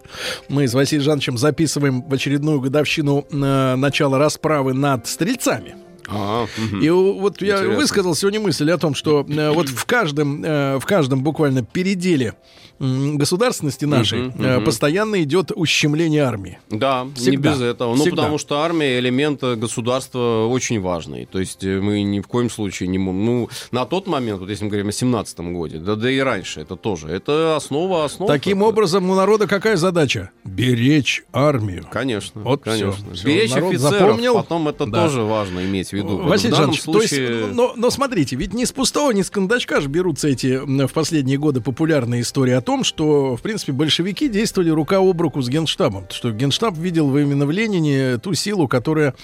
мы 0.48 0.66
с 0.66 0.74
Василием 0.74 1.04
Жановичем 1.04 1.38
записываем 1.38 2.02
в 2.02 2.12
очередную 2.12 2.60
годовщину 2.60 3.26
э, 3.30 3.74
начала 3.76 4.18
расправы 4.18 4.72
над 4.72 5.06
стрельцами. 5.06 5.87
А. 6.10 6.46
И 6.80 6.88
вот 6.90 7.40
я 7.42 7.56
Интересно. 7.58 7.76
высказал 7.76 8.14
сегодня 8.14 8.40
мысль 8.40 8.70
о 8.70 8.78
том, 8.78 8.94
что 8.94 9.26
э, 9.28 9.50
вот 9.50 9.68
в 9.68 9.84
каждом, 9.84 10.42
э, 10.44 10.78
в 10.78 10.86
каждом 10.86 11.22
буквально 11.22 11.62
переделе 11.62 12.34
государственности 12.80 13.84
нашей 13.84 14.32
э, 14.38 14.60
постоянно 14.60 15.22
идет 15.22 15.50
ущемление 15.54 16.22
армии. 16.22 16.58
Да, 16.70 17.04
не 17.04 17.14
Всегда. 17.14 17.52
без 17.52 17.60
этого. 17.60 17.94
Ну, 17.96 18.04
потому 18.06 18.38
что 18.38 18.60
армия 18.60 18.98
элемент 19.00 19.42
государства 19.42 20.46
очень 20.46 20.80
важный. 20.80 21.26
То 21.26 21.40
есть 21.40 21.64
мы 21.64 22.02
ни 22.02 22.20
в 22.20 22.28
коем 22.28 22.50
случае 22.50 22.88
не 22.88 22.98
можем... 22.98 23.24
Ну, 23.24 23.48
на 23.72 23.84
тот 23.84 24.06
момент, 24.06 24.40
вот 24.40 24.48
если 24.50 24.64
мы 24.64 24.70
говорим 24.70 24.88
о 24.88 24.92
17 24.92 25.38
годе, 25.40 25.78
да, 25.78 25.96
да 25.96 26.10
и 26.10 26.18
раньше, 26.20 26.60
это 26.60 26.76
тоже. 26.76 27.08
Это 27.08 27.56
основа 27.56 28.04
основ. 28.04 28.28
Таким 28.28 28.62
образом, 28.62 29.10
у 29.10 29.14
народа 29.14 29.46
какая 29.48 29.76
задача? 29.76 30.30
Беречь 30.44 31.24
армию. 31.32 31.84
Конечно, 31.90 32.40
Вот 32.42 32.62
конечно. 32.62 33.12
Всё, 33.14 33.26
Беречь 33.26 33.50
народ 33.54 33.70
офицеров, 33.74 33.98
запомнил? 34.00 34.34
потом 34.34 34.68
это 34.68 34.86
Да. 34.86 35.04
тоже 35.04 35.22
важно 35.22 35.64
иметь 35.64 35.90
в 35.90 35.92
виду. 35.98 36.18
Василий 36.18 36.54
Жанович, 36.54 36.82
то 36.82 37.00
есть, 37.00 37.14
случае... 37.14 37.46
но, 37.52 37.72
но 37.76 37.90
смотрите, 37.90 38.36
ведь 38.36 38.54
не 38.54 38.66
с 38.66 38.72
пустого, 38.72 39.10
не 39.12 39.22
с 39.22 39.30
кондачка 39.30 39.80
же 39.80 39.88
берутся 39.88 40.28
эти 40.28 40.58
в 40.58 40.92
последние 40.92 41.38
годы 41.38 41.60
популярные 41.60 42.22
истории 42.22 42.52
о 42.52 42.60
том, 42.60 42.84
что, 42.84 43.36
в 43.36 43.42
принципе, 43.42 43.72
большевики 43.72 44.28
действовали 44.28 44.70
рука 44.70 44.98
об 44.98 45.20
руку 45.20 45.42
с 45.42 45.48
Генштабом. 45.48 46.06
Что 46.10 46.30
Генштаб 46.30 46.76
видел 46.76 47.16
именно 47.16 47.46
в 47.46 47.50
Ленине 47.50 48.18
ту 48.18 48.34
силу, 48.34 48.68
которая, 48.68 49.14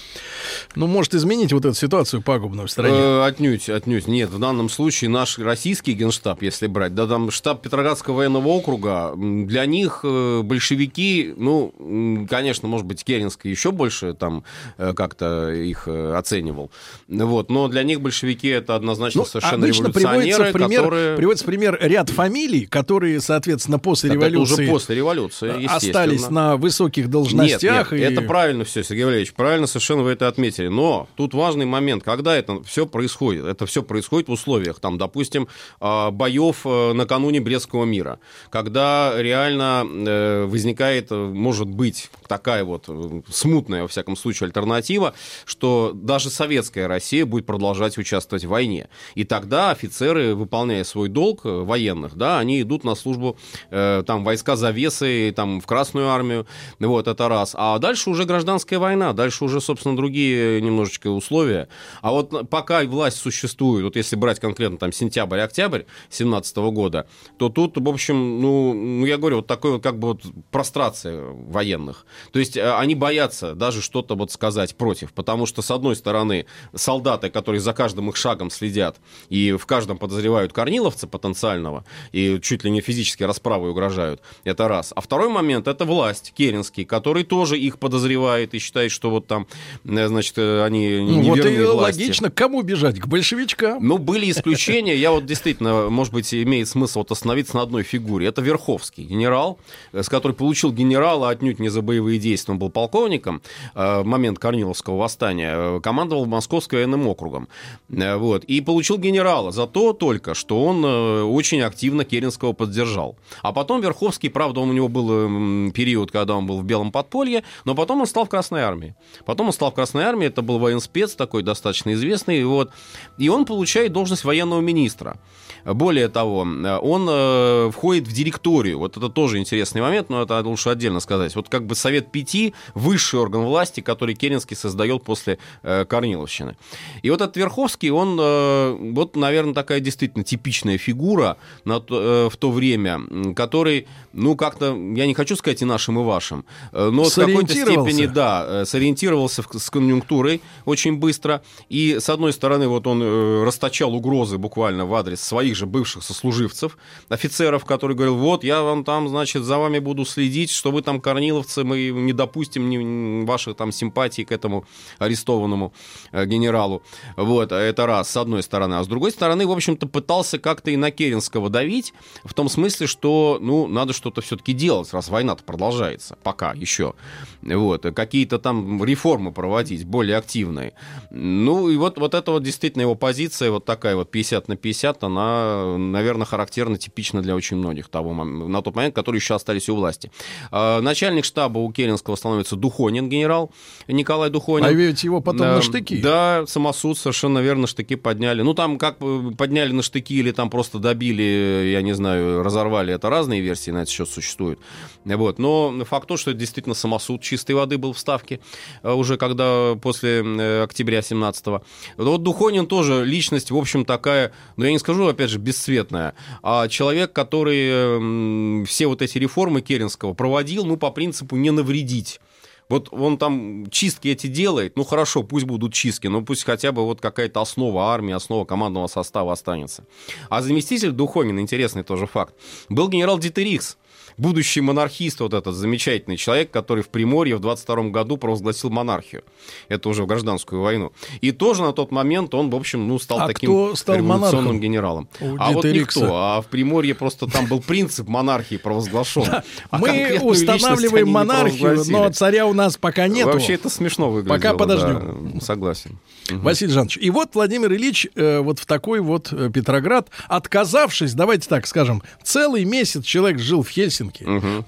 ну, 0.74 0.86
может 0.86 1.14
изменить 1.14 1.52
вот 1.52 1.64
эту 1.64 1.74
ситуацию 1.74 2.22
пагубную 2.22 2.68
в 2.68 2.70
стране. 2.70 2.96
Э, 2.96 3.24
отнюдь, 3.24 3.68
отнюдь. 3.68 4.06
Нет, 4.06 4.30
в 4.30 4.38
данном 4.38 4.68
случае 4.68 5.10
наш 5.10 5.38
российский 5.38 5.92
генштаб, 5.92 6.42
если 6.42 6.66
брать, 6.66 6.94
да 6.94 7.06
там 7.06 7.30
штаб 7.30 7.62
Петроградского 7.62 8.16
военного 8.16 8.48
округа, 8.48 9.14
для 9.16 9.66
них 9.66 10.00
э, 10.02 10.42
большевики, 10.42 11.32
ну, 11.36 12.26
конечно, 12.28 12.68
может 12.68 12.86
быть, 12.86 13.04
Керенский 13.04 13.50
еще 13.50 13.70
больше 13.70 14.14
там 14.14 14.44
э, 14.78 14.92
как-то 14.94 15.50
их 15.52 15.84
э, 15.86 16.14
оценивал. 16.54 16.70
Вот, 17.08 17.50
но 17.50 17.68
для 17.68 17.82
них 17.82 18.00
большевики 18.00 18.48
это 18.48 18.74
однозначно 18.74 19.20
Ну, 19.22 19.26
совершенно 19.26 19.64
обычно 19.64 19.90
приводится 19.90 20.44
революционеры, 20.44 20.50
в, 20.50 20.52
пример, 20.52 20.82
которые... 20.82 21.16
приводится 21.16 21.44
пример 21.44 21.78
ряд 21.80 22.10
фамилий, 22.10 22.66
которые, 22.66 23.20
соответственно, 23.20 23.78
после 23.78 24.10
Так 24.10 24.18
революции 24.18 24.52
уже 24.54 24.66
после 24.68 24.96
революции, 24.96 25.64
э, 25.64 25.66
остались 25.66 26.30
на 26.30 26.56
высоких 26.56 27.04
Нет, 27.04 27.10
должностях. 27.12 27.92
нет, 27.92 28.00
и- 28.00 28.04
это 28.04 28.22
правильно 28.22 28.64
все, 28.64 28.82
Сергей 28.82 29.04
Валерьевич, 29.04 29.34
правильно 29.34 29.66
совершенно 29.66 30.02
вы 30.02 30.10
это 30.10 30.28
отметили. 30.28 30.68
Но 30.68 31.08
тут 31.16 31.34
важный 31.34 31.66
момент, 31.66 32.02
когда 32.02 32.36
это 32.36 32.62
все 32.64 32.86
происходит. 32.86 33.44
Это 33.44 33.66
все 33.66 33.82
происходит 33.82 34.28
в 34.28 34.32
условиях, 34.32 34.80
там, 34.80 34.98
допустим, 34.98 35.48
а, 35.80 36.10
боев 36.10 36.62
э, 36.64 36.92
накануне 36.92 37.40
Брестского 37.40 37.84
мира, 37.84 38.18
когда 38.50 39.14
реально 39.16 39.84
э, 39.86 40.44
возникает, 40.44 41.10
может 41.10 41.68
быть, 41.68 42.10
такая 42.28 42.64
вот 42.64 42.88
смутная, 43.30 43.82
во 43.82 43.88
всяком 43.88 44.16
случае, 44.16 44.46
альтернатива, 44.46 45.14
что 45.44 45.92
даже 45.94 46.30
советская 46.44 46.88
Россия 46.88 47.24
будет 47.24 47.46
продолжать 47.46 47.96
участвовать 47.96 48.44
в 48.44 48.48
войне. 48.48 48.88
И 49.14 49.24
тогда 49.24 49.70
офицеры, 49.70 50.34
выполняя 50.34 50.84
свой 50.84 51.08
долг 51.08 51.46
э, 51.46 51.48
военных, 51.48 52.16
да, 52.16 52.38
они 52.38 52.60
идут 52.60 52.84
на 52.84 52.94
службу 52.94 53.38
э, 53.70 54.02
там 54.06 54.24
войска 54.24 54.56
завесы, 54.56 55.32
там 55.34 55.62
в 55.62 55.66
Красную 55.66 56.08
армию, 56.08 56.46
вот 56.78 57.08
это 57.08 57.28
раз. 57.30 57.54
А 57.58 57.78
дальше 57.78 58.10
уже 58.10 58.24
гражданская 58.24 58.78
война, 58.78 59.14
дальше 59.14 59.44
уже, 59.44 59.62
собственно, 59.62 59.96
другие 59.96 60.60
немножечко 60.60 61.08
условия. 61.08 61.68
А 62.02 62.10
вот 62.10 62.50
пока 62.50 62.84
власть 62.84 63.16
существует, 63.16 63.84
вот 63.84 63.96
если 63.96 64.16
брать 64.16 64.38
конкретно 64.38 64.76
там 64.76 64.92
сентябрь-октябрь 64.92 65.84
17 66.10 66.56
года, 66.58 67.06
то 67.38 67.48
тут, 67.48 67.78
в 67.78 67.88
общем, 67.88 68.42
ну, 68.42 68.74
ну, 68.74 69.06
я 69.06 69.16
говорю, 69.16 69.36
вот 69.36 69.46
такой 69.46 69.72
вот 69.72 69.82
как 69.82 69.98
бы 69.98 70.08
вот 70.08 70.22
прострация 70.50 71.22
военных. 71.24 72.04
То 72.32 72.38
есть 72.38 72.58
э, 72.58 72.74
они 72.76 72.94
боятся 72.94 73.54
даже 73.54 73.80
что-то 73.80 74.14
вот 74.14 74.30
сказать 74.30 74.76
против, 74.76 75.14
потому 75.14 75.46
что, 75.46 75.62
с 75.62 75.70
одной 75.70 75.96
стороны, 75.96 76.33
солдаты, 76.74 77.30
которые 77.30 77.60
за 77.60 77.72
каждым 77.72 78.08
их 78.10 78.16
шагом 78.16 78.50
следят 78.50 78.96
и 79.28 79.52
в 79.52 79.66
каждом 79.66 79.98
подозревают 79.98 80.52
корниловца 80.52 81.06
потенциального 81.06 81.84
и 82.12 82.38
чуть 82.42 82.64
ли 82.64 82.70
не 82.70 82.80
физически 82.80 83.22
расправой 83.24 83.70
угрожают, 83.70 84.20
это 84.44 84.68
раз. 84.68 84.92
А 84.96 85.00
второй 85.00 85.28
момент, 85.28 85.68
это 85.68 85.84
власть, 85.84 86.32
Керенский, 86.36 86.84
который 86.84 87.24
тоже 87.24 87.58
их 87.58 87.78
подозревает 87.78 88.54
и 88.54 88.58
считает, 88.58 88.90
что 88.90 89.10
вот 89.10 89.26
там, 89.26 89.46
э, 89.84 90.08
значит, 90.08 90.34
э, 90.38 90.62
они 90.64 90.98
Ну, 91.00 91.20
не 91.22 91.30
вот 91.30 91.38
и 91.44 91.64
власти. 91.64 92.00
логично, 92.00 92.30
кому 92.30 92.62
бежать? 92.62 93.00
К 93.00 93.06
большевичкам? 93.06 93.86
Ну, 93.86 93.98
были 93.98 94.30
исключения. 94.30 94.96
Я 94.96 95.10
вот 95.10 95.26
действительно, 95.26 95.88
может 95.90 96.12
быть, 96.12 96.32
имеет 96.34 96.68
смысл 96.68 97.00
вот 97.00 97.10
остановиться 97.12 97.56
на 97.56 97.62
одной 97.62 97.82
фигуре. 97.82 98.26
Это 98.26 98.42
Верховский, 98.42 99.04
генерал, 99.04 99.58
э, 99.92 100.02
с 100.02 100.08
который 100.08 100.32
получил 100.32 100.72
генерала 100.72 101.30
отнюдь 101.30 101.58
не 101.58 101.68
за 101.68 101.82
боевые 101.82 102.18
действия. 102.18 102.52
Он 102.52 102.58
был 102.58 102.70
полковником 102.70 103.42
в 103.74 104.02
момент 104.04 104.38
Корниловского 104.38 104.96
восстания. 104.96 105.52
э, 105.54 105.80
Командовал 106.24 106.26
Московским 106.26 106.78
военным 106.78 107.06
округом. 107.06 107.48
Э, 107.90 108.16
Вот. 108.16 108.44
И 108.44 108.60
получил 108.60 108.98
генерала 108.98 109.52
за 109.52 109.66
то 109.66 109.92
только, 109.92 110.34
что 110.34 110.64
он 110.64 110.84
э, 110.84 111.22
очень 111.22 111.62
активно 111.62 112.04
Керенского 112.04 112.52
поддержал. 112.54 113.16
А 113.42 113.52
потом 113.52 113.80
Верховский, 113.80 114.30
правда, 114.30 114.60
он, 114.60 114.70
у 114.70 114.72
него 114.72 114.88
был 114.88 115.10
м, 115.10 115.72
период, 115.72 116.10
когда 116.10 116.34
он 116.34 116.46
был 116.46 116.58
в 116.58 116.64
Белом 116.64 116.90
подполье, 116.90 117.42
но 117.64 117.74
потом 117.74 118.00
он 118.00 118.06
стал 118.06 118.24
в 118.24 118.28
Красной 118.28 118.62
армии. 118.62 118.94
Потом 119.26 119.46
он 119.46 119.52
стал 119.52 119.70
в 119.70 119.74
Красной 119.74 120.04
армии, 120.04 120.26
это 120.26 120.42
был 120.42 120.58
военспец 120.58 121.14
такой 121.14 121.42
достаточно 121.42 121.92
известный, 121.92 122.44
вот. 122.44 122.70
И 123.18 123.28
он 123.28 123.44
получает 123.44 123.92
должность 123.92 124.24
военного 124.24 124.60
министра. 124.60 125.16
Более 125.64 126.08
того, 126.08 126.38
он 126.82 127.08
э, 127.10 127.70
входит 127.70 128.08
в 128.08 128.12
директорию. 128.12 128.78
Вот 128.78 128.96
это 128.96 129.08
тоже 129.08 129.38
интересный 129.38 129.80
момент, 129.82 130.10
но 130.10 130.22
это 130.22 130.40
лучше 130.40 130.70
отдельно 130.70 131.00
сказать. 131.00 131.36
Вот 131.36 131.48
как 131.48 131.66
бы 131.66 131.74
Совет 131.74 132.12
Пяти– 132.12 132.54
высший 132.74 133.20
орган 133.20 133.44
власти, 133.44 133.80
который 133.80 134.14
Керенский 134.14 134.56
создает 134.56 135.04
после 135.04 135.38
э, 135.62 135.84
Корниловщины. 136.14 136.56
И 137.02 137.10
вот 137.10 137.20
этот 137.20 137.36
Верховский, 137.36 137.90
он, 137.90 138.18
э, 138.20 138.76
вот, 138.92 139.16
наверное, 139.16 139.54
такая 139.54 139.80
действительно 139.80 140.24
типичная 140.24 140.78
фигура 140.78 141.36
на 141.64 141.82
э, 141.88 142.28
в 142.30 142.36
то 142.36 142.50
время, 142.50 143.00
который, 143.34 143.86
ну, 144.12 144.36
как-то, 144.36 144.66
я 144.96 145.06
не 145.06 145.14
хочу 145.14 145.36
сказать 145.36 145.62
и 145.62 145.64
нашим, 145.64 145.98
и 145.98 146.02
вашим, 146.02 146.44
э, 146.72 146.90
но 146.90 147.04
в 147.04 147.14
какой-то 147.14 147.52
степени, 147.52 148.06
да, 148.06 148.64
сориентировался 148.64 149.42
с 149.42 149.70
конъюнктурой 149.70 150.40
очень 150.64 150.96
быстро. 150.96 151.42
И, 151.68 151.98
с 152.00 152.08
одной 152.08 152.32
стороны, 152.32 152.68
вот 152.68 152.86
он 152.86 153.02
расточал 153.44 153.94
угрозы 153.94 154.38
буквально 154.38 154.86
в 154.86 154.94
адрес 154.94 155.20
своих 155.20 155.56
же 155.56 155.66
бывших 155.66 156.02
сослуживцев, 156.02 156.78
офицеров, 157.08 157.64
который 157.64 157.96
говорил, 157.96 158.16
вот, 158.16 158.44
я 158.44 158.62
вам 158.62 158.84
там, 158.84 159.08
значит, 159.08 159.42
за 159.42 159.58
вами 159.58 159.78
буду 159.78 160.04
следить, 160.04 160.50
что 160.50 160.70
вы 160.70 160.82
там 160.82 161.00
корниловцы, 161.00 161.64
мы 161.64 161.90
не 161.90 162.12
допустим 162.12 163.26
ваших 163.26 163.56
там 163.56 163.72
симпатий 163.72 164.24
к 164.24 164.32
этому 164.32 164.64
арестованному 164.98 165.72
генералу. 166.12 166.82
Вот, 167.16 167.52
это 167.52 167.86
раз, 167.86 168.10
с 168.10 168.16
одной 168.16 168.42
стороны. 168.42 168.74
А 168.74 168.84
с 168.84 168.86
другой 168.86 169.10
стороны, 169.10 169.46
в 169.46 169.52
общем-то, 169.52 169.86
пытался 169.86 170.38
как-то 170.38 170.70
и 170.70 170.76
на 170.76 170.90
Керенского 170.90 171.50
давить, 171.50 171.92
в 172.24 172.34
том 172.34 172.48
смысле, 172.48 172.86
что, 172.86 173.38
ну, 173.40 173.66
надо 173.66 173.92
что-то 173.92 174.20
все-таки 174.20 174.52
делать, 174.52 174.92
раз 174.92 175.08
война-то 175.08 175.42
продолжается, 175.44 176.16
пока 176.22 176.52
еще. 176.52 176.94
Вот, 177.42 177.82
какие-то 177.94 178.38
там 178.38 178.82
реформы 178.84 179.32
проводить, 179.32 179.84
более 179.84 180.16
активные. 180.16 180.72
Ну, 181.10 181.68
и 181.68 181.76
вот, 181.76 181.98
вот 181.98 182.14
эта 182.14 182.30
вот 182.30 182.42
действительно 182.42 182.82
его 182.82 182.94
позиция, 182.94 183.50
вот 183.50 183.64
такая 183.64 183.96
вот 183.96 184.10
50 184.10 184.48
на 184.48 184.56
50, 184.56 185.04
она, 185.04 185.76
наверное, 185.78 186.26
характерна, 186.26 186.78
типична 186.78 187.22
для 187.22 187.34
очень 187.34 187.56
многих 187.56 187.88
того, 187.88 188.14
на 188.24 188.62
тот 188.62 188.74
момент, 188.74 188.94
которые 188.94 189.18
еще 189.18 189.34
остались 189.34 189.68
у 189.68 189.76
власти. 189.76 190.10
А, 190.50 190.80
Начальник 190.80 191.24
штаба 191.24 191.58
у 191.58 191.72
Керенского 191.72 192.16
становится 192.16 192.56
Духонин, 192.56 193.08
генерал 193.08 193.50
Николай 193.88 194.30
Духонин. 194.30 194.66
А 194.66 194.72
ведь 194.72 195.04
его 195.04 195.20
потом 195.20 195.40
Да, 195.40 195.56
на 195.56 195.62
штыки. 195.62 195.93
Да, 196.02 196.44
самосуд, 196.46 196.98
совершенно 196.98 197.38
верно, 197.38 197.66
штыки 197.66 197.96
подняли. 197.96 198.42
Ну, 198.42 198.54
там 198.54 198.78
как 198.78 198.98
подняли 198.98 199.72
на 199.72 199.82
штыки 199.82 200.14
или 200.14 200.30
там 200.32 200.50
просто 200.50 200.78
добили, 200.78 201.70
я 201.72 201.82
не 201.82 201.94
знаю, 201.94 202.42
разорвали, 202.42 202.94
это 202.94 203.10
разные 203.10 203.40
версии 203.40 203.70
на 203.70 203.78
этот 203.78 203.90
счет 203.90 204.08
существуют. 204.08 204.58
Вот. 205.04 205.38
Но 205.38 205.84
факт 205.84 206.08
то, 206.08 206.16
что 206.16 206.30
это 206.30 206.40
действительно 206.40 206.74
самосуд 206.74 207.22
чистой 207.22 207.52
воды 207.52 207.78
был 207.78 207.92
в 207.92 207.98
Ставке, 207.98 208.40
э, 208.82 208.92
уже 208.92 209.16
когда 209.16 209.74
после 209.80 210.22
э, 210.24 210.62
октября 210.62 211.00
17-го. 211.00 211.62
Вот 211.96 212.22
Духонин 212.22 212.66
тоже 212.66 213.04
личность, 213.04 213.50
в 213.50 213.56
общем, 213.56 213.84
такая, 213.84 214.32
но 214.56 214.64
я 214.64 214.72
не 214.72 214.78
скажу, 214.78 215.06
опять 215.06 215.30
же, 215.30 215.38
бесцветная, 215.38 216.14
а 216.42 216.68
человек, 216.68 217.12
который 217.12 217.68
э, 217.68 217.96
м, 217.96 218.64
все 218.66 218.86
вот 218.86 219.02
эти 219.02 219.18
реформы 219.18 219.60
Керенского 219.60 220.14
проводил, 220.14 220.64
ну, 220.64 220.76
по 220.76 220.90
принципу 220.90 221.36
не 221.36 221.50
навредить. 221.50 222.20
Вот 222.68 222.88
он 222.92 223.18
там 223.18 223.66
чистки 223.70 224.08
эти 224.08 224.26
делает, 224.26 224.76
ну 224.76 224.84
хорошо, 224.84 225.22
пусть 225.22 225.44
будут 225.44 225.74
чистки, 225.74 226.06
но 226.06 226.22
пусть 226.22 226.44
хотя 226.44 226.72
бы 226.72 226.84
вот 226.84 227.00
какая-то 227.00 227.40
основа 227.40 227.92
армии, 227.92 228.14
основа 228.14 228.44
командного 228.44 228.86
состава 228.86 229.32
останется. 229.32 229.84
А 230.28 230.42
заместитель 230.42 230.92
Духонина, 230.92 231.40
интересный 231.40 231.82
тоже 231.82 232.06
факт, 232.06 232.34
был 232.68 232.88
генерал 232.88 233.18
Дитерикс, 233.18 233.76
будущий 234.16 234.60
монархист, 234.60 235.20
вот 235.20 235.34
этот 235.34 235.54
замечательный 235.54 236.16
человек, 236.16 236.50
который 236.50 236.82
в 236.82 236.88
Приморье 236.88 237.36
в 237.36 237.40
22 237.40 237.90
году 237.90 238.16
провозгласил 238.16 238.70
монархию. 238.70 239.24
Это 239.68 239.88
уже 239.88 240.02
в 240.02 240.06
гражданскую 240.06 240.62
войну. 240.62 240.92
И 241.20 241.32
тоже 241.32 241.62
на 241.62 241.72
тот 241.72 241.90
момент 241.90 242.34
он, 242.34 242.50
в 242.50 242.54
общем, 242.54 242.88
ну, 242.88 242.98
стал 242.98 243.20
А 243.20 243.26
таким 243.28 243.50
кто 243.50 243.76
стал 243.76 243.96
революционным 243.96 244.32
монархом? 244.32 244.60
генералом. 244.60 245.08
У 245.20 245.36
а 245.38 245.52
вот 245.52 245.64
никто. 245.64 246.14
А 246.14 246.40
в 246.40 246.46
Приморье 246.46 246.94
просто 246.94 247.26
там 247.26 247.46
был 247.46 247.60
принцип 247.60 248.08
монархии 248.08 248.56
провозглашен. 248.56 249.24
А 249.70 249.78
Мы 249.78 250.18
устанавливаем 250.20 251.08
монархию, 251.08 251.82
но 251.88 252.10
царя 252.10 252.46
у 252.46 252.52
нас 252.52 252.76
пока 252.76 253.08
нету. 253.08 253.32
Вообще 253.32 253.54
это 253.54 253.68
смешно 253.68 254.10
выглядело. 254.10 254.36
Пока 254.36 254.54
подождем. 254.54 255.40
согласен. 255.40 255.98
Василий 256.30 256.72
Жанович, 256.72 256.98
и 257.00 257.10
вот 257.10 257.34
Владимир 257.34 257.72
Ильич 257.72 258.06
э, 258.14 258.38
вот 258.38 258.58
в 258.58 258.66
такой 258.66 259.00
вот 259.00 259.32
э, 259.32 259.50
Петроград, 259.52 260.08
отказавшись, 260.28 261.12
давайте 261.14 261.48
так 261.48 261.66
скажем, 261.66 262.02
целый 262.22 262.64
месяц 262.64 263.04
человек 263.04 263.38
жил 263.38 263.62
в 263.62 263.68
Хельсинки, 263.68 264.03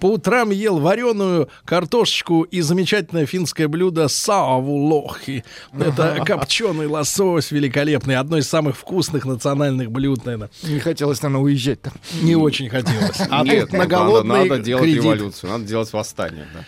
по 0.00 0.06
утрам 0.12 0.50
ел 0.50 0.78
вареную 0.78 1.48
картошечку 1.64 2.42
и 2.42 2.60
замечательное 2.60 3.26
финское 3.26 3.68
блюдо 3.68 4.08
савулохи. 4.08 5.44
Это 5.78 6.22
копченый 6.24 6.86
лосось 6.86 7.50
великолепный, 7.50 8.16
одно 8.16 8.38
из 8.38 8.48
самых 8.48 8.76
вкусных 8.76 9.24
национальных 9.24 9.90
блюд, 9.90 10.24
наверное. 10.24 10.50
Не 10.62 10.78
хотелось, 10.78 11.22
наверное, 11.22 11.44
уезжать 11.44 11.82
там. 11.82 11.92
Не 12.22 12.36
очень 12.36 12.68
хотелось. 12.68 13.20
А 13.30 13.42
Нет, 13.44 13.64
тут 13.64 13.72
на 13.72 13.78
надо, 13.80 13.90
голодный 13.90 14.48
надо 14.48 14.58
делать 14.62 14.84
кредит. 14.84 15.02
революцию, 15.02 15.50
надо 15.50 15.64
делать 15.64 15.92
восстание. 15.92 16.46
да. 16.54 16.64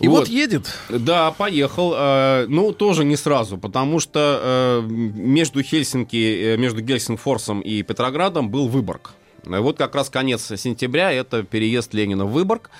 И 0.00 0.08
вот 0.08 0.28
едет. 0.28 0.66
Да, 0.88 1.30
поехал. 1.30 1.92
э, 1.94 2.46
Ну, 2.48 2.72
тоже 2.72 3.04
не 3.04 3.16
сразу, 3.16 3.58
потому 3.58 4.00
что 4.00 4.40
э, 4.42 4.80
между 4.88 5.62
Хельсинки, 5.62 6.54
э, 6.54 6.56
между 6.56 6.80
Гельсингфорсом 6.80 7.60
и 7.60 7.82
Петроградом 7.82 8.48
был 8.50 8.68
Выборг. 8.68 9.10
Э, 9.44 9.60
Вот 9.60 9.78
как 9.78 9.94
раз 9.94 10.10
конец 10.10 10.42
сентября, 10.56 11.12
это 11.12 11.42
переезд 11.42 11.94
Ленина 11.94 12.24
в 12.24 12.32
Выборг. 12.32 12.70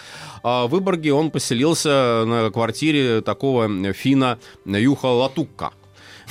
А 0.43 0.67
в 0.67 0.71
Выборге 0.71 1.13
он 1.13 1.31
поселился 1.31 2.25
на 2.27 2.51
квартире 2.51 3.21
такого 3.21 3.93
фина 3.93 4.39
Юха 4.65 5.07
Латукка. 5.07 5.73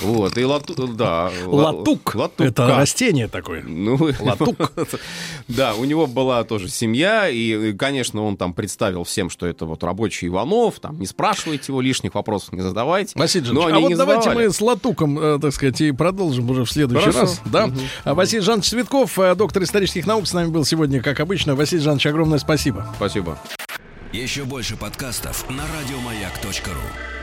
Вот, 0.00 0.36
и 0.38 0.44
лату, 0.44 0.74
да. 0.88 1.30
ла- 1.46 1.70
Латук. 1.72 2.14
Латукка. 2.14 2.44
Это 2.44 2.66
растение 2.76 3.28
такое. 3.28 3.62
Ну, 3.62 3.98
Латук. 4.20 4.72
Да, 5.48 5.74
у 5.74 5.84
него 5.84 6.06
была 6.06 6.44
тоже 6.44 6.68
семья, 6.68 7.28
и, 7.28 7.72
конечно, 7.74 8.22
он 8.24 8.36
там 8.36 8.54
представил 8.54 9.04
всем, 9.04 9.30
что 9.30 9.46
это 9.46 9.66
вот 9.66 9.82
рабочий 9.84 10.28
Иванов, 10.28 10.80
там, 10.80 10.98
не 10.98 11.06
спрашивайте 11.06 11.64
его, 11.68 11.80
лишних 11.80 12.14
вопросов 12.14 12.52
не 12.52 12.60
задавайте. 12.62 13.12
Василий 13.18 13.50
Но 13.50 13.62
Жанович, 13.62 13.72
они 13.74 13.76
а 13.76 13.80
вот 13.80 13.88
не 13.90 13.94
давайте 13.96 14.22
задавали. 14.24 14.46
мы 14.46 14.52
с 14.52 14.60
Латуком, 14.60 15.18
э, 15.18 15.38
так 15.40 15.52
сказать, 15.52 15.80
и 15.80 15.92
продолжим 15.92 16.50
уже 16.50 16.64
в 16.64 16.70
следующий 16.70 17.04
Хорошо. 17.10 17.20
раз. 17.20 17.40
Да? 17.46 17.70
А 18.04 18.14
Василий 18.14 18.42
Жанович 18.42 18.66
Цветков, 18.70 19.18
э, 19.18 19.34
доктор 19.34 19.62
исторических 19.62 20.06
наук, 20.06 20.26
с 20.26 20.32
нами 20.32 20.48
был 20.48 20.64
сегодня, 20.64 21.02
как 21.02 21.20
обычно. 21.20 21.54
Василий 21.54 21.82
Жанович, 21.82 22.06
огромное 22.06 22.38
спасибо. 22.38 22.86
Спасибо. 22.96 23.38
Еще 24.12 24.44
больше 24.44 24.76
подкастов 24.76 25.48
на 25.50 25.62
радиомаяк.ру. 25.78 27.19